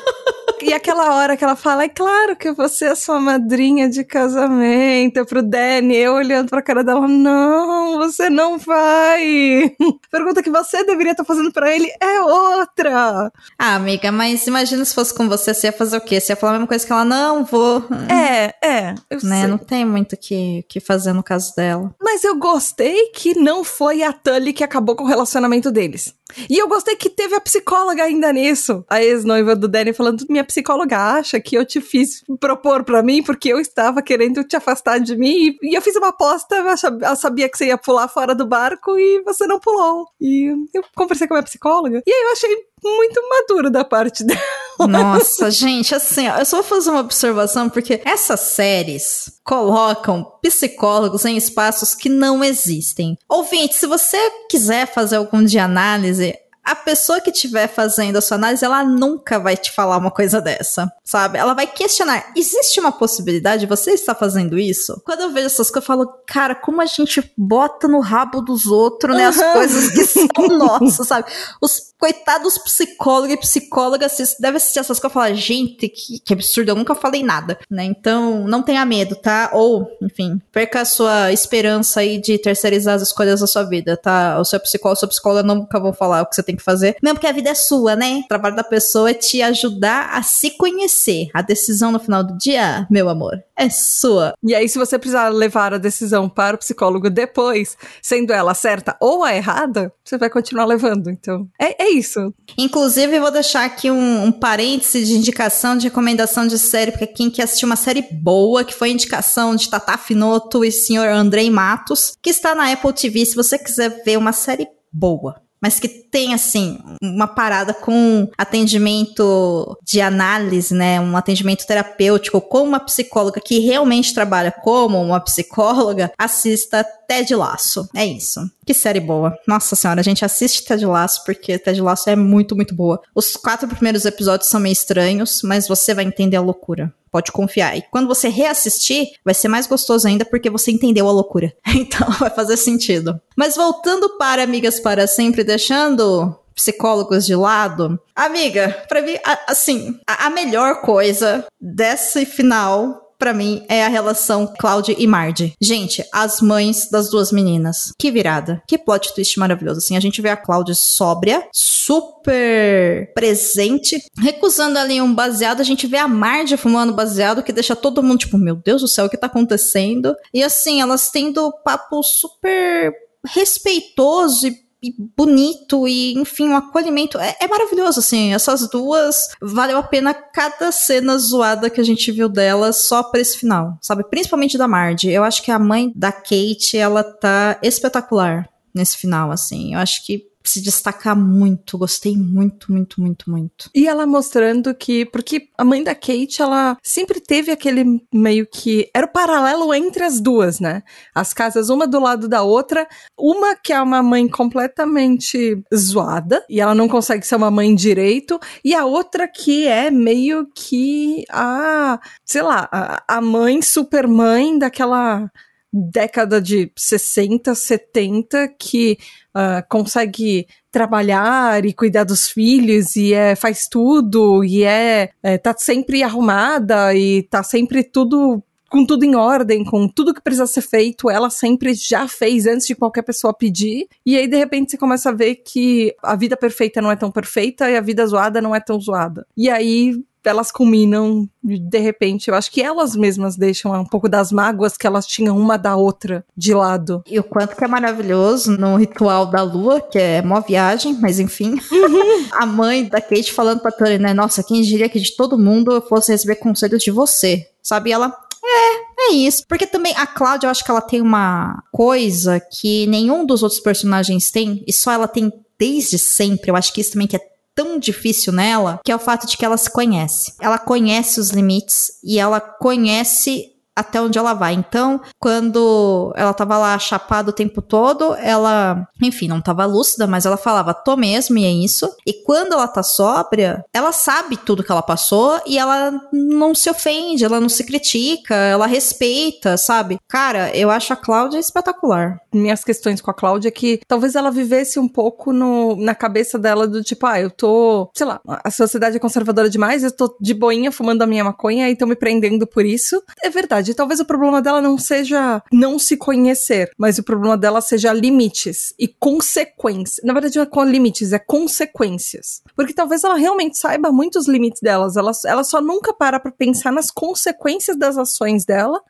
E 0.71 0.73
aquela 0.73 1.17
hora 1.17 1.37
que 1.37 1.43
ela 1.43 1.57
fala, 1.57 1.83
é 1.83 1.89
claro 1.89 2.37
que 2.37 2.53
você 2.53 2.85
é 2.85 2.95
sua 2.95 3.19
madrinha 3.19 3.89
de 3.91 4.05
casamento, 4.05 5.27
pro 5.27 5.43
Danny, 5.43 5.97
eu 5.97 6.13
olhando 6.15 6.49
pra 6.49 6.63
cara 6.63 6.85
dela, 6.85 7.09
não, 7.09 7.99
você 7.99 8.31
não 8.31 8.57
vai. 8.57 9.75
Pergunta 10.13 10.41
que 10.41 10.49
você 10.49 10.85
deveria 10.85 11.11
estar 11.11 11.25
fazendo 11.25 11.51
pra 11.53 11.75
ele 11.75 11.91
é 12.01 12.21
outra. 12.21 13.33
Ah, 13.59 13.75
amiga, 13.75 14.13
mas 14.13 14.47
imagina 14.47 14.85
se 14.85 14.95
fosse 14.95 15.13
com 15.13 15.29
você, 15.29 15.53
você 15.53 15.67
ia 15.67 15.73
fazer 15.73 15.97
o 15.97 16.01
quê? 16.01 16.21
Você 16.21 16.31
ia 16.31 16.37
falar 16.37 16.53
a 16.53 16.55
mesma 16.55 16.69
coisa 16.69 16.87
que 16.87 16.93
ela, 16.93 17.05
não, 17.05 17.45
vou. 17.45 17.83
É, 18.09 18.55
é, 18.65 18.95
eu 19.11 19.19
Né? 19.25 19.41
sei. 19.41 19.47
Não 19.49 19.59
tem 19.59 19.85
muito 19.85 20.13
o 20.13 20.17
que, 20.17 20.65
que 20.69 20.79
fazer 20.79 21.13
no 21.13 21.25
caso 21.25 21.53
dela. 21.57 21.93
Mas 22.01 22.23
eu 22.23 22.37
gostei 22.39 23.07
que 23.07 23.37
não 23.37 23.65
foi 23.65 24.05
a 24.05 24.13
Tully 24.13 24.53
que 24.53 24.63
acabou 24.63 24.95
com 24.95 25.03
o 25.03 25.09
relacionamento 25.09 25.73
deles. 25.73 26.15
E 26.49 26.59
eu 26.59 26.69
gostei 26.69 26.97
que 26.97 27.11
teve 27.11 27.35
a 27.35 27.41
psicóloga 27.41 28.03
ainda 28.05 28.33
nisso. 28.33 28.85
A 28.89 29.03
ex-noiva 29.03 29.55
do 29.57 29.69
Danny 29.69 29.93
falando: 29.93 30.25
minha 30.29 30.45
psicóloga 30.45 30.97
acha 30.97 31.41
que 31.41 31.57
eu 31.57 31.65
te 31.65 31.81
fiz 31.81 32.23
propor 32.39 32.85
pra 32.85 33.03
mim 33.03 33.23
porque 33.23 33.49
eu 33.49 33.59
estava 33.59 34.03
querendo 34.03 34.45
te 34.45 34.57
afastar 34.57 34.99
de 34.99 35.17
mim. 35.17 35.57
E, 35.63 35.77
eu 35.77 35.83
fiz 35.83 35.97
uma 35.97 36.09
aposta, 36.09 36.57
eu 36.57 37.17
sabia 37.17 37.49
que 37.49 37.57
você 37.57 37.67
ia 37.67 37.79
pular 37.79 38.09
fora 38.09 38.35
do 38.35 38.47
barco 38.47 38.99
e 38.99 39.23
você 39.23 39.47
não 39.47 39.61
pulou. 39.61 40.07
E 40.21 40.53
eu 40.75 40.85
conversei 40.95 41.27
com 41.27 41.35
a 41.35 41.39
minha 41.39 41.45
psicóloga. 41.45 42.03
E 42.07 42.13
aí 42.13 42.23
eu 42.23 42.33
achei 42.33 42.57
muito 42.83 43.21
maduro 43.29 43.71
da 43.71 43.85
parte 43.85 44.25
dela. 44.25 44.41
Nossa, 44.89 45.51
gente, 45.51 45.95
assim, 45.95 46.29
ó, 46.29 46.39
eu 46.39 46.45
só 46.47 46.57
vou 46.59 46.65
fazer 46.65 46.91
uma 46.91 47.01
observação, 47.01 47.69
porque 47.69 48.01
essas 48.05 48.41
séries 48.41 49.31
colocam 49.45 50.25
psicólogos 50.43 51.25
em 51.25 51.37
espaços 51.37 51.95
que 51.95 52.09
não 52.09 52.43
existem. 52.43 53.17
Ouvinte, 53.29 53.75
se 53.75 53.87
você 53.87 54.17
quiser 54.49 54.87
fazer 54.87 55.17
algum 55.17 55.45
de 55.45 55.59
análise, 55.59 56.35
a 56.65 56.75
pessoa 56.75 57.21
que 57.21 57.31
estiver 57.31 57.67
fazendo 57.69 58.17
a 58.17 58.21
sua 58.21 58.37
análise, 58.37 58.65
ela 58.65 58.85
nunca 58.85 59.39
vai 59.39 59.57
te 59.57 59.71
falar 59.73 59.97
uma 59.97 60.11
coisa 60.11 60.41
dessa, 60.41 60.91
sabe? 61.05 61.39
Ela 61.39 61.53
vai 61.55 61.67
questionar: 61.67 62.33
existe 62.37 62.79
uma 62.81 62.93
possibilidade 62.93 63.61
de 63.63 63.67
você 63.67 63.93
estar 63.93 64.15
fazendo 64.15 64.59
isso? 64.59 65.01
Quando 65.05 65.21
eu 65.23 65.31
vejo 65.31 65.47
essas 65.47 65.71
coisas, 65.71 65.89
eu 65.89 65.95
falo, 65.97 66.07
cara, 66.27 66.55
como 66.55 66.81
a 66.81 66.87
gente 66.87 67.33
bota 67.37 67.89
no 67.89 68.01
rabo 68.01 68.41
dos 68.41 68.67
outros, 68.67 69.17
né? 69.17 69.25
As 69.27 69.37
Uhum. 69.37 69.53
coisas 69.53 69.91
que 69.91 70.05
são 70.05 70.49
nossas, 70.59 71.07
sabe? 71.07 71.31
Os 71.61 71.90
coitados 72.01 72.57
psicólogos 72.59 73.35
e 73.35 73.37
psicólogas 73.37 74.13
assist- 74.13 74.41
devem 74.41 74.57
assistir 74.57 74.79
essas 74.79 74.99
coisas 74.99 75.13
e 75.13 75.15
falar, 75.15 75.35
gente, 75.35 75.89
que, 75.89 76.19
que 76.19 76.33
absurdo, 76.33 76.71
eu 76.71 76.75
nunca 76.75 76.95
falei 76.95 77.23
nada, 77.23 77.59
né? 77.71 77.85
Então, 77.85 78.45
não 78.49 78.63
tenha 78.63 78.85
medo, 78.87 79.15
tá? 79.15 79.51
Ou, 79.53 79.87
enfim, 80.03 80.41
perca 80.51 80.81
a 80.81 80.85
sua 80.85 81.31
esperança 81.33 82.01
aí 82.01 82.19
de 82.19 82.39
terceirizar 82.39 82.95
as 82.95 83.03
escolhas 83.03 83.41
da 83.41 83.47
sua 83.47 83.65
vida, 83.65 83.97
tá? 83.97 84.39
O 84.41 84.45
seu 84.45 84.59
psicólogo, 84.59 84.99
sua 84.99 85.09
psicóloga 85.09 85.43
nunca 85.43 85.79
vão 85.79 85.93
falar 85.93 86.23
o 86.23 86.27
que 86.27 86.35
você 86.35 86.43
tem 86.43 86.57
que 86.57 86.63
fazer, 86.63 86.97
mesmo 87.03 87.17
porque 87.17 87.27
a 87.27 87.33
vida 87.33 87.51
é 87.51 87.55
sua, 87.55 87.95
né? 87.95 88.23
O 88.25 88.29
trabalho 88.29 88.57
da 88.57 88.65
pessoa 88.65 89.11
é 89.11 89.15
te 89.15 89.43
ajudar 89.43 90.11
a 90.15 90.23
se 90.23 90.51
conhecer. 90.53 91.29
A 91.35 91.43
decisão 91.43 91.93
no 91.93 92.01
final 92.01 92.25
do 92.25 92.39
dia, 92.39 92.87
meu 92.91 93.09
amor, 93.11 93.43
é 93.61 93.69
sua. 93.69 94.33
E 94.43 94.55
aí, 94.55 94.67
se 94.69 94.79
você 94.79 94.99
precisar 94.99 95.29
levar 95.29 95.75
a 95.75 95.79
decisão 95.79 96.31
para 96.31 96.57
o 96.57 96.59
psicólogo 96.59 97.11
depois, 97.11 97.77
sendo 98.03 98.33
ela 98.33 98.55
certa 98.55 98.97
ou 98.99 99.23
a 99.23 99.37
errada, 99.37 99.93
você 100.03 100.17
vai 100.17 100.31
continuar 100.31 100.65
levando. 100.65 101.11
Então, 101.11 101.47
é, 101.61 101.85
é 101.85 101.91
isso. 101.91 102.33
Inclusive, 102.57 103.21
vou 103.21 103.31
deixar 103.31 103.67
aqui 103.67 103.91
um, 103.91 104.25
um 104.25 104.33
parêntese 104.33 105.05
de 105.05 105.13
indicação, 105.13 105.77
de 105.77 105.89
recomendação 105.89 106.47
de 106.47 106.59
série, 106.59 106.91
porque 106.91 107.07
quem 107.07 107.31
quer 107.31 107.43
assistir 107.43 107.67
uma 107.67 107.77
série 107.77 108.03
boa, 108.11 108.65
que 108.65 108.75
foi 108.75 108.91
indicação 108.91 109.55
de 109.55 109.69
Tata 109.69 109.99
Finoto 109.99 110.65
e 110.65 110.73
senhor 110.73 111.09
Andrei 111.09 111.51
Matos, 111.51 112.15
que 112.23 112.31
está 112.31 112.55
na 112.55 112.73
Apple 112.73 112.95
TV, 112.95 113.27
se 113.27 113.37
você 113.37 113.59
quiser 113.59 114.03
ver 114.05 114.17
uma 114.17 114.33
série 114.33 114.67
boa 114.91 115.43
mas 115.61 115.79
que 115.79 115.89
tem, 115.89 116.35
assim, 116.35 116.79
uma 117.03 117.27
parada 117.27 117.73
com 117.75 118.29
atendimento 118.37 119.79
de 119.85 120.01
análise, 120.01 120.75
né? 120.75 121.01
Um 121.01 121.17
atendimento 121.17 121.67
terapêutico 121.67 122.41
com 122.41 122.63
uma 122.63 122.81
psicóloga 122.81 123.41
que 123.41 123.59
realmente 123.59 124.15
trabalha 124.15 124.51
como 124.51 125.01
uma 125.01 125.21
psicóloga, 125.21 126.13
assista 126.19 126.85
Ted 127.07 127.35
Laço. 127.35 127.89
É 127.95 128.05
isso. 128.05 128.41
Que 128.65 128.73
série 128.73 129.01
boa. 129.01 129.37
Nossa 129.47 129.77
senhora, 129.77 130.01
a 130.01 130.05
gente 130.05 130.25
assiste 130.25 130.65
Ted 130.65 130.85
Laço 130.87 131.25
porque 131.25 131.59
Ted 131.59 131.81
Laço 131.81 132.09
é 132.09 132.17
muito, 132.17 132.57
muito 132.57 132.75
boa. 132.75 133.01
Os 133.15 133.37
quatro 133.37 133.69
primeiros 133.69 134.05
episódios 134.05 134.49
são 134.49 134.61
meio 134.61 134.73
estranhos, 134.73 135.43
mas 135.43 135.69
você 135.69 135.93
vai 135.93 136.05
entender 136.05 136.37
a 136.37 136.41
loucura. 136.41 136.93
Pode 137.11 137.33
confiar. 137.33 137.77
E 137.77 137.83
quando 137.91 138.07
você 138.07 138.29
reassistir, 138.29 139.09
vai 139.25 139.35
ser 139.35 139.49
mais 139.49 139.67
gostoso 139.67 140.07
ainda 140.07 140.25
porque 140.25 140.49
você 140.49 140.71
entendeu 140.71 141.09
a 141.09 141.13
loucura. 141.13 141.53
Então 141.81 142.11
vai 142.13 142.31
fazer 142.31 142.57
sentido. 142.57 143.21
Mas 143.37 143.57
voltando 143.57 144.17
para 144.19 144.43
Amigas 144.43 144.79
para 144.79 145.07
Sempre, 145.07 145.43
deixando 145.43 146.37
psicólogos 146.55 147.25
de 147.25 147.35
lado. 147.35 147.99
Amiga, 148.15 148.85
pra 148.89 149.01
mim, 149.01 149.17
assim, 149.47 149.99
a 150.07 150.29
melhor 150.29 150.83
coisa 150.83 151.47
desse 151.61 152.27
final 152.27 153.10
para 153.21 153.35
mim, 153.35 153.63
é 153.69 153.85
a 153.85 153.89
relação 153.89 154.53
Cláudia 154.59 154.97
e 154.99 155.07
Marge. 155.07 155.53
Gente, 155.61 156.03
as 156.11 156.41
mães 156.41 156.89
das 156.91 157.11
duas 157.11 157.31
meninas. 157.31 157.93
Que 157.99 158.11
virada. 158.11 158.63
Que 158.67 158.79
plot 158.79 159.15
twist 159.15 159.39
maravilhoso. 159.39 159.79
Assim, 159.79 159.95
a 159.95 160.01
gente 160.01 160.23
vê 160.23 160.31
a 160.31 160.37
Cláudia 160.37 160.75
sóbria, 160.75 161.47
super 161.53 163.13
presente, 163.15 164.03
recusando 164.19 164.79
ali 164.79 165.03
um 165.03 165.15
baseado. 165.15 165.61
A 165.61 165.65
gente 165.65 165.87
vê 165.87 165.99
a 165.99 166.09
Marge 166.09 166.57
fumando 166.57 166.95
baseado, 166.95 167.43
que 167.43 167.53
deixa 167.53 167.77
todo 167.77 168.03
mundo 168.03 168.21
tipo, 168.21 168.39
meu 168.39 168.57
Deus 168.57 168.81
do 168.81 168.89
céu, 168.89 169.05
o 169.05 169.11
que 169.11 169.19
tá 169.19 169.27
acontecendo? 169.27 170.17
E 170.33 170.43
assim, 170.43 170.81
elas 170.81 171.11
tendo 171.11 171.53
papo 171.63 172.03
super 172.03 172.95
respeitoso 173.27 174.49
e 174.49 174.70
bonito 175.17 175.87
e, 175.87 176.15
enfim, 176.15 176.49
o 176.49 176.53
um 176.53 176.57
acolhimento 176.57 177.19
é, 177.19 177.37
é, 177.41 177.47
maravilhoso, 177.47 178.01
assim. 178.01 178.33
Essas 178.33 178.69
duas 178.69 179.29
valeu 179.41 179.79
a 179.79 179.83
pena 179.83 180.15
cada 180.15 180.73
cena 180.73 181.19
zoada 181.19 181.69
que 181.69 181.81
a 181.81 181.85
gente 181.85 182.11
viu 182.11 182.29
delas 182.29 182.85
só 182.87 183.03
pra 183.03 183.21
esse 183.21 183.37
final, 183.37 183.77
sabe? 183.83 184.05
Principalmente 184.09 184.57
da 184.57 184.67
Marge. 184.67 185.11
Eu 185.11 185.23
acho 185.23 185.43
que 185.43 185.51
a 185.51 185.59
mãe 185.59 185.93
da 185.95 186.11
Kate, 186.11 186.79
ela 186.79 187.05
tá 187.05 187.59
espetacular 187.63 188.49
nesse 188.75 188.97
final, 188.97 189.31
assim. 189.31 189.75
Eu 189.75 189.81
acho 189.81 190.05
que 190.07 190.30
se 190.43 190.61
destacar 190.61 191.17
muito. 191.17 191.79
Gostei 191.79 192.17
muito, 192.17 192.73
muito, 192.73 193.01
muito, 193.01 193.31
muito. 193.31 193.71
E 193.75 193.87
ela 193.87 194.07
mostrando 194.07 194.75
que. 194.75 195.05
Porque 195.05 195.49
a 195.57 195.65
mãe 195.65 195.83
da 195.83 195.95
Kate, 195.95 196.41
ela 196.41 196.77
sempre 196.83 197.21
teve 197.21 197.51
aquele 197.53 198.01
meio 198.13 198.47
que. 198.47 198.91
Era 198.95 199.07
o 199.07 199.13
paralelo 199.13 199.73
entre 199.75 200.05
as 200.05 200.21
duas, 200.21 200.61
né? 200.61 200.83
As 201.15 201.33
casas, 201.33 201.69
uma 201.69 201.87
do 201.87 202.01
lado 202.01 202.29
da 202.29 202.43
outra. 202.43 202.89
Uma 203.19 203.55
que 203.55 203.73
é 203.73 203.81
uma 203.81 204.03
mãe 204.03 204.29
completamente 204.29 205.63
zoada, 205.75 206.45
e 206.49 206.61
ela 206.61 206.75
não 206.75 206.89
consegue 206.89 207.27
ser 207.27 207.37
uma 207.37 207.51
mãe 207.51 207.75
direito. 207.75 208.39
E 208.65 208.75
a 208.75 208.85
outra 208.85 209.29
que 209.29 209.67
é 209.67 209.91
meio 209.91 210.47
que 210.55 211.25
a. 211.31 212.01
Sei 212.25 212.43
lá, 212.43 212.69
a, 212.73 213.03
a 213.17 213.21
mãe 213.21 213.61
super 213.63 214.07
mãe 214.07 214.59
daquela 214.59 215.31
década 215.73 216.41
de 216.41 216.73
60, 216.77 217.55
70 217.55 218.49
que 218.59 218.99
uh, 219.37 219.67
consegue 219.69 220.47
trabalhar 220.71 221.65
e 221.65 221.73
cuidar 221.73 222.05
dos 222.05 222.29
filhos 222.29 222.97
e 222.97 223.13
é, 223.13 223.35
faz 223.35 223.67
tudo 223.69 224.45
e 224.45 224.63
é, 224.63 225.11
é 225.23 225.39
tá 225.39 225.55
sempre 225.57 226.03
arrumada 226.03 226.95
e 226.95 227.23
tá 227.25 227.43
sempre 227.43 227.83
tudo 227.83 228.43
com 228.71 228.87
tudo 228.87 229.05
em 229.05 229.17
ordem, 229.17 229.65
com 229.65 229.89
tudo 229.89 230.15
que 230.15 230.23
precisa 230.23 230.47
ser 230.47 230.63
feito, 230.63 231.11
ela 231.11 231.29
sempre 231.29 231.75
já 231.75 232.07
fez 232.07 232.47
antes 232.47 232.69
de 232.69 232.77
qualquer 232.77 233.03
pessoa 233.03 233.35
pedir. 233.35 233.89
E 234.07 234.17
aí, 234.17 234.29
de 234.29 234.37
repente, 234.37 234.71
você 234.71 234.79
começa 234.79 235.11
a 235.11 235.13
ver 235.13 235.37
que 235.45 235.93
a 236.01 236.15
vida 236.15 236.37
perfeita 236.37 236.81
não 236.81 236.91
é 236.91 236.95
tão 236.95 237.11
perfeita 237.11 237.69
e 237.69 237.77
a 237.77 237.81
vida 237.81 238.07
zoada 238.07 238.41
não 238.41 238.55
é 238.55 238.61
tão 238.61 238.79
zoada. 238.79 239.27
E 239.37 239.51
aí 239.51 240.01
elas 240.25 240.53
culminam 240.53 241.29
de 241.43 241.79
repente. 241.79 242.29
Eu 242.29 242.35
acho 242.35 242.51
que 242.51 242.63
elas 242.63 242.95
mesmas 242.95 243.37
deixam 243.37 243.73
um 243.73 243.85
pouco 243.85 244.09
das 244.09 244.31
mágoas 244.31 244.77
que 244.77 244.87
elas 244.87 245.07
tinham 245.07 245.39
uma 245.39 245.57
da 245.57 245.77
outra 245.77 246.25
de 246.37 246.55
lado. 246.55 247.03
E 247.07 247.19
o 247.19 247.25
quanto 247.25 247.57
que 247.57 247.65
é 247.65 247.69
maravilhoso 247.69 248.53
no 248.53 248.77
ritual 248.77 249.27
da 249.27 249.43
lua, 249.43 249.81
que 249.81 249.99
é 249.99 250.23
mó 250.23 250.41
viagem, 250.41 250.95
mas 251.01 251.19
enfim. 251.19 251.53
Uhum. 251.53 252.27
a 252.33 252.47
mãe 252.47 252.85
da 252.85 253.01
Kate 253.01 253.33
falando 253.33 253.61
pra 253.61 253.73
Tully, 253.73 253.99
né? 253.99 254.13
Nossa, 254.13 254.43
quem 254.43 254.63
diria 254.63 254.89
que 254.89 255.01
de 255.01 255.17
todo 255.17 255.39
mundo 255.39 255.73
eu 255.73 255.83
fosse 255.83 256.13
receber 256.13 256.37
conselhos 256.37 256.83
de 256.83 256.91
você? 256.91 257.49
Sabe? 257.63 257.91
E 257.91 257.93
ela, 257.93 258.15
é, 258.45 259.11
é 259.11 259.13
isso. 259.13 259.45
Porque 259.47 259.67
também 259.67 259.95
a 259.97 260.07
Cláudia, 260.07 260.47
eu 260.47 260.51
acho 260.51 260.65
que 260.65 260.71
ela 260.71 260.81
tem 260.81 261.01
uma 261.01 261.63
coisa 261.73 262.41
que 262.41 262.87
nenhum 262.87 263.25
dos 263.25 263.43
outros 263.43 263.61
personagens 263.61 264.31
tem, 264.31 264.65
e 264.67 264.73
só 264.73 264.93
ela 264.93 265.09
tem 265.09 265.33
desde 265.59 265.99
sempre. 265.99 266.51
Eu 266.51 266.57
acho 266.57 266.73
que 266.73 266.81
isso 266.81 266.93
também 266.93 267.07
que 267.07 267.17
é 267.17 267.21
tão 267.61 267.79
difícil 267.79 268.33
nela, 268.33 268.81
que 268.83 268.91
é 268.91 268.97
o 268.97 268.99
fato 268.99 269.27
de 269.27 269.37
que 269.37 269.45
ela 269.45 269.59
se 269.59 269.71
conhece. 269.71 270.33
Ela 270.41 270.59
conhece 270.59 271.21
os 271.21 271.29
limites 271.31 271.93
e 272.03 272.19
ela 272.19 272.41
conhece 272.41 273.51
até 273.81 274.01
onde 274.01 274.19
ela 274.19 274.35
vai. 274.35 274.55
Então, 274.55 275.01
quando 275.19 276.13
ela 276.17 276.35
tava 276.35 276.59
lá 276.59 276.79
chapada 276.79 277.31
o 277.31 277.35
tempo 277.35 277.63
todo, 277.63 278.15
ela, 278.17 278.87
enfim, 279.03 279.29
não 279.29 279.41
tava 279.41 279.65
lúcida, 279.65 280.07
mas 280.07 280.27
ela 280.27 280.37
falava, 280.37 280.75
tô 280.75 280.97
mesmo, 280.97 281.39
e 281.39 281.45
é 281.45 281.51
isso. 281.51 281.91
E 282.07 282.13
quando 282.25 282.53
ela 282.53 282.69
tá 282.69 282.83
sóbria, 282.83 283.65
ela 283.73 283.93
sabe 283.93 284.37
tudo 284.37 284.63
que 284.63 284.71
ela 284.71 284.83
passou 284.83 285.41
e 285.47 285.59
ela 285.59 285.93
não 286.13 286.55
se 286.55 286.69
ofende, 286.69 287.25
ela 287.25 287.41
não 287.41 287.49
se 287.49 287.65
critica, 287.65 288.35
ela 288.35 288.67
respeita, 288.67 289.57
sabe? 289.57 289.99
Cara, 290.09 290.55
eu 290.55 290.71
acho 290.71 290.93
a 290.93 290.97
Cláudia 290.97 291.39
espetacular. 291.39 292.19
Minhas 292.33 292.65
questões 292.65 293.01
com 293.01 293.11
a 293.11 293.15
Cláudia 293.15 293.51
que 293.51 293.81
talvez 293.87 294.15
ela 294.15 294.31
vivesse 294.31 294.79
um 294.79 294.89
pouco 294.89 295.33
no, 295.33 295.77
na 295.77 295.95
cabeça 295.95 296.39
dela 296.39 296.67
do 296.67 296.83
tipo, 296.83 297.07
ah, 297.07 297.21
eu 297.21 297.31
tô, 297.31 297.91
sei 297.95 298.07
lá, 298.07 298.21
a 298.27 298.51
sociedade 298.51 298.97
é 298.97 299.01
conservadora 299.01 299.51
demais, 299.51 299.83
eu 299.83 299.91
tô 299.91 300.17
de 300.21 300.35
boinha 300.35 300.73
fumando 300.73 301.03
a 301.03 301.07
minha 301.07 301.25
maconha 301.25 301.69
e 301.69 301.77
tô 301.77 301.87
me 301.87 301.97
prendendo 301.97 302.47
por 302.47 302.65
isso. 302.65 303.03
É 303.23 303.29
verdade 303.29 303.51
verdade, 303.51 303.75
talvez 303.75 304.01
o 304.01 304.05
problema 304.05 304.41
dela 304.41 304.61
não 304.61 304.79
seja 304.79 305.43
não 305.53 305.79
se 305.79 305.97
conhecer, 305.97 306.71
mas 306.79 306.99
o 306.99 307.03
problema 307.03 307.37
dela 307.37 307.61
seja 307.61 307.93
limites 307.93 308.73
e 308.79 308.87
consequências. 308.87 310.01
Na 310.05 310.13
verdade, 310.13 310.37
não 310.37 310.45
é 310.45 310.47
com 310.47 310.63
limites, 310.65 311.13
é 311.13 311.19
consequências. 311.19 312.43
Porque 312.55 312.73
talvez 312.73 313.03
ela 313.03 313.17
realmente 313.17 313.59
saiba 313.59 313.91
muitos 313.91 314.29
limites 314.29 314.61
delas, 314.61 314.97
ela, 314.97 315.13
ela 315.27 315.45
só 315.45 315.61
nunca 315.61 315.93
para 315.93 316.21
pra 316.21 316.31
pensar 316.31 316.73
nas 316.73 316.91
consequências 316.91 317.77
das 317.77 317.99
ações 317.99 318.45
dela 318.45 318.81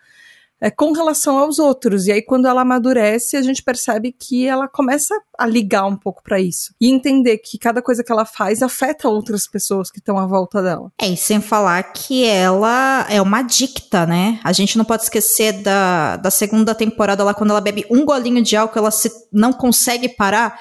é, 0.60 0.70
com 0.70 0.92
relação 0.92 1.38
aos 1.38 1.58
outros. 1.58 2.06
E 2.06 2.12
aí, 2.12 2.22
quando 2.22 2.46
ela 2.46 2.60
amadurece, 2.60 3.36
a 3.36 3.42
gente 3.42 3.62
percebe 3.62 4.12
que 4.12 4.46
ela 4.46 4.68
começa 4.68 5.14
a 5.38 5.46
ligar 5.46 5.86
um 5.86 5.96
pouco 5.96 6.22
para 6.22 6.38
isso. 6.38 6.74
E 6.80 6.88
entender 6.90 7.38
que 7.38 7.58
cada 7.58 7.80
coisa 7.80 8.04
que 8.04 8.12
ela 8.12 8.24
faz 8.24 8.62
afeta 8.62 9.08
outras 9.08 9.46
pessoas 9.46 9.90
que 9.90 9.98
estão 9.98 10.18
à 10.18 10.26
volta 10.26 10.62
dela. 10.62 10.92
É, 11.00 11.08
e 11.08 11.16
sem 11.16 11.40
falar 11.40 11.82
que 11.92 12.24
ela 12.24 13.06
é 13.08 13.22
uma 13.22 13.38
adicta, 13.38 14.06
né? 14.06 14.38
A 14.44 14.52
gente 14.52 14.76
não 14.76 14.84
pode 14.84 15.04
esquecer 15.04 15.52
da, 15.62 16.16
da 16.16 16.30
segunda 16.30 16.74
temporada 16.74 17.24
lá, 17.24 17.32
quando 17.32 17.50
ela 17.50 17.60
bebe 17.60 17.86
um 17.90 18.04
golinho 18.04 18.42
de 18.42 18.56
álcool, 18.56 18.78
ela 18.78 18.90
se, 18.90 19.10
não 19.32 19.52
consegue 19.52 20.08
parar. 20.08 20.58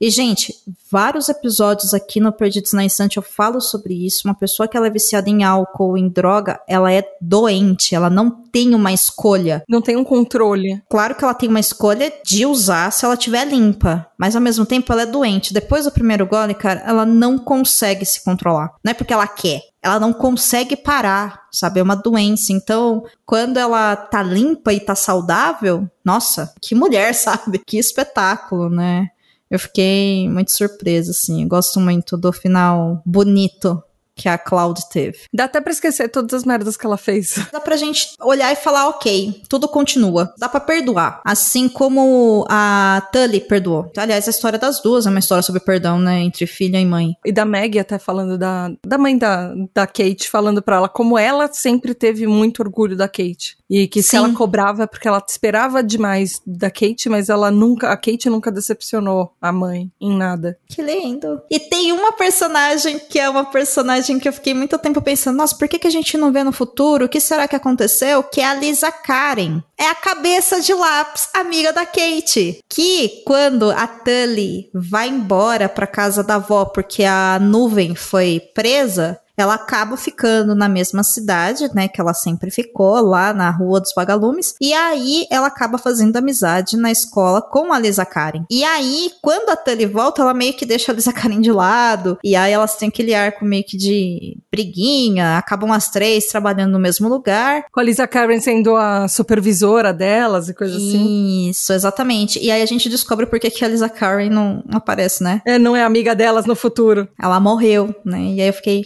E, 0.00 0.08
gente, 0.08 0.54
vários 0.90 1.28
episódios 1.28 1.92
aqui 1.92 2.20
no 2.20 2.32
Perdidos 2.32 2.72
na 2.72 2.82
Instante 2.82 3.18
eu 3.18 3.22
falo 3.22 3.60
sobre 3.60 4.06
isso. 4.06 4.22
Uma 4.24 4.34
pessoa 4.34 4.66
que 4.66 4.74
ela 4.74 4.86
é 4.86 4.90
viciada 4.90 5.28
em 5.28 5.44
álcool, 5.44 5.98
em 5.98 6.08
droga, 6.08 6.58
ela 6.66 6.90
é 6.90 7.04
doente, 7.20 7.94
ela 7.94 8.08
não 8.08 8.30
tem 8.30 8.74
uma 8.74 8.94
escolha. 8.94 9.62
Não 9.68 9.82
tem 9.82 9.96
um 9.96 10.04
controle. 10.04 10.82
Claro 10.88 11.14
que 11.14 11.22
ela 11.22 11.34
tem 11.34 11.50
uma 11.50 11.60
escolha 11.60 12.10
de 12.24 12.46
usar 12.46 12.90
se 12.92 13.04
ela 13.04 13.12
estiver 13.12 13.46
limpa, 13.46 14.06
mas 14.16 14.34
ao 14.34 14.40
mesmo 14.40 14.64
tempo 14.64 14.90
ela 14.90 15.02
é 15.02 15.06
doente. 15.06 15.52
Depois 15.52 15.84
do 15.84 15.92
primeiro 15.92 16.26
gole, 16.26 16.54
cara, 16.54 16.82
ela 16.86 17.04
não 17.04 17.36
consegue 17.36 18.06
se 18.06 18.24
controlar. 18.24 18.72
Não 18.82 18.92
é 18.92 18.94
porque 18.94 19.12
ela 19.12 19.28
quer, 19.28 19.60
ela 19.82 20.00
não 20.00 20.14
consegue 20.14 20.76
parar, 20.76 21.42
sabe? 21.52 21.78
É 21.78 21.82
uma 21.82 21.94
doença. 21.94 22.54
Então, 22.54 23.04
quando 23.26 23.58
ela 23.58 23.94
tá 23.96 24.22
limpa 24.22 24.72
e 24.72 24.80
tá 24.80 24.94
saudável, 24.94 25.86
nossa, 26.02 26.54
que 26.58 26.74
mulher, 26.74 27.12
sabe? 27.14 27.58
Que 27.58 27.78
espetáculo, 27.78 28.70
né? 28.70 29.10
Eu 29.50 29.58
fiquei 29.58 30.28
muito 30.28 30.52
surpresa, 30.52 31.10
assim. 31.10 31.42
Eu 31.42 31.48
gosto 31.48 31.80
muito 31.80 32.16
do 32.16 32.32
final 32.32 33.02
bonito 33.04 33.82
que 34.14 34.28
a 34.28 34.36
Cloud 34.36 34.80
teve. 34.90 35.18
Dá 35.32 35.44
até 35.44 35.60
pra 35.60 35.72
esquecer 35.72 36.08
todas 36.08 36.34
as 36.34 36.44
merdas 36.44 36.76
que 36.76 36.86
ela 36.86 36.96
fez. 36.96 37.38
Dá 37.52 37.60
pra 37.60 37.76
gente 37.76 38.08
olhar 38.20 38.52
e 38.52 38.56
falar, 38.56 38.88
ok, 38.88 39.42
tudo 39.48 39.68
continua. 39.68 40.32
Dá 40.38 40.48
pra 40.48 40.60
perdoar. 40.60 41.20
Assim 41.24 41.68
como 41.68 42.44
a 42.48 43.06
Tully 43.12 43.40
perdoou. 43.40 43.90
Aliás, 43.96 44.26
a 44.26 44.30
história 44.30 44.58
das 44.58 44.80
duas 44.82 45.06
é 45.06 45.10
uma 45.10 45.18
história 45.18 45.42
sobre 45.42 45.60
perdão, 45.60 45.98
né? 45.98 46.20
Entre 46.20 46.46
filha 46.46 46.78
e 46.78 46.86
mãe. 46.86 47.14
E 47.24 47.32
da 47.32 47.44
Maggie 47.44 47.78
até 47.78 47.98
falando 47.98 48.36
da, 48.36 48.70
da 48.86 48.98
mãe 48.98 49.16
da, 49.16 49.54
da 49.74 49.86
Kate, 49.86 50.28
falando 50.28 50.62
pra 50.62 50.76
ela 50.76 50.88
como 50.88 51.18
ela 51.18 51.52
sempre 51.52 51.94
teve 51.94 52.26
muito 52.26 52.60
orgulho 52.60 52.96
da 52.96 53.08
Kate. 53.08 53.56
E 53.68 53.86
que 53.86 54.02
se 54.02 54.10
Sim. 54.10 54.16
ela 54.16 54.32
cobrava 54.32 54.82
é 54.82 54.86
porque 54.86 55.06
ela 55.06 55.22
esperava 55.26 55.82
demais 55.82 56.40
da 56.44 56.70
Kate, 56.70 57.08
mas 57.08 57.28
ela 57.28 57.50
nunca, 57.50 57.90
a 57.90 57.96
Kate 57.96 58.28
nunca 58.28 58.50
decepcionou 58.50 59.32
a 59.40 59.52
mãe 59.52 59.90
em 60.00 60.16
nada. 60.16 60.58
Que 60.68 60.82
lindo. 60.82 61.40
E 61.48 61.60
tem 61.60 61.92
uma 61.92 62.12
personagem 62.12 62.98
que 62.98 63.18
é 63.18 63.28
uma 63.28 63.44
personagem 63.44 64.09
que 64.18 64.28
eu 64.28 64.32
fiquei 64.32 64.54
muito 64.54 64.78
tempo 64.78 65.00
pensando, 65.00 65.36
nossa, 65.36 65.56
por 65.56 65.68
que, 65.68 65.78
que 65.78 65.86
a 65.86 65.90
gente 65.90 66.16
não 66.16 66.32
vê 66.32 66.42
no 66.42 66.52
futuro? 66.52 67.04
O 67.04 67.08
que 67.08 67.20
será 67.20 67.46
que 67.46 67.56
aconteceu? 67.56 68.22
Que 68.22 68.40
é 68.40 68.44
a 68.44 68.54
Lisa 68.54 68.90
Karen. 68.90 69.62
É 69.78 69.86
a 69.86 69.94
cabeça 69.94 70.60
de 70.60 70.74
lápis, 70.74 71.28
amiga 71.34 71.72
da 71.72 71.86
Kate. 71.86 72.60
Que 72.68 73.22
quando 73.24 73.70
a 73.70 73.86
Tully 73.86 74.70
vai 74.74 75.08
embora 75.08 75.68
pra 75.68 75.86
casa 75.86 76.22
da 76.22 76.36
avó 76.36 76.64
porque 76.64 77.04
a 77.04 77.38
nuvem 77.40 77.94
foi 77.94 78.40
presa, 78.54 79.18
ela 79.40 79.54
acaba 79.54 79.96
ficando 79.96 80.54
na 80.54 80.68
mesma 80.68 81.02
cidade, 81.02 81.68
né, 81.74 81.88
que 81.88 82.00
ela 82.00 82.14
sempre 82.14 82.50
ficou, 82.50 83.00
lá 83.00 83.32
na 83.32 83.50
Rua 83.50 83.80
dos 83.80 83.92
Vagalumes, 83.94 84.54
e 84.60 84.72
aí 84.72 85.26
ela 85.30 85.46
acaba 85.46 85.78
fazendo 85.78 86.16
amizade 86.16 86.76
na 86.76 86.90
escola 86.90 87.40
com 87.42 87.72
a 87.72 87.78
Lisa 87.78 88.04
Karen. 88.04 88.44
E 88.50 88.62
aí, 88.64 89.10
quando 89.22 89.50
a 89.50 89.56
Tully 89.56 89.86
volta, 89.86 90.22
ela 90.22 90.34
meio 90.34 90.54
que 90.54 90.66
deixa 90.66 90.92
a 90.92 90.94
Lisa 90.94 91.12
Karen 91.12 91.40
de 91.40 91.52
lado, 91.52 92.18
e 92.22 92.36
aí 92.36 92.52
elas 92.52 92.76
têm 92.76 92.88
aquele 92.88 93.14
arco 93.14 93.44
meio 93.44 93.64
que 93.64 93.76
de 93.76 94.36
briguinha, 94.50 95.38
acabam 95.38 95.72
as 95.72 95.90
três 95.90 96.26
trabalhando 96.26 96.72
no 96.72 96.78
mesmo 96.78 97.08
lugar, 97.08 97.64
Com 97.72 97.80
a 97.80 97.82
Lisa 97.82 98.06
Karen 98.06 98.40
sendo 98.40 98.76
a 98.76 99.08
supervisora 99.08 99.92
delas 99.92 100.48
e 100.48 100.54
coisa 100.54 100.76
assim. 100.76 101.48
Isso, 101.48 101.72
exatamente. 101.72 102.38
E 102.38 102.50
aí 102.50 102.62
a 102.62 102.66
gente 102.66 102.88
descobre 102.88 103.26
por 103.26 103.38
que 103.38 103.64
a 103.64 103.68
Lisa 103.68 103.88
Karen 103.88 104.28
não 104.28 104.62
aparece, 104.72 105.22
né? 105.22 105.40
É, 105.46 105.58
não 105.58 105.76
é 105.76 105.82
amiga 105.82 106.14
delas 106.14 106.46
no 106.46 106.54
futuro. 106.54 107.08
Ela 107.20 107.40
morreu, 107.40 107.94
né? 108.04 108.20
E 108.20 108.40
aí 108.40 108.48
eu 108.48 108.52
fiquei, 108.52 108.84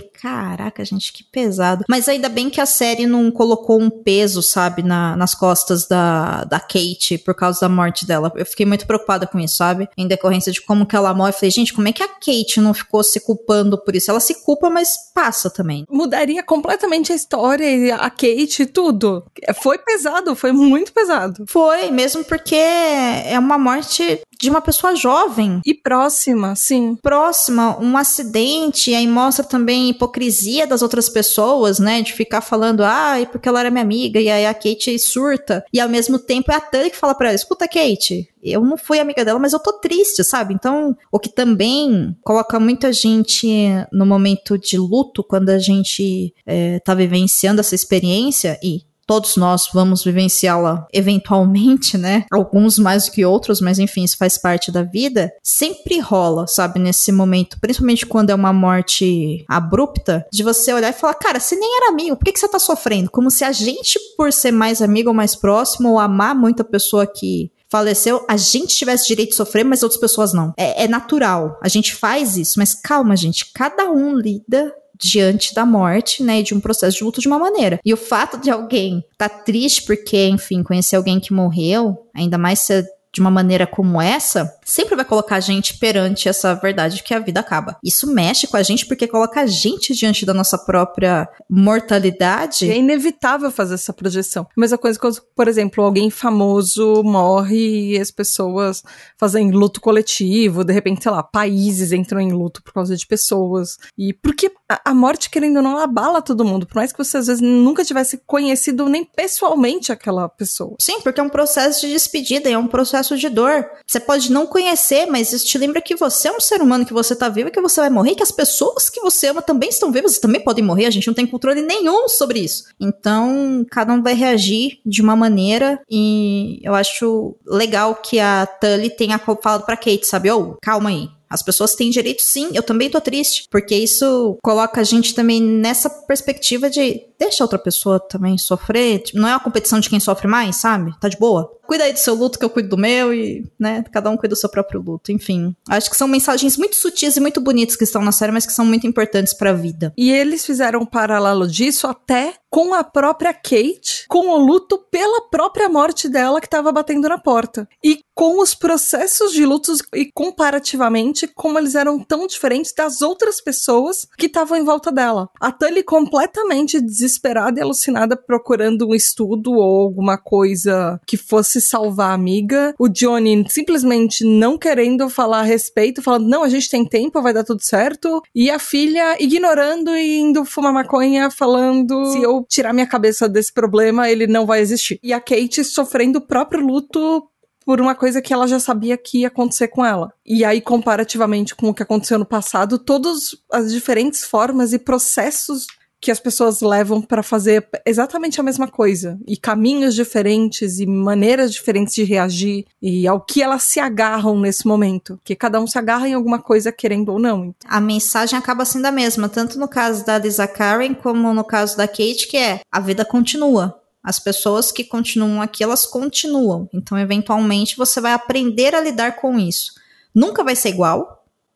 caraca, 0.48 0.84
gente, 0.84 1.12
que 1.12 1.24
pesado. 1.24 1.84
Mas 1.88 2.08
ainda 2.08 2.28
bem 2.28 2.50
que 2.50 2.60
a 2.60 2.66
série 2.66 3.06
não 3.06 3.30
colocou 3.30 3.80
um 3.80 3.88
peso, 3.90 4.42
sabe, 4.42 4.82
na- 4.82 5.16
nas 5.16 5.34
costas 5.34 5.86
da, 5.86 6.44
da 6.44 6.60
Kate 6.60 7.18
por 7.18 7.34
causa 7.34 7.60
da 7.60 7.68
morte 7.68 8.06
dela. 8.06 8.30
Eu 8.36 8.44
fiquei 8.46 8.66
muito 8.66 8.86
preocupada 8.86 9.26
com 9.26 9.38
isso, 9.40 9.56
sabe? 9.56 9.88
Em 9.96 10.06
decorrência 10.06 10.52
de 10.52 10.60
como 10.60 10.86
que 10.86 10.94
ela 10.96 11.14
morre. 11.14 11.30
Eu 11.30 11.34
falei, 11.34 11.50
gente, 11.50 11.72
como 11.72 11.88
é 11.88 11.92
que 11.92 12.02
a 12.02 12.08
Kate 12.08 12.60
não 12.60 12.74
ficou 12.74 13.02
se 13.02 13.20
culpando 13.20 13.78
por 13.78 13.96
isso? 13.96 14.10
Ela 14.10 14.20
se 14.20 14.42
culpa, 14.42 14.68
mas 14.68 14.90
passa 15.14 15.48
também. 15.48 15.86
Mudaria 15.90 16.42
completamente 16.42 17.12
a 17.12 17.16
história 17.16 17.64
e 17.64 17.90
a 17.90 18.10
Kate 18.10 18.62
e 18.62 18.66
tudo. 18.66 19.24
Foi 19.62 19.78
pesado, 19.78 20.34
foi 20.36 20.52
muito 20.52 20.92
pesado. 20.92 21.44
Foi, 21.48 21.90
mesmo 21.90 22.24
porque 22.24 22.54
é 22.56 23.38
uma 23.38 23.56
morte 23.58 24.20
de 24.44 24.50
uma 24.50 24.60
pessoa 24.60 24.94
jovem. 24.94 25.60
E 25.64 25.74
próxima, 25.74 26.54
sim. 26.54 26.96
próxima, 27.02 27.78
um 27.80 27.96
acidente, 27.96 28.90
e 28.90 28.94
aí 28.94 29.06
mostra 29.06 29.44
também 29.44 29.86
a 29.86 29.90
hipocrisia 29.90 30.66
das 30.66 30.82
outras 30.82 31.08
pessoas, 31.08 31.78
né? 31.78 32.02
De 32.02 32.12
ficar 32.12 32.40
falando, 32.40 32.84
ah, 32.84 33.20
e 33.20 33.26
porque 33.26 33.48
ela 33.48 33.60
era 33.60 33.70
minha 33.70 33.82
amiga, 33.82 34.20
e 34.20 34.30
aí 34.30 34.46
a 34.46 34.54
Kate 34.54 34.98
surta. 34.98 35.64
E 35.72 35.80
ao 35.80 35.88
mesmo 35.88 36.18
tempo 36.18 36.52
é 36.52 36.56
a 36.56 36.60
Tully 36.60 36.90
que 36.90 36.96
fala 36.96 37.14
pra 37.14 37.28
ela, 37.28 37.36
escuta, 37.36 37.66
Kate, 37.66 38.28
eu 38.42 38.60
não 38.60 38.76
fui 38.76 39.00
amiga 39.00 39.24
dela, 39.24 39.38
mas 39.38 39.54
eu 39.54 39.58
tô 39.58 39.72
triste, 39.72 40.22
sabe? 40.22 40.52
Então, 40.54 40.94
o 41.10 41.18
que 41.18 41.30
também 41.30 42.14
coloca 42.22 42.60
muita 42.60 42.92
gente 42.92 43.48
no 43.90 44.04
momento 44.04 44.58
de 44.58 44.76
luto, 44.76 45.24
quando 45.24 45.48
a 45.48 45.58
gente 45.58 46.34
é, 46.46 46.78
tá 46.80 46.94
vivenciando 46.94 47.60
essa 47.60 47.74
experiência, 47.74 48.58
e 48.62 48.82
todos 49.06 49.36
nós 49.36 49.68
vamos 49.72 50.04
vivenciá-la 50.04 50.86
eventualmente, 50.92 51.96
né? 51.98 52.24
Alguns 52.32 52.78
mais 52.78 53.06
do 53.06 53.12
que 53.12 53.24
outros, 53.24 53.60
mas 53.60 53.78
enfim, 53.78 54.04
isso 54.04 54.16
faz 54.16 54.38
parte 54.38 54.70
da 54.70 54.82
vida. 54.82 55.32
Sempre 55.42 55.98
rola, 55.98 56.46
sabe, 56.46 56.78
nesse 56.78 57.12
momento, 57.12 57.58
principalmente 57.60 58.06
quando 58.06 58.30
é 58.30 58.34
uma 58.34 58.52
morte 58.52 59.44
abrupta, 59.48 60.26
de 60.32 60.42
você 60.42 60.72
olhar 60.72 60.90
e 60.90 60.92
falar, 60.92 61.14
cara, 61.14 61.40
você 61.40 61.56
nem 61.56 61.76
era 61.76 61.90
amigo, 61.90 62.16
por 62.16 62.24
que, 62.24 62.32
que 62.32 62.40
você 62.40 62.48
tá 62.48 62.58
sofrendo? 62.58 63.10
Como 63.10 63.30
se 63.30 63.44
a 63.44 63.52
gente, 63.52 63.98
por 64.16 64.32
ser 64.32 64.52
mais 64.52 64.80
amigo 64.82 65.08
ou 65.10 65.14
mais 65.14 65.34
próximo, 65.34 65.90
ou 65.90 65.98
amar 65.98 66.34
muito 66.34 66.62
a 66.62 66.64
pessoa 66.64 67.06
que 67.06 67.50
faleceu, 67.74 68.24
a 68.28 68.36
gente 68.36 68.76
tivesse 68.76 69.08
direito 69.08 69.30
de 69.30 69.36
sofrer, 69.36 69.64
mas 69.64 69.82
outras 69.82 70.00
pessoas 70.00 70.32
não. 70.32 70.52
É, 70.56 70.84
é 70.84 70.88
natural. 70.88 71.58
A 71.60 71.68
gente 71.68 71.92
faz 71.92 72.36
isso, 72.36 72.58
mas 72.58 72.72
calma, 72.72 73.16
gente. 73.16 73.50
Cada 73.52 73.90
um 73.90 74.14
lida 74.14 74.72
diante 74.98 75.54
da 75.54 75.66
morte, 75.66 76.22
né, 76.22 76.40
e 76.40 76.42
de 76.42 76.54
um 76.54 76.60
processo 76.60 76.98
de 76.98 77.04
luto 77.04 77.20
de 77.20 77.26
uma 77.26 77.38
maneira. 77.38 77.80
E 77.84 77.92
o 77.92 77.96
fato 77.96 78.38
de 78.38 78.50
alguém 78.50 79.04
tá 79.18 79.28
triste 79.28 79.82
porque, 79.82 80.26
enfim, 80.26 80.62
conhecer 80.62 80.96
alguém 80.96 81.20
que 81.20 81.32
morreu, 81.32 81.96
ainda 82.14 82.38
mais 82.38 82.60
se 82.60 82.74
é 82.74 82.84
de 83.14 83.20
uma 83.20 83.30
maneira 83.30 83.64
como 83.64 84.02
essa, 84.02 84.52
sempre 84.64 84.96
vai 84.96 85.04
colocar 85.04 85.36
a 85.36 85.40
gente 85.40 85.78
perante 85.78 86.28
essa 86.28 86.52
verdade 86.54 86.96
de 86.96 87.02
que 87.04 87.14
a 87.14 87.20
vida 87.20 87.38
acaba. 87.38 87.76
Isso 87.82 88.12
mexe 88.12 88.48
com 88.48 88.56
a 88.56 88.62
gente 88.62 88.86
porque 88.86 89.06
coloca 89.06 89.40
a 89.40 89.46
gente 89.46 89.94
diante 89.94 90.26
da 90.26 90.34
nossa 90.34 90.58
própria 90.58 91.28
mortalidade. 91.48 92.68
É 92.68 92.76
inevitável 92.76 93.52
fazer 93.52 93.74
essa 93.74 93.92
projeção. 93.92 94.48
Mesma 94.56 94.76
coisa 94.76 94.98
quando, 94.98 95.22
por 95.36 95.46
exemplo, 95.46 95.84
alguém 95.84 96.10
famoso 96.10 97.04
morre 97.04 97.92
e 97.92 98.00
as 98.00 98.10
pessoas 98.10 98.82
fazem 99.16 99.52
luto 99.52 99.80
coletivo, 99.80 100.64
de 100.64 100.72
repente, 100.72 101.04
sei 101.04 101.12
lá, 101.12 101.22
países 101.22 101.92
entram 101.92 102.20
em 102.20 102.32
luto 102.32 102.64
por 102.64 102.72
causa 102.72 102.96
de 102.96 103.06
pessoas. 103.06 103.76
E 103.96 104.12
porque 104.12 104.50
a, 104.68 104.90
a 104.90 104.94
morte, 104.94 105.30
querendo 105.30 105.58
ou 105.58 105.62
não, 105.62 105.78
abala 105.78 106.20
todo 106.20 106.44
mundo. 106.44 106.66
Por 106.66 106.76
mais 106.76 106.90
que 106.90 106.98
você 106.98 107.18
às 107.18 107.28
vezes 107.28 107.40
nunca 107.40 107.84
tivesse 107.84 108.20
conhecido 108.26 108.88
nem 108.88 109.04
pessoalmente 109.04 109.92
aquela 109.92 110.28
pessoa. 110.28 110.74
Sim, 110.80 111.00
porque 111.00 111.20
é 111.20 111.22
um 111.22 111.28
processo 111.28 111.82
de 111.82 111.92
despedida, 111.92 112.50
é 112.50 112.58
um 112.58 112.66
processo 112.66 113.03
de 113.08 113.28
dor. 113.28 113.66
Você 113.86 114.00
pode 114.00 114.30
não 114.32 114.46
conhecer, 114.46 115.06
mas 115.06 115.32
isso 115.32 115.46
te 115.46 115.58
lembra 115.58 115.80
que 115.80 115.94
você 115.94 116.28
é 116.28 116.32
um 116.32 116.40
ser 116.40 116.62
humano, 116.62 116.86
que 116.86 116.92
você 116.92 117.14
tá 117.14 117.28
vivo 117.28 117.48
e 117.48 117.52
que 117.52 117.60
você 117.60 117.80
vai 117.80 117.90
morrer, 117.90 118.14
que 118.14 118.22
as 118.22 118.32
pessoas 118.32 118.88
que 118.88 119.00
você 119.00 119.28
ama 119.28 119.42
também 119.42 119.68
estão 119.68 119.92
vivas 119.92 120.16
e 120.16 120.20
também 120.20 120.40
podem 120.40 120.64
morrer. 120.64 120.86
A 120.86 120.90
gente 120.90 121.06
não 121.06 121.14
tem 121.14 121.26
controle 121.26 121.62
nenhum 121.62 122.08
sobre 122.08 122.40
isso. 122.40 122.64
Então, 122.80 123.66
cada 123.70 123.92
um 123.92 124.02
vai 124.02 124.14
reagir 124.14 124.78
de 124.84 125.02
uma 125.02 125.16
maneira 125.16 125.80
e 125.90 126.60
eu 126.62 126.74
acho 126.74 127.36
legal 127.46 127.94
que 127.96 128.18
a 128.18 128.46
Tully 128.46 128.90
tenha 128.90 129.18
falado 129.18 129.64
pra 129.64 129.76
Kate, 129.76 130.06
sabe? 130.06 130.30
Ô, 130.30 130.56
calma 130.62 130.90
aí. 130.90 131.08
As 131.34 131.42
pessoas 131.42 131.74
têm 131.74 131.90
direito, 131.90 132.22
sim, 132.22 132.50
eu 132.54 132.62
também 132.62 132.88
tô 132.88 133.00
triste. 133.00 133.48
Porque 133.50 133.74
isso 133.74 134.38
coloca 134.40 134.80
a 134.80 134.84
gente 134.84 135.14
também 135.14 135.42
nessa 135.42 135.90
perspectiva 135.90 136.70
de 136.70 137.02
deixa 137.24 137.44
outra 137.44 137.58
pessoa 137.58 137.98
também 137.98 138.36
sofrer. 138.38 139.00
Tipo, 139.00 139.18
não 139.18 139.28
é 139.28 139.32
uma 139.32 139.40
competição 139.40 139.80
de 139.80 139.88
quem 139.88 139.98
sofre 139.98 140.28
mais, 140.28 140.56
sabe? 140.56 140.94
Tá 141.00 141.08
de 141.08 141.18
boa. 141.18 141.50
Cuida 141.66 141.84
aí 141.84 141.92
do 141.92 141.98
seu 141.98 142.14
luto 142.14 142.38
que 142.38 142.44
eu 142.44 142.50
cuido 142.50 142.68
do 142.68 142.76
meu 142.76 143.14
e, 143.14 143.42
né, 143.58 143.82
cada 143.90 144.10
um 144.10 144.16
cuida 144.16 144.34
do 144.34 144.38
seu 144.38 144.50
próprio 144.50 144.82
luto. 144.82 145.10
Enfim, 145.10 145.56
acho 145.68 145.88
que 145.88 145.96
são 145.96 146.06
mensagens 146.06 146.58
muito 146.58 146.76
sutis 146.76 147.16
e 147.16 147.20
muito 147.20 147.40
bonitas 147.40 147.74
que 147.74 147.84
estão 147.84 148.02
na 148.02 148.12
série, 148.12 148.32
mas 148.32 148.44
que 148.44 148.52
são 148.52 148.66
muito 148.66 148.86
importantes 148.86 149.32
pra 149.32 149.52
vida. 149.52 149.92
E 149.96 150.12
eles 150.12 150.44
fizeram 150.44 150.80
um 150.80 150.86
paralelo 150.86 151.48
disso 151.48 151.86
até 151.86 152.34
com 152.50 152.72
a 152.74 152.84
própria 152.84 153.32
Kate, 153.32 154.04
com 154.08 154.28
o 154.28 154.36
luto 154.36 154.78
pela 154.90 155.22
própria 155.28 155.68
morte 155.68 156.08
dela 156.08 156.40
que 156.40 156.46
estava 156.46 156.70
batendo 156.70 157.08
na 157.08 157.18
porta. 157.18 157.66
E 157.82 158.00
com 158.14 158.40
os 158.40 158.54
processos 158.54 159.32
de 159.32 159.44
lutos 159.44 159.80
e 159.92 160.08
comparativamente 160.12 161.26
como 161.26 161.58
eles 161.58 161.74
eram 161.74 161.98
tão 161.98 162.28
diferentes 162.28 162.72
das 162.72 163.02
outras 163.02 163.40
pessoas 163.40 164.06
que 164.16 164.26
estavam 164.26 164.56
em 164.56 164.64
volta 164.64 164.92
dela. 164.92 165.28
A 165.40 165.50
Tully 165.50 165.82
completamente 165.82 166.80
desesperada 166.80 167.13
e 167.58 167.60
alucinada 167.60 168.16
procurando 168.16 168.88
um 168.88 168.94
estudo 168.94 169.52
ou 169.52 169.82
alguma 169.82 170.16
coisa 170.16 171.00
que 171.06 171.16
fosse 171.16 171.60
salvar 171.60 172.10
a 172.10 172.14
amiga. 172.14 172.74
O 172.78 172.88
Johnny 172.88 173.44
simplesmente 173.48 174.24
não 174.24 174.58
querendo 174.58 175.08
falar 175.08 175.40
a 175.40 175.44
respeito, 175.44 176.02
falando: 176.02 176.28
"Não, 176.28 176.42
a 176.42 176.48
gente 176.48 176.68
tem 176.68 176.84
tempo, 176.84 177.22
vai 177.22 177.32
dar 177.32 177.44
tudo 177.44 177.62
certo". 177.62 178.22
E 178.34 178.50
a 178.50 178.58
filha 178.58 179.16
ignorando 179.20 179.90
e 179.96 180.18
indo 180.18 180.44
fumar 180.44 180.72
maconha, 180.72 181.30
falando: 181.30 182.06
"Se 182.06 182.22
eu 182.22 182.44
tirar 182.48 182.72
minha 182.72 182.86
cabeça 182.86 183.28
desse 183.28 183.52
problema, 183.52 184.10
ele 184.10 184.26
não 184.26 184.46
vai 184.46 184.60
existir". 184.60 184.98
E 185.02 185.12
a 185.12 185.20
Kate 185.20 185.64
sofrendo 185.64 186.18
o 186.18 186.26
próprio 186.26 186.64
luto 186.64 187.22
por 187.64 187.80
uma 187.80 187.94
coisa 187.94 188.20
que 188.20 188.32
ela 188.32 188.46
já 188.46 188.60
sabia 188.60 188.96
que 188.96 189.20
ia 189.20 189.28
acontecer 189.28 189.68
com 189.68 189.84
ela. 189.84 190.12
E 190.24 190.44
aí, 190.44 190.60
comparativamente 190.60 191.54
com 191.54 191.68
o 191.68 191.74
que 191.74 191.82
aconteceu 191.82 192.18
no 192.18 192.26
passado, 192.26 192.78
todas 192.78 193.36
as 193.50 193.72
diferentes 193.72 194.24
formas 194.24 194.72
e 194.72 194.78
processos 194.78 195.66
que 196.04 196.10
as 196.10 196.20
pessoas 196.20 196.60
levam 196.60 197.00
para 197.00 197.22
fazer 197.22 197.66
exatamente 197.86 198.38
a 198.38 198.44
mesma 198.44 198.68
coisa 198.68 199.18
e 199.26 199.38
caminhos 199.38 199.94
diferentes 199.94 200.78
e 200.78 200.84
maneiras 200.84 201.50
diferentes 201.50 201.94
de 201.94 202.04
reagir 202.04 202.66
e 202.82 203.08
ao 203.08 203.22
que 203.22 203.42
elas 203.42 203.62
se 203.62 203.80
agarram 203.80 204.38
nesse 204.38 204.66
momento, 204.66 205.18
que 205.24 205.34
cada 205.34 205.58
um 205.58 205.66
se 205.66 205.78
agarra 205.78 206.06
em 206.06 206.12
alguma 206.12 206.38
coisa 206.38 206.70
querendo 206.70 207.08
ou 207.08 207.18
não. 207.18 207.54
A 207.64 207.80
mensagem 207.80 208.38
acaba 208.38 208.66
sendo 208.66 208.84
a 208.84 208.92
mesma, 208.92 209.30
tanto 209.30 209.58
no 209.58 209.66
caso 209.66 210.04
da 210.04 210.18
Lisa 210.18 210.46
Karen 210.46 210.92
como 210.92 211.32
no 211.32 211.42
caso 211.42 211.74
da 211.74 211.88
Kate, 211.88 212.28
que 212.28 212.36
é 212.36 212.60
a 212.70 212.80
vida 212.80 213.02
continua. 213.02 213.80
As 214.02 214.18
pessoas 214.18 214.70
que 214.70 214.84
continuam 214.84 215.40
aqui, 215.40 215.64
elas 215.64 215.86
continuam. 215.86 216.68
Então, 216.74 216.98
eventualmente, 216.98 217.78
você 217.78 217.98
vai 217.98 218.12
aprender 218.12 218.74
a 218.74 218.80
lidar 218.82 219.16
com 219.16 219.38
isso. 219.38 219.72
Nunca 220.14 220.44
vai 220.44 220.54
ser 220.54 220.68
igual, 220.68 221.13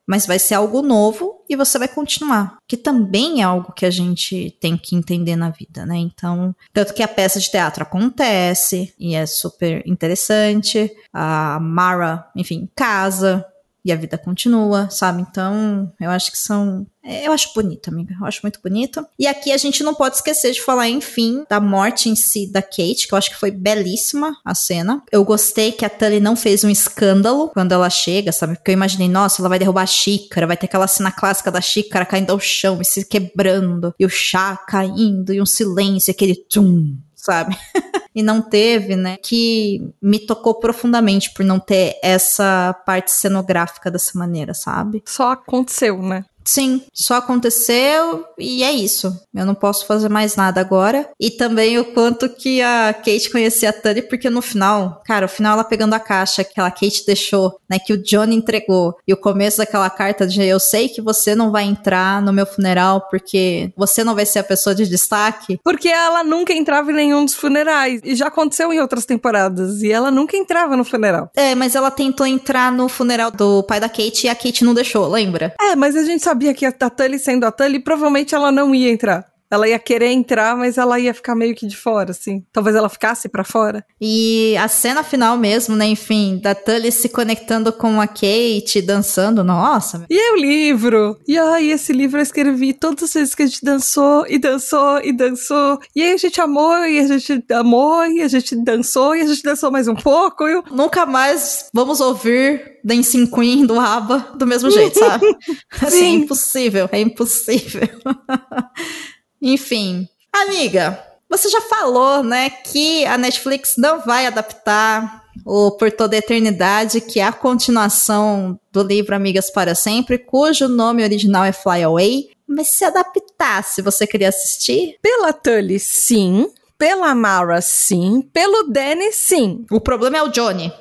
mas 0.09 0.27
vai 0.27 0.39
ser 0.39 0.55
algo 0.55 0.81
novo 0.81 1.45
e 1.47 1.55
você 1.55 1.79
vai 1.79 1.87
continuar. 1.87 2.57
Que 2.67 2.79
também 2.79 3.43
é 3.43 3.45
algo 3.45 3.75
que 3.75 3.85
a 3.85 3.91
gente 3.91 4.57
tem 4.59 4.75
que 4.75 4.97
entender 4.97 5.37
na 5.37 5.51
vida, 5.51 5.85
né? 5.85 5.99
Então, 5.99 6.57
tanto 6.73 6.95
que 6.95 7.03
a 7.03 7.09
peça 7.09 7.39
de 7.39 7.51
teatro 7.51 7.83
acontece 7.83 8.95
e 8.99 9.15
é 9.15 9.27
super 9.27 9.87
interessante. 9.87 10.91
A 11.13 11.61
Mara, 11.61 12.27
enfim, 12.35 12.71
casa 12.75 13.45
e 13.89 13.93
a 13.93 13.97
vida 13.97 14.19
continua, 14.19 14.89
sabe? 14.91 15.23
Então, 15.23 15.93
eu 16.01 16.11
acho 16.11 16.31
que 16.31 16.39
são. 16.39 16.87
é, 17.03 17.27
Eu 17.27 17.33
acho 17.33 17.53
bonito, 17.55 17.89
amiga. 17.89 18.15
Eu 18.21 18.27
acho 18.27 18.41
muito 18.43 18.61
bonito. 18.63 19.05
E 19.19 19.27
aqui 19.27 19.51
a 19.53 19.57
gente 19.57 19.83
não 19.83 19.95
pode 19.95 20.17
esquecer 20.17 20.53
de 20.53 20.61
falar, 20.63 20.89
enfim, 20.89 21.45
da 21.49 21.61
morte 21.61 22.09
em 22.09 22.15
si 22.17 22.51
da 22.53 22.61
Kate, 22.63 23.09
que 23.09 23.15
eu 23.15 23.19
acho 23.19 23.31
que 23.31 23.37
foi 23.37 23.51
belíssima 23.51 24.37
a 24.45 24.55
cena. 24.55 25.03
Eu 25.11 25.25
gostei 25.25 25.73
que 25.73 25.85
a 25.85 25.91
Tully 25.91 26.21
não 26.21 26.37
fez 26.37 26.65
um 26.65 26.71
escândalo 26.71 27.49
quando 27.49 27.73
ela 27.73 27.89
chega, 27.91 28.31
sabe? 28.33 28.57
Porque 28.57 28.71
eu 28.71 28.75
imaginei, 28.75 29.09
nossa, 29.09 29.41
ela 29.41 29.49
vai 29.49 29.59
derrubar 29.59 29.83
a 29.83 29.87
xícara, 29.87 30.47
vai 30.47 30.57
ter 30.57 30.67
aquela 30.67 30.87
cena 30.87 31.11
clássica 31.11 31.51
da 31.51 31.61
xícara 31.61 32.05
caindo 32.05 32.31
ao 32.31 32.39
chão 32.41 32.79
e 32.81 32.85
se 32.85 33.05
quebrando, 33.05 33.95
e 33.99 34.05
o 34.05 34.09
chá 34.11 34.57
caindo, 34.69 35.33
e 35.33 35.41
um 35.41 35.47
silêncio, 35.47 36.11
aquele 36.11 36.35
tum, 36.35 36.97
sabe? 37.15 37.57
e 38.15 38.23
não 38.23 38.41
teve, 38.41 38.97
né? 38.97 39.17
Que 39.23 39.93
me 40.01 40.19
tocou 40.19 40.55
profundamente 40.59 41.33
por 41.33 41.45
não 41.45 41.59
ter 41.61 41.99
essa 42.03 42.75
parte 42.87 43.11
cenográfica 43.11 43.91
dessa 43.91 44.19
maneira, 44.19 44.55
sabe? 44.55 45.03
Só 45.07 45.33
aconteceu, 45.33 46.03
né? 46.03 46.25
Sim, 46.49 46.81
só 46.95 47.17
aconteceu 47.17 48.25
e 48.39 48.63
é 48.63 48.73
isso. 48.73 49.15
Eu 49.35 49.45
não 49.45 49.55
posso 49.55 49.85
fazer 49.85 50.09
mais 50.09 50.35
nada 50.35 50.63
agora. 50.63 51.07
E 51.21 51.31
também 51.31 51.79
o 51.79 51.85
quanto 51.93 52.27
que 52.27 52.63
a 52.63 52.95
Kate 52.95 53.31
conhecia 53.31 53.69
a 53.69 53.73
Tully, 53.73 54.01
porque 54.01 54.31
no 54.31 54.41
final, 54.41 55.03
cara, 55.05 55.27
o 55.27 55.29
final 55.29 55.53
ela 55.53 55.65
pegando 55.65 55.93
a 55.93 56.01
caixa 56.01 56.43
que 56.43 56.59
a 56.59 56.71
Kate 56.71 57.05
deixou, 57.07 57.61
né, 57.69 57.79
que 57.79 57.93
o 57.93 58.03
Johnny 58.03 58.35
entregou, 58.35 58.97
e 59.07 59.13
o 59.13 59.17
começo 59.17 59.59
daquela 59.59 59.91
carta 59.91 60.27
de 60.27 60.43
eu 60.43 60.59
sei 60.59 60.89
que 60.89 61.03
você 61.03 61.35
não 61.35 61.51
vai 61.51 61.65
entrar 61.65 62.23
no 62.23 62.33
meu 62.33 62.47
funeral 62.47 63.07
porque 63.11 63.71
você 63.77 64.03
não 64.03 64.15
vai 64.15 64.25
ser 64.25 64.39
a 64.39 64.45
pessoa 64.45 64.75
de 64.75 64.87
destaque. 64.87 65.61
Porque 65.63 65.89
ela 65.89 66.25
nunca 66.25 66.55
entrava 66.55 66.91
em 66.91 66.95
nenhum 66.95 67.27
dos 67.27 67.35
funerais. 67.35 68.01
E 68.03 68.15
já 68.15 68.29
aconteceu 68.29 68.73
em 68.73 68.81
outras 68.81 69.05
temporadas. 69.05 69.83
E 69.83 69.93
ela 69.93 70.11
nunca 70.11 70.35
entrava 70.35 70.79
no 70.79 70.85
funeral. 70.85 71.31
É, 71.37 71.55
mas 71.55 71.75
ela 71.75 71.91
tentou 71.91 72.27
entrar 72.27 72.73
no 72.73 72.89
funeral 72.89 73.31
do 73.31 73.63
pai 73.65 73.79
da 73.79 73.89
Kate 73.89 74.27
e 74.27 74.29
a 74.31 74.35
Kate 74.35 74.65
não 74.65 74.73
deixou, 74.73 75.07
lembra? 75.07 75.55
É, 75.61 75.77
mas 75.77 75.95
a 75.95 76.05
gente 76.05 76.23
sabia 76.39 76.55
que 76.55 76.65
a 76.65 76.73
Tully 76.73 77.19
sendo 77.19 77.45
a 77.47 77.51
Tully, 77.51 77.81
provavelmente 77.81 78.33
ela 78.33 78.53
não 78.53 78.73
ia 78.73 78.93
entrar. 78.93 79.27
Ela 79.51 79.69
ia 79.69 79.79
querer 79.79 80.09
entrar, 80.09 80.57
mas 80.57 80.79
ela 80.79 80.99
ia 80.99 81.15
ficar 81.15 81.35
meio 81.35 81.55
que 81.55 81.67
de 81.67 81.77
fora, 81.77 82.11
assim. 82.11 82.45
Talvez 82.53 82.77
ela 82.77 82.89
ficasse 82.89 83.29
pra 83.29 83.45
fora. 83.45 83.85
E 84.01 84.57
a 84.59 84.69
cena 84.69 85.03
final 85.03 85.37
mesmo, 85.37 85.75
né, 85.75 85.87
enfim, 85.87 86.39
da 86.43 86.55
Tully 86.55 86.93
se 86.93 87.09
conectando 87.09 87.73
com 87.73 88.01
a 88.01 88.07
Kate, 88.07 88.83
dançando, 88.83 89.43
nossa. 89.43 90.05
E 90.11 90.19
aí 90.19 90.33
o 90.33 90.37
livro? 90.37 91.19
E 91.27 91.39
aí 91.39 91.71
esse 91.71 91.93
livro 91.93 92.19
eu 92.19 92.23
escrevi 92.23 92.73
todas 92.73 93.05
as 93.05 93.15
vezes 93.15 93.35
que 93.35 93.43
a 93.43 93.47
gente 93.47 93.65
dançou, 93.65 94.27
e 94.29 94.39
dançou, 94.39 95.01
e 95.03 95.13
dançou. 95.13 95.79
E 95.95 96.03
aí 96.03 96.13
a 96.13 96.17
gente 96.17 96.41
amou, 96.41 96.85
e 96.85 96.99
a 96.99 97.07
gente 97.07 97.45
amou, 97.53 98.07
e 98.07 98.23
a 98.23 98.29
gente 98.29 98.55
dançou, 98.57 99.17
e 99.17 99.23
a 99.23 99.27
gente 99.27 99.43
dançou 99.43 99.71
mais 99.71 99.89
um 99.89 99.95
pouco. 99.95 100.47
E 100.47 100.53
eu... 100.53 100.65
Nunca 100.71 101.07
mais 101.07 101.69
vamos 101.73 102.01
ouvir 102.01 102.79
Dancing 102.85 103.27
Queen 103.27 103.67
do 103.67 103.79
ABBA 103.79 104.33
do 104.37 104.47
mesmo 104.47 104.71
jeito, 104.71 104.99
sabe? 104.99 105.27
assim, 105.81 105.87
é 105.87 105.91
Sim. 105.91 106.15
impossível, 106.17 106.89
é 106.93 107.01
impossível. 107.01 107.89
Enfim. 109.41 110.09
Amiga, 110.33 111.03
você 111.29 111.49
já 111.49 111.61
falou, 111.61 112.23
né, 112.23 112.51
que 112.51 113.05
a 113.05 113.19
Netflix 113.19 113.75
não 113.77 114.01
vai 114.01 114.27
adaptar 114.27 115.25
o 115.45 115.71
Por 115.73 115.93
Toda 115.93 116.17
a 116.17 116.19
Eternidade, 116.19 117.01
que 117.01 117.21
é 117.21 117.25
a 117.25 117.33
continuação 117.33 118.59
do 118.73 118.83
livro 118.83 119.15
Amigas 119.15 119.51
para 119.51 119.75
Sempre, 119.75 120.19
cujo 120.19 120.69
nome 120.69 121.03
original 121.03 121.45
é 121.45 121.53
Fly 121.53 121.83
Away. 121.83 122.31
Mas 122.47 122.69
se 122.69 122.85
adaptasse, 122.85 123.83
você 123.83 124.07
queria 124.07 124.31
assistir? 124.31 124.97
Pela 125.03 125.33
Tully, 125.33 125.79
sim. 125.79 126.51
Pela 126.79 127.15
Mara, 127.15 127.61
sim. 127.61 128.23
Pelo 128.33 128.71
Danny, 128.71 129.13
sim. 129.13 129.67
O 129.71 129.81
problema 129.81 130.17
é 130.17 130.23
o 130.23 130.29
Johnny. 130.29 130.73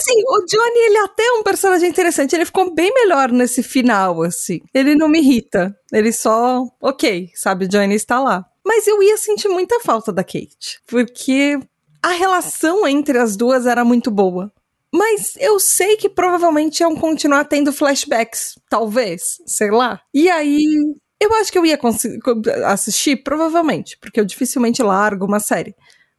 Assim, 0.00 0.22
o 0.26 0.44
Johnny, 0.46 0.78
ele 0.86 0.98
até 0.98 1.22
é 1.22 1.32
um 1.32 1.42
personagem 1.42 1.88
interessante. 1.88 2.34
Ele 2.34 2.46
ficou 2.46 2.74
bem 2.74 2.90
melhor 2.94 3.30
nesse 3.30 3.62
final, 3.62 4.22
assim. 4.22 4.60
Ele 4.72 4.94
não 4.94 5.08
me 5.08 5.18
irrita. 5.18 5.76
Ele 5.92 6.10
só, 6.10 6.64
ok, 6.80 7.30
sabe, 7.34 7.68
Johnny 7.68 7.94
está 7.94 8.18
lá. 8.18 8.46
Mas 8.64 8.86
eu 8.86 9.02
ia 9.02 9.18
sentir 9.18 9.48
muita 9.48 9.78
falta 9.80 10.10
da 10.10 10.24
Kate. 10.24 10.80
Porque 10.86 11.58
a 12.02 12.12
relação 12.12 12.86
entre 12.88 13.18
as 13.18 13.36
duas 13.36 13.66
era 13.66 13.84
muito 13.84 14.10
boa. 14.10 14.50
Mas 14.92 15.34
eu 15.38 15.60
sei 15.60 15.96
que 15.96 16.08
provavelmente 16.08 16.80
iam 16.80 16.96
continuar 16.96 17.44
tendo 17.44 17.72
flashbacks. 17.72 18.54
Talvez, 18.70 19.36
sei 19.46 19.70
lá. 19.70 20.00
E 20.14 20.30
aí. 20.30 20.64
Eu 21.22 21.34
acho 21.34 21.52
que 21.52 21.58
eu 21.58 21.66
ia 21.66 21.78
assistir, 22.64 23.22
provavelmente, 23.22 23.98
porque 24.00 24.18
eu 24.18 24.24
dificilmente 24.24 24.82
largo 24.82 25.26
uma 25.26 25.38
série. 25.38 25.74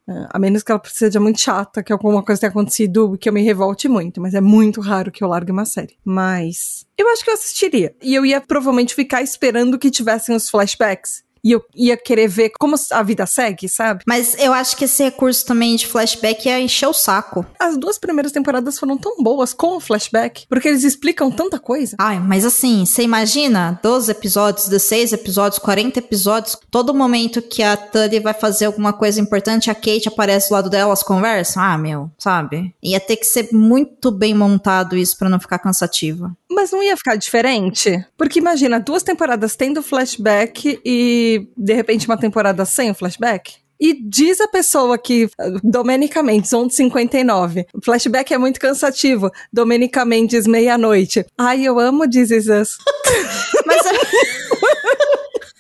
Ah, 0.08 0.30
A 0.34 0.40
menos 0.40 0.64
que 0.64 0.72
ela 0.72 0.82
seja 0.86 1.20
muito 1.20 1.40
chata, 1.40 1.84
que 1.84 1.92
alguma 1.94 2.24
coisa 2.24 2.42
tenha 2.42 2.50
acontecido 2.50 3.18
que 3.18 3.30
eu 3.30 3.34
me 3.34 3.42
revolte 3.42 3.88
muito. 3.88 4.20
Mas 4.22 4.34
é 4.34 4.42
muito 4.42 4.82
raro 4.82 5.12
que 5.12 5.24
eu 5.24 5.28
largue 5.28 5.52
uma 5.52 5.66
série. 5.66 5.98
Mas 6.04 6.86
eu 6.98 7.10
acho 7.10 7.24
que 7.24 7.30
eu 7.30 7.36
assistiria. 7.36 7.96
E 8.02 8.14
eu 8.16 8.26
ia 8.26 8.42
provavelmente 8.42 8.96
ficar 8.96 9.22
esperando 9.22 9.78
que 9.80 9.92
tivessem 9.92 10.36
os 10.36 10.50
flashbacks. 10.50 11.24
E 11.44 11.52
eu 11.52 11.64
ia 11.76 11.98
querer 11.98 12.28
ver 12.28 12.52
como 12.60 12.76
a 12.92 13.04
vida 13.04 13.26
segue, 13.26 13.68
sabe? 13.68 14.04
Mas 14.08 14.36
eu 14.38 14.54
acho 14.54 14.78
que 14.78 14.86
esse 14.86 15.04
recurso 15.04 15.46
também 15.46 15.76
de 15.76 15.88
flashback 15.88 16.48
ia 16.48 16.60
encher 16.60 16.88
o 16.88 16.94
saco. 16.94 17.46
As 17.60 17.78
duas 17.78 17.98
primeiras 17.98 18.32
temporadas 18.32 18.78
foram 18.78 18.98
tão 18.98 19.18
boas 19.18 19.54
com 19.54 19.78
o 19.78 19.80
flashback, 19.80 20.46
porque 20.48 20.68
eles 20.68 20.84
explicam 20.84 21.32
tanta 21.32 21.60
coisa. 21.60 21.96
Ai, 22.00 22.20
mas 22.20 22.46
assim, 22.46 22.86
você 22.86 23.04
imagina 23.04 23.80
12 23.82 24.12
episódios, 24.12 24.68
16 24.68 25.14
episódios, 25.14 25.60
40 25.60 26.00
episódios, 26.00 26.58
todo 26.70 26.94
momento 26.94 27.42
que 27.42 27.64
a 27.64 27.76
Tully 27.76 28.20
vai 28.20 28.34
fazer 28.34 28.66
alguma 28.66 28.94
coisa 28.94 29.20
importante, 29.20 29.70
a 29.70 29.76
Kate 29.76 30.08
aparece 30.08 30.50
do 30.50 30.54
lado 30.54 30.70
dela, 30.70 30.90
elas 30.90 31.04
conversam? 31.04 31.64
Ah, 31.64 31.78
meu, 31.78 32.10
sabe? 32.18 32.74
Ia 32.84 33.00
ter 33.00 33.18
que 33.18 33.26
ser 33.26 33.50
muito 33.52 34.12
bem 34.12 34.34
montado 34.34 34.98
isso 34.98 35.18
pra 35.18 35.30
não 35.30 35.40
ficar 35.40 35.60
cansativo. 35.60 36.32
Mas 36.50 36.72
não 36.72 36.84
ia 36.84 36.98
ficar 36.98 37.16
diferente? 37.16 38.06
Porque 38.18 38.40
imagina, 38.40 38.80
duas 38.80 39.04
temporadas 39.04 39.56
tendo 39.56 39.82
flashback 39.82 40.80
e 40.84 41.31
de 41.58 41.74
repente 41.74 42.08
uma 42.08 42.18
temporada 42.18 42.66
sem 42.66 42.92
o 42.92 42.96
flashback? 42.96 43.56
E 43.80 43.94
diz 44.00 44.40
a 44.40 44.48
pessoa 44.48 44.96
que, 44.96 45.28
Domenica 45.64 46.22
Mendes, 46.22 46.52
1159, 46.52 47.66
flashback 47.84 48.32
é 48.32 48.38
muito 48.38 48.60
cansativo. 48.60 49.32
Domenica 49.52 50.06
Mendes, 50.06 50.46
meia-noite. 50.46 51.26
Ai, 51.36 51.64
eu 51.64 51.80
amo 51.80 52.08
This 52.08 52.30
Is 52.30 52.46
Us. 52.48 52.78
Mas 53.66 53.84
é... 53.88 54.41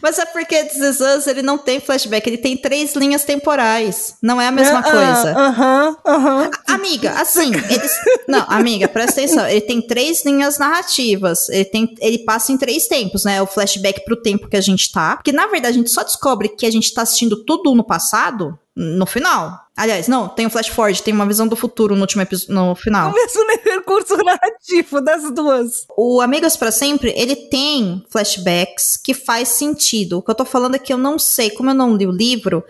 Mas 0.01 0.17
é 0.19 0.25
porque 0.25 0.63
This 0.65 0.77
Is 0.77 0.99
Us, 0.99 1.27
ele 1.27 1.41
não 1.41 1.57
tem 1.57 1.79
flashback, 1.79 2.27
ele 2.27 2.37
tem 2.37 2.57
três 2.57 2.95
linhas 2.95 3.23
temporais. 3.23 4.15
Não 4.21 4.39
é 4.41 4.47
a 4.47 4.51
mesma 4.51 4.79
Ah, 4.79 4.83
coisa. 4.83 5.37
Aham, 5.37 5.97
aham. 6.05 6.51
Amiga, 6.67 7.11
assim, 7.11 7.51
eles. 7.69 7.91
Não, 8.27 8.45
amiga, 8.49 8.87
presta 8.87 9.21
atenção. 9.21 9.47
Ele 9.47 9.61
tem 9.61 9.81
três 9.81 10.23
linhas 10.25 10.57
narrativas. 10.57 11.49
Ele, 11.49 11.65
tem, 11.65 11.95
ele 11.99 12.19
passa 12.19 12.51
em 12.51 12.57
três 12.57 12.87
tempos, 12.87 13.23
né? 13.23 13.41
O 13.41 13.47
flashback 13.47 14.03
pro 14.05 14.21
tempo 14.21 14.47
que 14.47 14.57
a 14.57 14.61
gente 14.61 14.91
tá. 14.91 15.15
Porque, 15.17 15.31
na 15.31 15.47
verdade, 15.47 15.75
a 15.75 15.79
gente 15.79 15.91
só 15.91 16.03
descobre 16.03 16.49
que 16.49 16.65
a 16.65 16.71
gente 16.71 16.93
tá 16.93 17.01
assistindo 17.01 17.43
tudo 17.43 17.73
no 17.75 17.83
passado 17.83 18.57
no 18.75 19.05
final. 19.05 19.59
Aliás, 19.75 20.07
não, 20.07 20.27
tem 20.29 20.45
o 20.45 20.49
flash 20.49 20.67
forward, 20.67 21.01
tem 21.01 21.13
uma 21.13 21.25
visão 21.25 21.47
do 21.47 21.55
futuro 21.55 21.95
no 21.95 22.01
último 22.01 22.21
episódio, 22.21 22.53
no 22.53 22.71
O 22.71 22.75
final. 22.75 23.11
mesmo 23.13 23.45
recurso 23.63 24.15
narrativo 24.17 25.01
das 25.01 25.29
duas. 25.33 25.85
O 25.97 26.21
Amigas 26.21 26.55
para 26.55 26.71
Sempre, 26.71 27.13
ele 27.15 27.35
tem 27.35 28.03
flashbacks 28.09 28.97
que 29.03 29.13
faz 29.13 29.49
sentido. 29.49 30.17
O 30.17 30.21
que 30.21 30.31
eu 30.31 30.35
tô 30.35 30.45
falando 30.45 30.75
é 30.75 30.79
que 30.79 30.93
eu 30.93 30.97
não 30.97 31.17
sei, 31.19 31.49
como 31.49 31.69
eu 31.69 31.73
não 31.73 31.95
li 31.95 32.05
o 32.07 32.11
livro, 32.11 32.63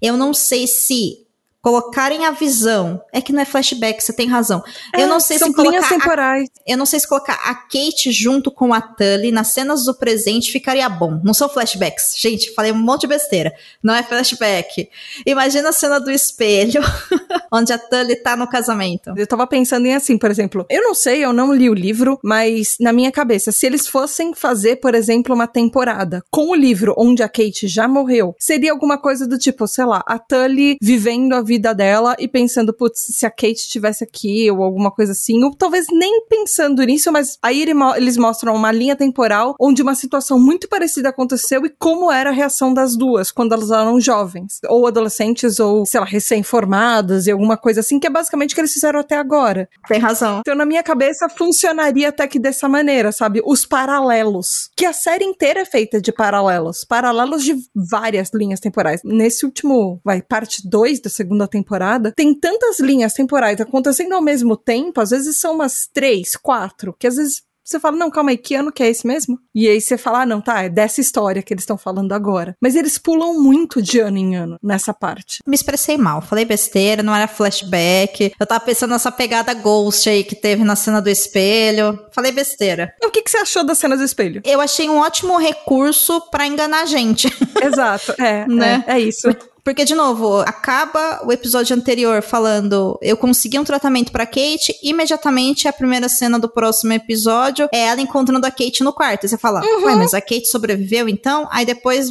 eu 0.00 0.16
não 0.16 0.32
sei 0.32 0.66
se 0.66 1.26
colocarem 1.62 2.26
a 2.26 2.30
visão. 2.30 3.00
É 3.12 3.20
que 3.20 3.32
não 3.32 3.40
é 3.40 3.44
flashback, 3.44 4.02
você 4.02 4.12
tem 4.12 4.26
razão. 4.26 4.62
eu 4.94 5.00
É, 5.00 5.06
não 5.06 5.20
sei 5.20 5.38
se 5.38 5.52
colocar 5.52 5.78
a 5.78 5.88
temporais. 5.88 6.48
Eu 6.66 6.78
não 6.78 6.86
sei 6.86 7.00
se 7.00 7.08
colocar 7.08 7.34
a 7.44 7.54
Kate 7.54 8.10
junto 8.12 8.50
com 8.50 8.72
a 8.72 8.80
Tully 8.80 9.30
nas 9.30 9.48
cenas 9.48 9.84
do 9.84 9.94
presente 9.94 10.52
ficaria 10.52 10.88
bom. 10.88 11.20
Não 11.22 11.34
são 11.34 11.48
flashbacks. 11.48 12.14
Gente, 12.18 12.54
falei 12.54 12.72
um 12.72 12.76
monte 12.76 13.02
de 13.02 13.08
besteira. 13.08 13.52
Não 13.82 13.94
é 13.94 14.02
flashback. 14.02 14.88
Imagina 15.26 15.68
a 15.68 15.72
cena 15.72 15.98
do 15.98 16.10
espelho, 16.10 16.80
onde 17.52 17.72
a 17.72 17.78
Tully 17.78 18.16
tá 18.16 18.36
no 18.36 18.48
casamento. 18.48 19.12
Eu 19.16 19.26
tava 19.26 19.46
pensando 19.46 19.86
em 19.86 19.94
assim, 19.94 20.16
por 20.16 20.30
exemplo, 20.30 20.66
eu 20.70 20.82
não 20.82 20.94
sei, 20.94 21.24
eu 21.24 21.32
não 21.32 21.52
li 21.52 21.68
o 21.68 21.74
livro, 21.74 22.18
mas 22.22 22.76
na 22.80 22.92
minha 22.92 23.12
cabeça, 23.12 23.52
se 23.52 23.66
eles 23.66 23.86
fossem 23.86 24.34
fazer, 24.34 24.76
por 24.76 24.94
exemplo, 24.94 25.34
uma 25.34 25.46
temporada 25.46 26.22
com 26.30 26.50
o 26.50 26.54
livro 26.54 26.94
onde 26.96 27.22
a 27.22 27.28
Kate 27.28 27.68
já 27.68 27.86
morreu, 27.86 28.34
seria 28.38 28.72
alguma 28.72 28.98
coisa 28.98 29.26
do 29.26 29.38
tipo, 29.38 29.66
sei 29.66 29.84
lá, 29.84 30.02
a 30.06 30.18
Tully 30.18 30.76
vivendo 30.80 31.34
a 31.34 31.42
vida 31.50 31.74
dela 31.74 32.14
e 32.16 32.28
pensando, 32.28 32.72
putz, 32.72 33.06
se 33.10 33.26
a 33.26 33.30
Kate 33.30 33.54
estivesse 33.54 34.04
aqui 34.04 34.48
ou 34.52 34.62
alguma 34.62 34.88
coisa 34.92 35.10
assim, 35.10 35.42
ou 35.42 35.52
talvez 35.52 35.86
nem 35.90 36.24
pensando 36.28 36.80
nisso, 36.84 37.10
mas 37.10 37.36
aí 37.42 37.60
ele, 37.60 37.72
eles 37.96 38.16
mostram 38.16 38.54
uma 38.54 38.70
linha 38.70 38.94
temporal 38.94 39.56
onde 39.58 39.82
uma 39.82 39.96
situação 39.96 40.38
muito 40.38 40.68
parecida 40.68 41.08
aconteceu 41.08 41.66
e 41.66 41.70
como 41.70 42.12
era 42.12 42.30
a 42.30 42.32
reação 42.32 42.72
das 42.72 42.96
duas 42.96 43.32
quando 43.32 43.52
elas 43.52 43.72
eram 43.72 44.00
jovens, 44.00 44.60
ou 44.68 44.86
adolescentes, 44.86 45.58
ou, 45.58 45.84
sei 45.84 45.98
lá, 45.98 46.06
recém-formadas 46.06 47.26
e 47.26 47.32
alguma 47.32 47.56
coisa 47.56 47.80
assim, 47.80 47.98
que 47.98 48.06
é 48.06 48.10
basicamente 48.10 48.52
o 48.52 48.54
que 48.54 48.60
eles 48.60 48.72
fizeram 48.72 49.00
até 49.00 49.16
agora. 49.16 49.68
Tem 49.88 49.98
razão. 49.98 50.38
Então, 50.40 50.54
na 50.54 50.64
minha 50.64 50.84
cabeça, 50.84 51.28
funcionaria 51.28 52.10
até 52.10 52.28
que 52.28 52.38
dessa 52.38 52.68
maneira, 52.68 53.10
sabe? 53.10 53.42
Os 53.44 53.66
paralelos. 53.66 54.70
Que 54.76 54.86
a 54.86 54.92
série 54.92 55.24
inteira 55.24 55.60
é 55.60 55.64
feita 55.64 56.00
de 56.00 56.12
paralelos. 56.12 56.84
Paralelos 56.84 57.42
de 57.42 57.56
várias 57.74 58.30
linhas 58.32 58.60
temporais. 58.60 59.00
Nesse 59.04 59.44
último, 59.44 60.00
vai, 60.04 60.22
parte 60.22 60.68
2 60.68 61.00
da 61.00 61.10
segunda 61.10 61.39
temporada, 61.48 62.12
tem 62.14 62.34
tantas 62.34 62.80
linhas 62.80 63.12
temporais 63.12 63.60
acontecendo 63.60 64.14
ao 64.14 64.22
mesmo 64.22 64.56
tempo, 64.56 65.00
às 65.00 65.10
vezes 65.10 65.40
são 65.40 65.54
umas 65.54 65.88
três, 65.92 66.36
quatro, 66.36 66.94
que 66.98 67.06
às 67.06 67.16
vezes 67.16 67.42
você 67.70 67.78
fala, 67.78 67.96
não, 67.96 68.10
calma 68.10 68.30
aí, 68.30 68.36
que 68.36 68.56
ano 68.56 68.72
que 68.72 68.82
é 68.82 68.88
esse 68.88 69.06
mesmo? 69.06 69.38
E 69.54 69.68
aí 69.68 69.80
você 69.80 69.96
fala, 69.96 70.22
ah, 70.22 70.26
não, 70.26 70.40
tá, 70.40 70.64
é 70.64 70.68
dessa 70.68 71.00
história 71.00 71.40
que 71.40 71.54
eles 71.54 71.62
estão 71.62 71.78
falando 71.78 72.12
agora. 72.12 72.56
Mas 72.60 72.74
eles 72.74 72.98
pulam 72.98 73.40
muito 73.40 73.80
de 73.80 74.00
ano 74.00 74.18
em 74.18 74.34
ano 74.34 74.56
nessa 74.60 74.92
parte. 74.92 75.38
Me 75.46 75.54
expressei 75.54 75.96
mal, 75.96 76.20
falei 76.20 76.44
besteira, 76.44 77.00
não 77.00 77.14
era 77.14 77.28
flashback. 77.28 78.32
Eu 78.40 78.46
tava 78.46 78.64
pensando 78.64 78.90
nessa 78.90 79.12
pegada 79.12 79.54
ghost 79.54 80.08
aí 80.10 80.24
que 80.24 80.34
teve 80.34 80.64
na 80.64 80.74
cena 80.74 81.00
do 81.00 81.08
espelho. 81.08 81.96
Falei 82.12 82.32
besteira. 82.32 82.92
O 83.04 83.10
que, 83.10 83.22
que 83.22 83.30
você 83.30 83.38
achou 83.38 83.62
da 83.62 83.74
cena 83.76 83.96
do 83.96 84.02
espelho? 84.02 84.42
Eu 84.44 84.60
achei 84.60 84.88
um 84.88 84.98
ótimo 84.98 85.38
recurso 85.38 86.20
para 86.28 86.48
enganar 86.48 86.82
a 86.82 86.86
gente. 86.86 87.28
Exato, 87.62 88.14
é, 88.20 88.48
né? 88.48 88.84
é, 88.88 88.94
é 88.94 89.00
isso. 89.00 89.28
Porque, 89.64 89.84
de 89.84 89.94
novo, 89.94 90.40
acaba 90.40 91.20
o 91.24 91.32
episódio 91.32 91.76
anterior 91.76 92.22
falando 92.22 92.98
eu 93.02 93.16
consegui 93.16 93.58
um 93.58 93.64
tratamento 93.64 94.12
para 94.12 94.26
Kate, 94.26 94.74
imediatamente 94.82 95.68
a 95.68 95.72
primeira 95.72 96.08
cena 96.08 96.38
do 96.38 96.48
próximo 96.48 96.92
episódio 96.92 97.68
é 97.72 97.86
ela 97.86 98.00
encontrando 98.00 98.46
a 98.46 98.50
Kate 98.50 98.82
no 98.82 98.92
quarto. 98.92 99.24
E 99.24 99.28
você 99.28 99.38
fala, 99.38 99.62
uhum. 99.62 99.84
ué, 99.84 99.96
mas 99.96 100.14
a 100.14 100.20
Kate 100.20 100.46
sobreviveu 100.46 101.08
então? 101.08 101.48
Aí 101.50 101.64
depois 101.64 102.10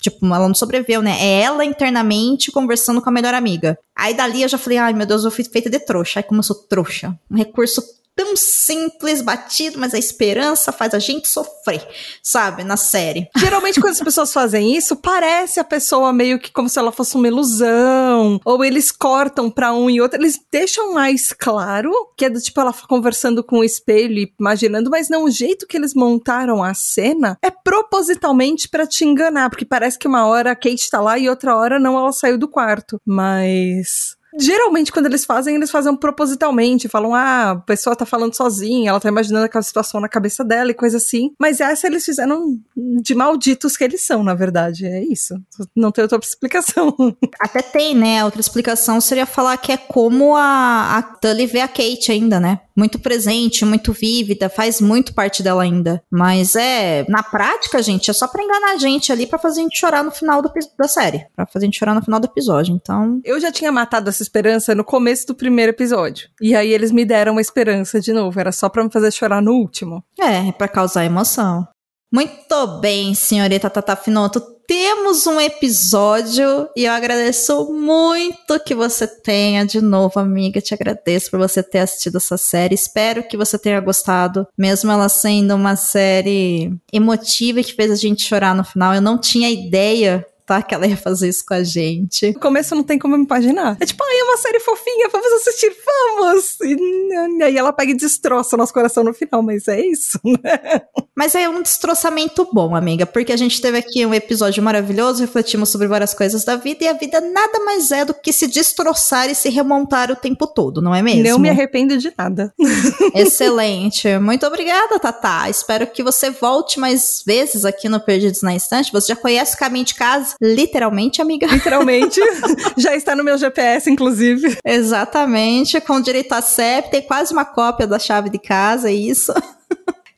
Tipo, 0.00 0.24
ela 0.26 0.48
não 0.48 0.54
sobreviveu, 0.54 1.02
né? 1.02 1.16
É 1.20 1.42
ela 1.42 1.64
internamente 1.64 2.50
conversando 2.50 3.02
com 3.02 3.10
a 3.10 3.12
melhor 3.12 3.34
amiga. 3.34 3.78
Aí 3.94 4.14
dali 4.14 4.42
eu 4.42 4.48
já 4.48 4.56
falei, 4.56 4.78
ai 4.78 4.92
meu 4.94 5.06
Deus, 5.06 5.24
eu 5.24 5.30
fui 5.30 5.44
feita 5.44 5.68
de 5.68 5.78
trouxa. 5.78 6.20
Ai, 6.20 6.22
como 6.22 6.38
eu 6.38 6.42
sou 6.42 6.56
trouxa. 6.56 7.14
Um 7.30 7.36
recurso 7.36 7.82
tão 8.20 8.36
simples, 8.36 9.22
batido, 9.22 9.78
mas 9.78 9.94
a 9.94 9.98
esperança 9.98 10.70
faz 10.70 10.92
a 10.92 10.98
gente 10.98 11.26
sofrer, 11.26 11.82
sabe, 12.22 12.62
na 12.62 12.76
série. 12.76 13.26
Geralmente 13.34 13.80
quando 13.80 13.94
as 13.94 14.00
pessoas 14.00 14.30
fazem 14.30 14.76
isso, 14.76 14.94
parece 14.94 15.58
a 15.58 15.64
pessoa 15.64 16.12
meio 16.12 16.38
que 16.38 16.52
como 16.52 16.68
se 16.68 16.78
ela 16.78 16.92
fosse 16.92 17.16
uma 17.16 17.26
ilusão, 17.26 18.38
ou 18.44 18.62
eles 18.62 18.92
cortam 18.92 19.50
para 19.50 19.72
um 19.72 19.88
e 19.88 20.02
outro, 20.02 20.20
eles 20.20 20.38
deixam 20.52 20.92
mais 20.92 21.32
claro 21.32 21.90
que 22.14 22.26
é 22.26 22.30
do 22.30 22.38
tipo 22.38 22.60
ela 22.60 22.74
conversando 22.86 23.42
com 23.42 23.60
o 23.60 23.64
espelho 23.64 24.18
e 24.18 24.34
imaginando, 24.38 24.90
mas 24.90 25.08
não, 25.08 25.24
o 25.24 25.30
jeito 25.30 25.66
que 25.66 25.78
eles 25.78 25.94
montaram 25.94 26.62
a 26.62 26.74
cena 26.74 27.38
é 27.40 27.50
propositalmente 27.50 28.68
para 28.68 28.86
te 28.86 29.02
enganar, 29.02 29.48
porque 29.48 29.64
parece 29.64 29.98
que 29.98 30.06
uma 30.06 30.26
hora 30.26 30.50
a 30.50 30.56
Kate 30.56 30.90
tá 30.90 31.00
lá 31.00 31.18
e 31.18 31.26
outra 31.26 31.56
hora 31.56 31.78
não, 31.78 31.96
ela 31.96 32.12
saiu 32.12 32.36
do 32.36 32.46
quarto, 32.46 33.00
mas 33.02 34.19
Geralmente, 34.38 34.92
quando 34.92 35.06
eles 35.06 35.24
fazem, 35.24 35.56
eles 35.56 35.70
fazem 35.70 35.94
propositalmente, 35.96 36.88
falam, 36.88 37.14
ah, 37.14 37.50
a 37.52 37.56
pessoa 37.56 37.96
tá 37.96 38.06
falando 38.06 38.34
sozinha, 38.34 38.90
ela 38.90 39.00
tá 39.00 39.08
imaginando 39.08 39.46
aquela 39.46 39.62
situação 39.62 40.00
na 40.00 40.08
cabeça 40.08 40.44
dela 40.44 40.70
e 40.70 40.74
coisa 40.74 40.96
assim. 40.96 41.32
Mas 41.38 41.60
essa 41.60 41.86
eles 41.86 42.04
fizeram 42.04 42.58
de 42.76 43.14
malditos 43.14 43.76
que 43.76 43.84
eles 43.84 44.04
são, 44.06 44.22
na 44.22 44.34
verdade. 44.34 44.86
É 44.86 45.02
isso. 45.02 45.34
Não 45.74 45.90
tem 45.90 46.02
outra 46.02 46.18
explicação. 46.18 46.94
Até 47.40 47.62
tem, 47.62 47.94
né? 47.94 48.24
Outra 48.24 48.40
explicação 48.40 49.00
seria 49.00 49.26
falar 49.26 49.56
que 49.56 49.72
é 49.72 49.76
como 49.76 50.36
a, 50.36 50.98
a 50.98 51.02
Tully 51.02 51.46
vê 51.46 51.60
a 51.60 51.68
Kate 51.68 52.12
ainda, 52.12 52.38
né? 52.38 52.60
muito 52.80 52.98
presente, 52.98 53.62
muito 53.66 53.92
vívida, 53.92 54.48
faz 54.48 54.80
muito 54.80 55.12
parte 55.12 55.42
dela 55.42 55.62
ainda. 55.62 56.02
Mas 56.10 56.56
é, 56.56 57.04
na 57.10 57.22
prática, 57.22 57.82
gente, 57.82 58.10
é 58.10 58.14
só 58.14 58.26
pra 58.26 58.42
enganar 58.42 58.72
a 58.72 58.76
gente 58.78 59.12
ali, 59.12 59.26
pra 59.26 59.38
fazer 59.38 59.60
a 59.60 59.62
gente 59.64 59.78
chorar 59.78 60.02
no 60.02 60.10
final 60.10 60.40
do, 60.40 60.50
da 60.78 60.88
série. 60.88 61.26
Pra 61.36 61.46
fazer 61.46 61.66
a 61.66 61.68
gente 61.68 61.78
chorar 61.78 61.94
no 61.94 62.02
final 62.02 62.18
do 62.18 62.24
episódio. 62.24 62.74
Então. 62.74 63.20
Eu 63.22 63.38
já 63.38 63.52
tinha 63.52 63.70
matado 63.70 64.08
essa 64.08 64.19
esperança 64.22 64.74
no 64.74 64.84
começo 64.84 65.26
do 65.26 65.34
primeiro 65.34 65.70
episódio. 65.70 66.28
E 66.40 66.54
aí 66.54 66.72
eles 66.72 66.90
me 66.90 67.04
deram 67.04 67.32
uma 67.32 67.40
esperança 67.40 68.00
de 68.00 68.12
novo. 68.12 68.38
Era 68.38 68.52
só 68.52 68.68
pra 68.68 68.84
me 68.84 68.90
fazer 68.90 69.10
chorar 69.12 69.42
no 69.42 69.52
último. 69.52 70.02
É, 70.18 70.50
pra 70.52 70.68
causar 70.68 71.04
emoção. 71.04 71.66
Muito 72.12 72.66
bem, 72.80 73.14
senhorita 73.14 73.70
Tata 73.70 73.94
Finoto. 73.94 74.40
Temos 74.70 75.26
um 75.26 75.40
episódio 75.40 76.68
e 76.76 76.84
eu 76.84 76.92
agradeço 76.92 77.72
muito 77.72 78.58
que 78.64 78.72
você 78.72 79.04
tenha 79.04 79.64
de 79.64 79.80
novo, 79.80 80.20
amiga. 80.20 80.60
Te 80.60 80.74
agradeço 80.74 81.28
por 81.28 81.40
você 81.40 81.60
ter 81.60 81.80
assistido 81.80 82.18
essa 82.18 82.36
série. 82.36 82.74
Espero 82.74 83.24
que 83.24 83.36
você 83.36 83.58
tenha 83.58 83.80
gostado, 83.80 84.46
mesmo 84.56 84.92
ela 84.92 85.08
sendo 85.08 85.56
uma 85.56 85.74
série 85.74 86.72
emotiva 86.92 87.62
que 87.64 87.74
fez 87.74 87.90
a 87.90 87.96
gente 87.96 88.24
chorar 88.24 88.54
no 88.54 88.62
final. 88.62 88.94
Eu 88.94 89.02
não 89.02 89.18
tinha 89.18 89.50
ideia 89.50 90.24
Que 90.62 90.74
ela 90.74 90.86
ia 90.86 90.96
fazer 90.96 91.28
isso 91.28 91.44
com 91.46 91.54
a 91.54 91.62
gente. 91.62 92.32
No 92.32 92.40
começo 92.40 92.74
não 92.74 92.82
tem 92.82 92.98
como 92.98 93.16
me 93.16 93.24
imaginar. 93.24 93.76
É 93.80 93.86
tipo, 93.86 94.02
ai, 94.02 94.20
é 94.20 94.24
uma 94.24 94.36
série 94.36 94.60
fofinha, 94.60 95.08
vamos 95.10 95.32
assistir, 95.32 95.72
vamos! 95.84 96.56
E, 96.62 97.38
e 97.38 97.42
aí 97.42 97.56
ela 97.56 97.72
pega 97.72 97.92
e 97.92 97.96
destroça 97.96 98.56
o 98.56 98.58
nosso 98.58 98.72
coração 98.72 99.04
no 99.04 99.14
final, 99.14 99.42
mas 99.42 99.68
é 99.68 99.80
isso, 99.80 100.18
né? 100.24 100.82
Mas 101.16 101.34
é 101.34 101.48
um 101.48 101.62
destroçamento 101.62 102.48
bom, 102.52 102.74
amiga, 102.74 103.04
porque 103.04 103.32
a 103.32 103.36
gente 103.36 103.60
teve 103.60 103.78
aqui 103.78 104.06
um 104.06 104.14
episódio 104.14 104.62
maravilhoso, 104.62 105.20
refletimos 105.20 105.68
sobre 105.68 105.86
várias 105.86 106.14
coisas 106.14 106.44
da 106.44 106.56
vida, 106.56 106.84
e 106.84 106.88
a 106.88 106.94
vida 106.94 107.20
nada 107.20 107.60
mais 107.64 107.90
é 107.90 108.04
do 108.04 108.14
que 108.14 108.32
se 108.32 108.46
destroçar 108.46 109.28
e 109.28 109.34
se 109.34 109.48
remontar 109.48 110.10
o 110.10 110.16
tempo 110.16 110.46
todo, 110.46 110.80
não 110.80 110.94
é 110.94 111.02
mesmo? 111.02 111.22
Não 111.22 111.38
me 111.38 111.50
arrependo 111.50 111.98
de 111.98 112.12
nada. 112.16 112.52
Excelente. 113.14 114.18
Muito 114.18 114.46
obrigada, 114.46 114.98
Tata. 114.98 115.48
Espero 115.48 115.86
que 115.86 116.02
você 116.02 116.30
volte 116.30 116.80
mais 116.80 117.22
vezes 117.26 117.64
aqui 117.64 117.88
no 117.88 118.00
Perdidos 118.00 118.42
na 118.42 118.54
Instante. 118.54 118.92
Você 118.92 119.08
já 119.08 119.16
conhece 119.16 119.54
o 119.54 119.58
caminho 119.58 119.84
de 119.84 119.94
casa, 119.94 120.34
Literalmente, 120.40 121.20
amiga. 121.20 121.46
Literalmente. 121.52 122.20
Já 122.76 122.96
está 122.96 123.14
no 123.14 123.22
meu 123.22 123.36
GPS, 123.36 123.90
inclusive. 123.90 124.56
Exatamente. 124.64 125.80
Com 125.80 126.00
direito 126.00 126.32
a 126.32 126.40
CEP, 126.40 126.90
tem 126.90 127.02
quase 127.02 127.32
uma 127.32 127.44
cópia 127.44 127.86
da 127.86 127.98
chave 127.98 128.30
de 128.30 128.38
casa, 128.38 128.88
é 128.90 128.94
isso. 128.94 129.32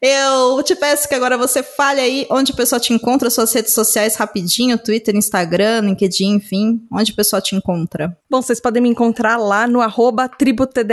Eu 0.04 0.60
te 0.64 0.74
peço 0.74 1.08
que 1.08 1.14
agora 1.14 1.38
você 1.38 1.62
fale 1.62 2.00
aí 2.00 2.26
onde 2.28 2.50
o 2.50 2.56
pessoal 2.56 2.80
te 2.80 2.92
encontra, 2.92 3.30
suas 3.30 3.52
redes 3.52 3.72
sociais 3.72 4.16
rapidinho, 4.16 4.76
Twitter, 4.76 5.14
Instagram, 5.14 5.82
LinkedIn, 5.82 6.34
enfim, 6.34 6.84
onde 6.90 7.12
o 7.12 7.14
pessoal 7.14 7.40
te 7.40 7.54
encontra. 7.54 8.16
Bom, 8.28 8.42
vocês 8.42 8.60
podem 8.60 8.82
me 8.82 8.88
encontrar 8.88 9.36
lá 9.36 9.64
no 9.64 9.80
arroba 9.80 10.28
tributdh, 10.28 10.90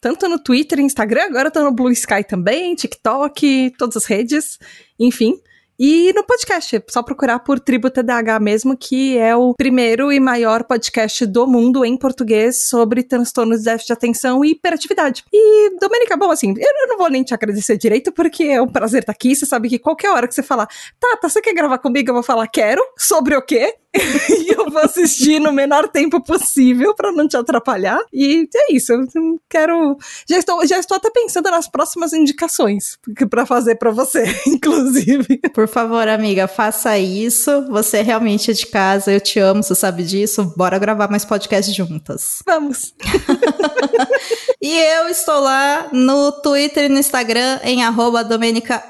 tanto 0.00 0.28
no 0.28 0.38
Twitter 0.38 0.78
e 0.78 0.82
Instagram, 0.82 1.24
agora 1.24 1.48
eu 1.48 1.50
tô 1.50 1.64
no 1.64 1.72
Blue 1.72 1.90
Sky 1.90 2.22
também, 2.22 2.76
TikTok, 2.76 3.72
todas 3.76 3.96
as 3.96 4.04
redes, 4.04 4.56
enfim. 5.00 5.34
E 5.78 6.12
no 6.12 6.22
podcast, 6.24 6.82
só 6.88 7.02
procurar 7.02 7.40
por 7.40 7.58
Tribo 7.58 7.90
TDAH 7.90 8.38
mesmo, 8.38 8.76
que 8.76 9.18
é 9.18 9.34
o 9.34 9.54
primeiro 9.54 10.12
e 10.12 10.20
maior 10.20 10.62
podcast 10.64 11.26
do 11.26 11.46
mundo 11.46 11.84
em 11.84 11.96
português 11.96 12.68
sobre 12.68 13.02
transtornos 13.02 13.58
de 13.58 13.64
déficit 13.64 13.88
de 13.88 13.92
atenção 13.92 14.44
e 14.44 14.52
hiperatividade. 14.52 15.24
E, 15.32 15.76
Domenica, 15.80 16.16
bom, 16.16 16.30
assim, 16.30 16.54
eu 16.56 16.88
não 16.88 16.96
vou 16.96 17.10
nem 17.10 17.24
te 17.24 17.34
agradecer 17.34 17.76
direito, 17.76 18.12
porque 18.12 18.44
é 18.44 18.62
um 18.62 18.68
prazer 18.68 19.00
estar 19.00 19.12
aqui. 19.12 19.34
Você 19.34 19.46
sabe 19.46 19.68
que 19.68 19.78
qualquer 19.78 20.10
hora 20.10 20.28
que 20.28 20.34
você 20.34 20.42
falar, 20.42 20.68
tá, 21.00 21.18
você 21.20 21.40
quer 21.40 21.52
gravar 21.52 21.78
comigo? 21.78 22.10
Eu 22.10 22.14
vou 22.14 22.22
falar, 22.22 22.46
quero. 22.46 22.80
Sobre 22.96 23.34
o 23.34 23.42
quê? 23.42 23.74
e 24.28 24.52
eu 24.52 24.70
vou 24.70 24.82
assistir 24.82 25.40
no 25.40 25.52
menor 25.52 25.88
tempo 25.88 26.20
possível 26.20 26.94
para 26.94 27.12
não 27.12 27.28
te 27.28 27.36
atrapalhar. 27.36 27.98
E 28.12 28.48
é 28.54 28.74
isso. 28.74 28.92
Eu 28.92 29.06
quero. 29.48 29.96
Já 30.28 30.38
estou, 30.38 30.66
já 30.66 30.78
estou 30.78 30.96
até 30.96 31.10
pensando 31.10 31.50
nas 31.50 31.68
próximas 31.68 32.12
indicações 32.12 32.98
para 33.30 33.46
fazer 33.46 33.76
para 33.76 33.90
você, 33.90 34.24
inclusive. 34.46 35.38
Por 35.52 35.68
favor, 35.68 36.08
amiga, 36.08 36.48
faça 36.48 36.98
isso. 36.98 37.66
Você 37.70 37.98
é 37.98 38.02
realmente 38.02 38.50
é 38.50 38.54
de 38.54 38.66
casa. 38.66 39.12
Eu 39.12 39.20
te 39.20 39.38
amo, 39.38 39.62
você 39.62 39.74
sabe 39.74 40.02
disso. 40.02 40.52
Bora 40.56 40.78
gravar 40.78 41.08
mais 41.08 41.24
podcast 41.24 41.72
juntas. 41.72 42.42
Vamos. 42.44 42.94
e 44.66 44.78
eu 44.78 45.08
estou 45.10 45.40
lá 45.40 45.90
no 45.92 46.32
Twitter 46.32 46.84
e 46.86 46.88
no 46.88 46.98
Instagram 46.98 47.60
em 47.64 47.84
arroba 47.84 48.24
Domenica 48.24 48.82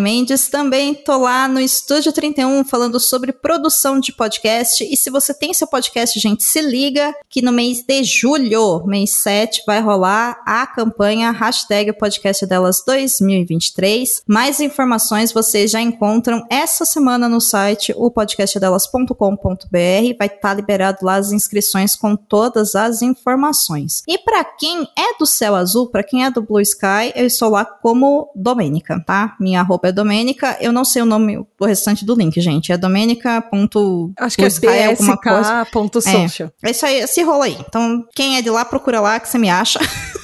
Mendes. 0.00 0.46
Também 0.46 0.94
tô 0.94 1.18
lá 1.18 1.48
no 1.48 1.58
Estúdio 1.58 2.12
31 2.12 2.64
falando 2.64 3.00
sobre 3.00 3.32
produção 3.32 3.98
de 3.98 4.12
podcast. 4.12 4.84
E 4.84 4.96
se 4.96 5.10
você 5.10 5.34
tem 5.34 5.52
seu 5.52 5.66
podcast, 5.66 6.20
gente, 6.20 6.44
se 6.44 6.62
liga 6.62 7.12
que 7.28 7.42
no 7.42 7.50
mês 7.50 7.82
de 7.82 8.04
julho, 8.04 8.86
mês 8.86 9.14
7, 9.14 9.64
vai 9.66 9.80
rolar 9.80 10.40
a 10.46 10.64
campanha 10.68 11.32
hashtag 11.32 11.92
podcast 11.94 12.46
delas 12.46 12.84
2023. 12.86 14.22
Mais 14.24 14.60
informações 14.60 15.32
vocês 15.32 15.72
já 15.72 15.80
encontram 15.80 16.46
essa 16.48 16.84
semana 16.84 17.28
no 17.28 17.40
site 17.40 17.92
o 17.96 18.08
podcastdelas.com.br. 18.08 19.16
Vai 20.16 20.28
estar 20.28 20.38
tá 20.38 20.54
liberado 20.54 20.98
lá 21.02 21.16
as 21.16 21.32
inscrições 21.32 21.96
com 21.96 22.14
todas 22.14 22.76
as 22.76 23.02
informações. 23.02 24.04
E 24.06 24.16
para 24.16 24.44
quem 24.44 24.91
é 24.96 25.18
do 25.18 25.26
Céu 25.26 25.54
Azul, 25.54 25.88
para 25.88 26.02
quem 26.02 26.24
é 26.24 26.30
do 26.30 26.42
Blue 26.42 26.60
Sky, 26.60 27.12
eu 27.14 27.26
estou 27.26 27.50
lá 27.50 27.64
como 27.64 28.30
Domênica, 28.34 29.02
tá? 29.06 29.36
Minha 29.40 29.62
roupa 29.62 29.88
é 29.88 29.92
Domênica. 29.92 30.56
Eu 30.60 30.72
não 30.72 30.84
sei 30.84 31.02
o 31.02 31.06
nome, 31.06 31.38
o 31.38 31.64
restante 31.64 32.04
do 32.04 32.14
link, 32.14 32.40
gente. 32.40 32.72
É 32.72 32.76
domênica. 32.76 33.42
Acho 34.18 34.36
que 34.36 34.42
é 34.42 34.46
Sky 34.48 34.66
alguma 34.88 35.16
coisa. 35.16 35.64
bsk.social. 35.64 36.52
É 36.62 36.70
isso 36.70 36.86
aí, 36.86 36.96
esse 37.00 37.22
rolo 37.22 37.42
aí. 37.42 37.56
Então, 37.60 38.04
quem 38.14 38.36
é 38.36 38.42
de 38.42 38.50
lá, 38.50 38.64
procura 38.64 39.00
lá 39.00 39.18
que 39.20 39.28
você 39.28 39.38
me 39.38 39.50
acha. 39.50 39.80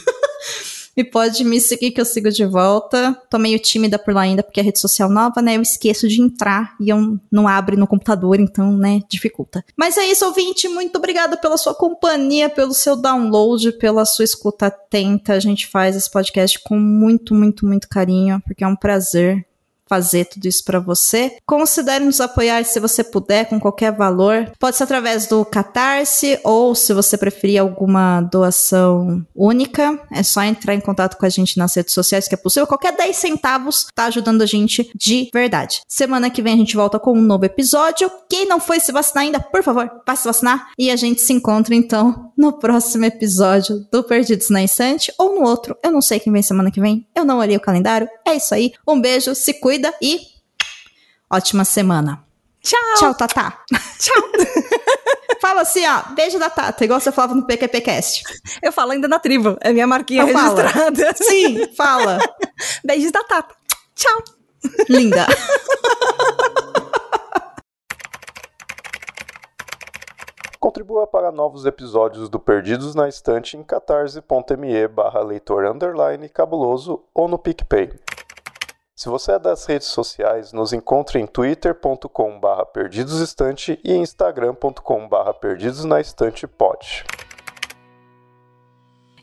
e 0.99 1.05
pode 1.05 1.45
me 1.45 1.61
seguir 1.61 1.93
que 1.93 2.01
eu 2.01 2.05
sigo 2.05 2.29
de 2.29 2.45
volta. 2.45 3.17
Tô 3.31 3.39
meio 3.39 3.57
tímida 3.61 3.97
por 3.97 4.13
lá 4.13 4.23
ainda, 4.23 4.43
porque 4.43 4.59
é 4.59 4.63
rede 4.65 4.81
social 4.81 5.09
nova, 5.09 5.41
né? 5.41 5.57
Eu 5.57 5.63
esqueço 5.63 6.09
de 6.09 6.21
entrar 6.21 6.75
e 6.81 6.89
eu 6.89 7.17
não 7.31 7.47
abre 7.47 7.77
no 7.77 7.87
computador, 7.87 8.41
então, 8.41 8.77
né, 8.77 9.01
dificulta. 9.09 9.65
Mas 9.77 9.97
é 9.97 10.05
isso, 10.07 10.27
ouvinte. 10.27 10.67
Muito 10.67 10.99
obrigada 10.99 11.37
pela 11.37 11.57
sua 11.57 11.73
companhia, 11.73 12.51
pelo 12.51 12.75
seu 12.75 12.97
download, 12.97 13.71
pela 13.79 14.05
sua 14.05 14.25
escuta 14.25 14.67
atenta. 14.67 15.35
A 15.35 15.41
gente 15.41 15.69
faz 15.69 15.95
esse 15.95 16.11
podcast 16.11 16.59
com 16.65 16.77
muito, 16.77 17.33
muito, 17.33 17.65
muito 17.65 17.89
carinho, 17.89 18.43
porque 18.45 18.65
é 18.65 18.67
um 18.67 18.75
prazer 18.75 19.47
fazer 19.89 20.27
tudo 20.27 20.47
isso 20.47 20.65
para 20.65 20.79
você. 20.79 21.37
Considere 21.47 22.05
nos 22.05 22.21
apoiar 22.21 22.65
se 22.65 22.81
você 22.81 23.03
puder, 23.03 23.49
com 23.49 23.59
qualquer 23.59 23.93
valor. 23.93 24.53
Pode 24.59 24.77
ser 24.77 24.85
através 24.85 25.27
do 25.27 25.45
Catarse 25.45 26.39
ou, 26.45 26.75
se 26.75 26.93
você 26.93 27.17
preferir, 27.17 27.61
alguma 27.61 28.21
doação 28.21 29.25
única. 29.35 29.99
É 30.11 30.23
só 30.23 30.43
entrar 30.43 30.75
em 30.75 30.81
contato 30.81 31.17
com 31.17 31.27
a 31.27 31.29
gente 31.29 31.59
nas 31.59 31.75
redes 31.75 31.95
sociais, 31.95 32.29
que 32.29 32.35
é 32.35 32.39
possível. 32.39 32.67
Qualquer 32.67 32.97
10 32.97 33.17
centavos 33.17 33.87
tá 33.95 34.05
ajudando 34.07 34.43
a 34.43 34.47
gente 34.47 34.91
de 34.95 35.31
verdade. 35.33 35.83
Semana 35.89 36.31
que 36.31 36.43
vem 36.43 36.55
a 36.55 36.57
gente 36.57 36.77
volta 36.77 36.99
com 36.99 37.13
um 37.13 37.23
novo 37.23 37.45
episódio. 37.45 38.11
Quem 38.29 38.47
não 38.47 38.61
foi 38.61 38.81
se 38.81 38.93
vacinar 38.93 39.25
ainda, 39.25 39.41
por 39.41 39.63
favor, 39.63 39.91
vá 40.07 40.17
se 40.17 40.27
vacinar. 40.27 40.69
E 40.79 40.91
a 40.91 40.97
gente 40.97 41.21
se 41.21 41.33
encontra 41.33 41.75
então 41.75 42.33
no 42.37 42.53
próximo 42.53 43.05
episódio 43.05 43.87
do 43.91 44.03
Perdidos 44.03 44.51
na 44.51 44.63
Instante 44.63 45.13
ou 45.19 45.35
no 45.35 45.47
outro. 45.47 45.77
Eu 45.83 45.91
não 45.91 46.01
sei 46.01 46.21
quem 46.21 46.33
vem 46.33 46.43
semana 46.43 46.71
que 46.71 46.81
vem. 46.81 47.07
Eu 47.15 47.25
não 47.25 47.39
olhei 47.39 47.57
o 47.57 47.61
calendário. 47.61 48.09
É 48.27 48.37
isso 48.37 48.55
aí. 48.55 48.73
Um 48.87 49.01
beijo, 49.01 49.35
se 49.35 49.55
cuida 49.55 49.78
cuida 49.79 49.95
e 50.03 50.21
ótima 51.31 51.65
semana. 51.65 52.25
Tchau. 52.61 52.95
Tchau, 52.97 53.15
Tatá. 53.15 53.63
Tchau. 53.99 54.23
Fala 55.41 55.61
assim, 55.61 55.87
ó, 55.87 56.03
beijo 56.15 56.37
da 56.37 56.51
Tata, 56.51 56.85
igual 56.85 56.99
você 56.99 57.13
falava 57.13 57.33
no 57.35 57.47
PQPcast. 57.47 58.25
Eu 58.61 58.73
falo 58.73 58.91
ainda 58.91 59.07
na 59.07 59.21
tribo, 59.21 59.57
é 59.61 59.73
minha 59.73 59.87
marquinha 59.87 60.27
fala. 60.27 60.63
registrada. 60.63 61.15
Sim, 61.17 61.69
fala. 61.77 62.19
Beijos 62.85 63.13
da 63.13 63.23
Tata. 63.23 63.55
Tchau. 63.95 64.25
Linda. 64.89 65.27
Contribua 70.59 71.07
para 71.07 71.31
novos 71.31 71.65
episódios 71.65 72.29
do 72.29 72.41
Perdidos 72.41 72.97
na 72.97 73.09
Estante 73.09 73.57
em 73.57 73.63
catarse.me 73.63 74.89
barra 74.89 75.23
leitor 75.23 75.65
underline 75.67 76.29
cabuloso 76.29 77.05
ou 77.15 77.29
no 77.29 77.39
PicPay. 77.39 77.93
Se 78.99 79.09
você 79.09 79.31
é 79.31 79.39
das 79.39 79.65
redes 79.65 79.87
sociais, 79.87 80.53
nos 80.53 80.73
encontre 80.73 81.21
em 81.21 81.27
twitter.com 81.29 82.41
barra 82.41 82.67
perdidosestante 82.67 83.79
e 83.85 83.95
instagram.com 83.95 85.09
barra 85.09 85.33
perdidosnaestantepod. 85.33 87.05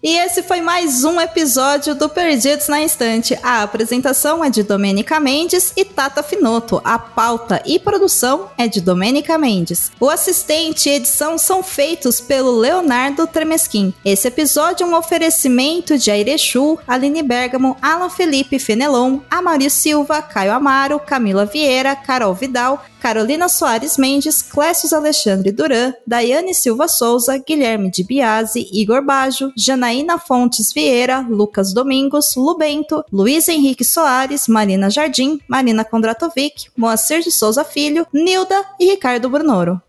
E 0.07 0.19
esse 0.19 0.43
foi 0.43 0.61
mais 0.61 1.03
um 1.03 1.19
episódio 1.19 1.95
do 1.95 2.07
Perdidos 2.07 2.67
na 2.67 2.79
Instante. 2.79 3.35
A 3.41 3.63
apresentação 3.63 4.45
é 4.45 4.51
de 4.51 4.61
Domênica 4.61 5.19
Mendes 5.19 5.73
e 5.75 5.83
Tata 5.83 6.21
Finoto. 6.21 6.79
A 6.83 6.99
pauta 6.99 7.59
e 7.65 7.79
produção 7.79 8.51
é 8.55 8.67
de 8.67 8.81
Domênica 8.81 9.35
Mendes. 9.35 9.91
O 9.99 10.07
assistente 10.07 10.89
e 10.89 10.91
edição 10.91 11.39
são 11.39 11.63
feitos 11.63 12.21
pelo 12.21 12.55
Leonardo 12.55 13.25
Tremesquim. 13.25 13.95
Esse 14.05 14.27
episódio 14.27 14.83
é 14.83 14.87
um 14.87 14.95
oferecimento 14.95 15.97
de 15.97 16.11
Airechu, 16.11 16.77
Aline 16.87 17.23
Bergamo, 17.23 17.75
Alan 17.81 18.11
Felipe 18.11 18.59
Fenelon, 18.59 19.21
Amario 19.27 19.71
Silva, 19.71 20.21
Caio 20.21 20.53
Amaro, 20.53 20.99
Camila 20.99 21.47
Vieira, 21.47 21.95
Carol 21.95 22.35
Vidal, 22.35 22.85
Carolina 23.05 23.47
Soares 23.47 23.99
Mendes, 23.99 24.41
Clécius 24.41 24.91
Alexandre 24.91 25.51
Duran, 25.51 25.93
Daiane 26.07 26.55
Silva 26.55 26.87
Souza, 26.87 27.37
Guilherme 27.37 27.91
de 27.91 28.03
Biase, 28.03 28.67
Igor 28.73 29.05
Bajo, 29.05 29.53
Janaína 29.55 30.17
Fontes 30.17 30.73
Vieira, 30.73 31.19
Lucas 31.19 31.71
Domingos, 31.71 32.35
Lubento, 32.35 33.05
Luiz 33.13 33.47
Henrique 33.47 33.83
Soares, 33.83 34.47
Marina 34.47 34.89
Jardim, 34.89 35.39
Marina 35.47 35.85
Kondratovic, 35.85 36.71
Moacir 36.75 37.21
de 37.21 37.29
Souza 37.29 37.63
Filho, 37.63 38.07
Nilda 38.11 38.65
e 38.79 38.89
Ricardo 38.89 39.29
Brunoro. 39.29 39.79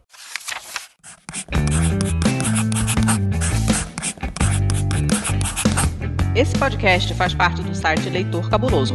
Esse 6.34 6.58
podcast 6.58 7.14
faz 7.14 7.32
parte 7.32 7.62
do 7.62 7.74
site 7.74 8.10
Leitor 8.10 8.50
Cabuloso. 8.50 8.94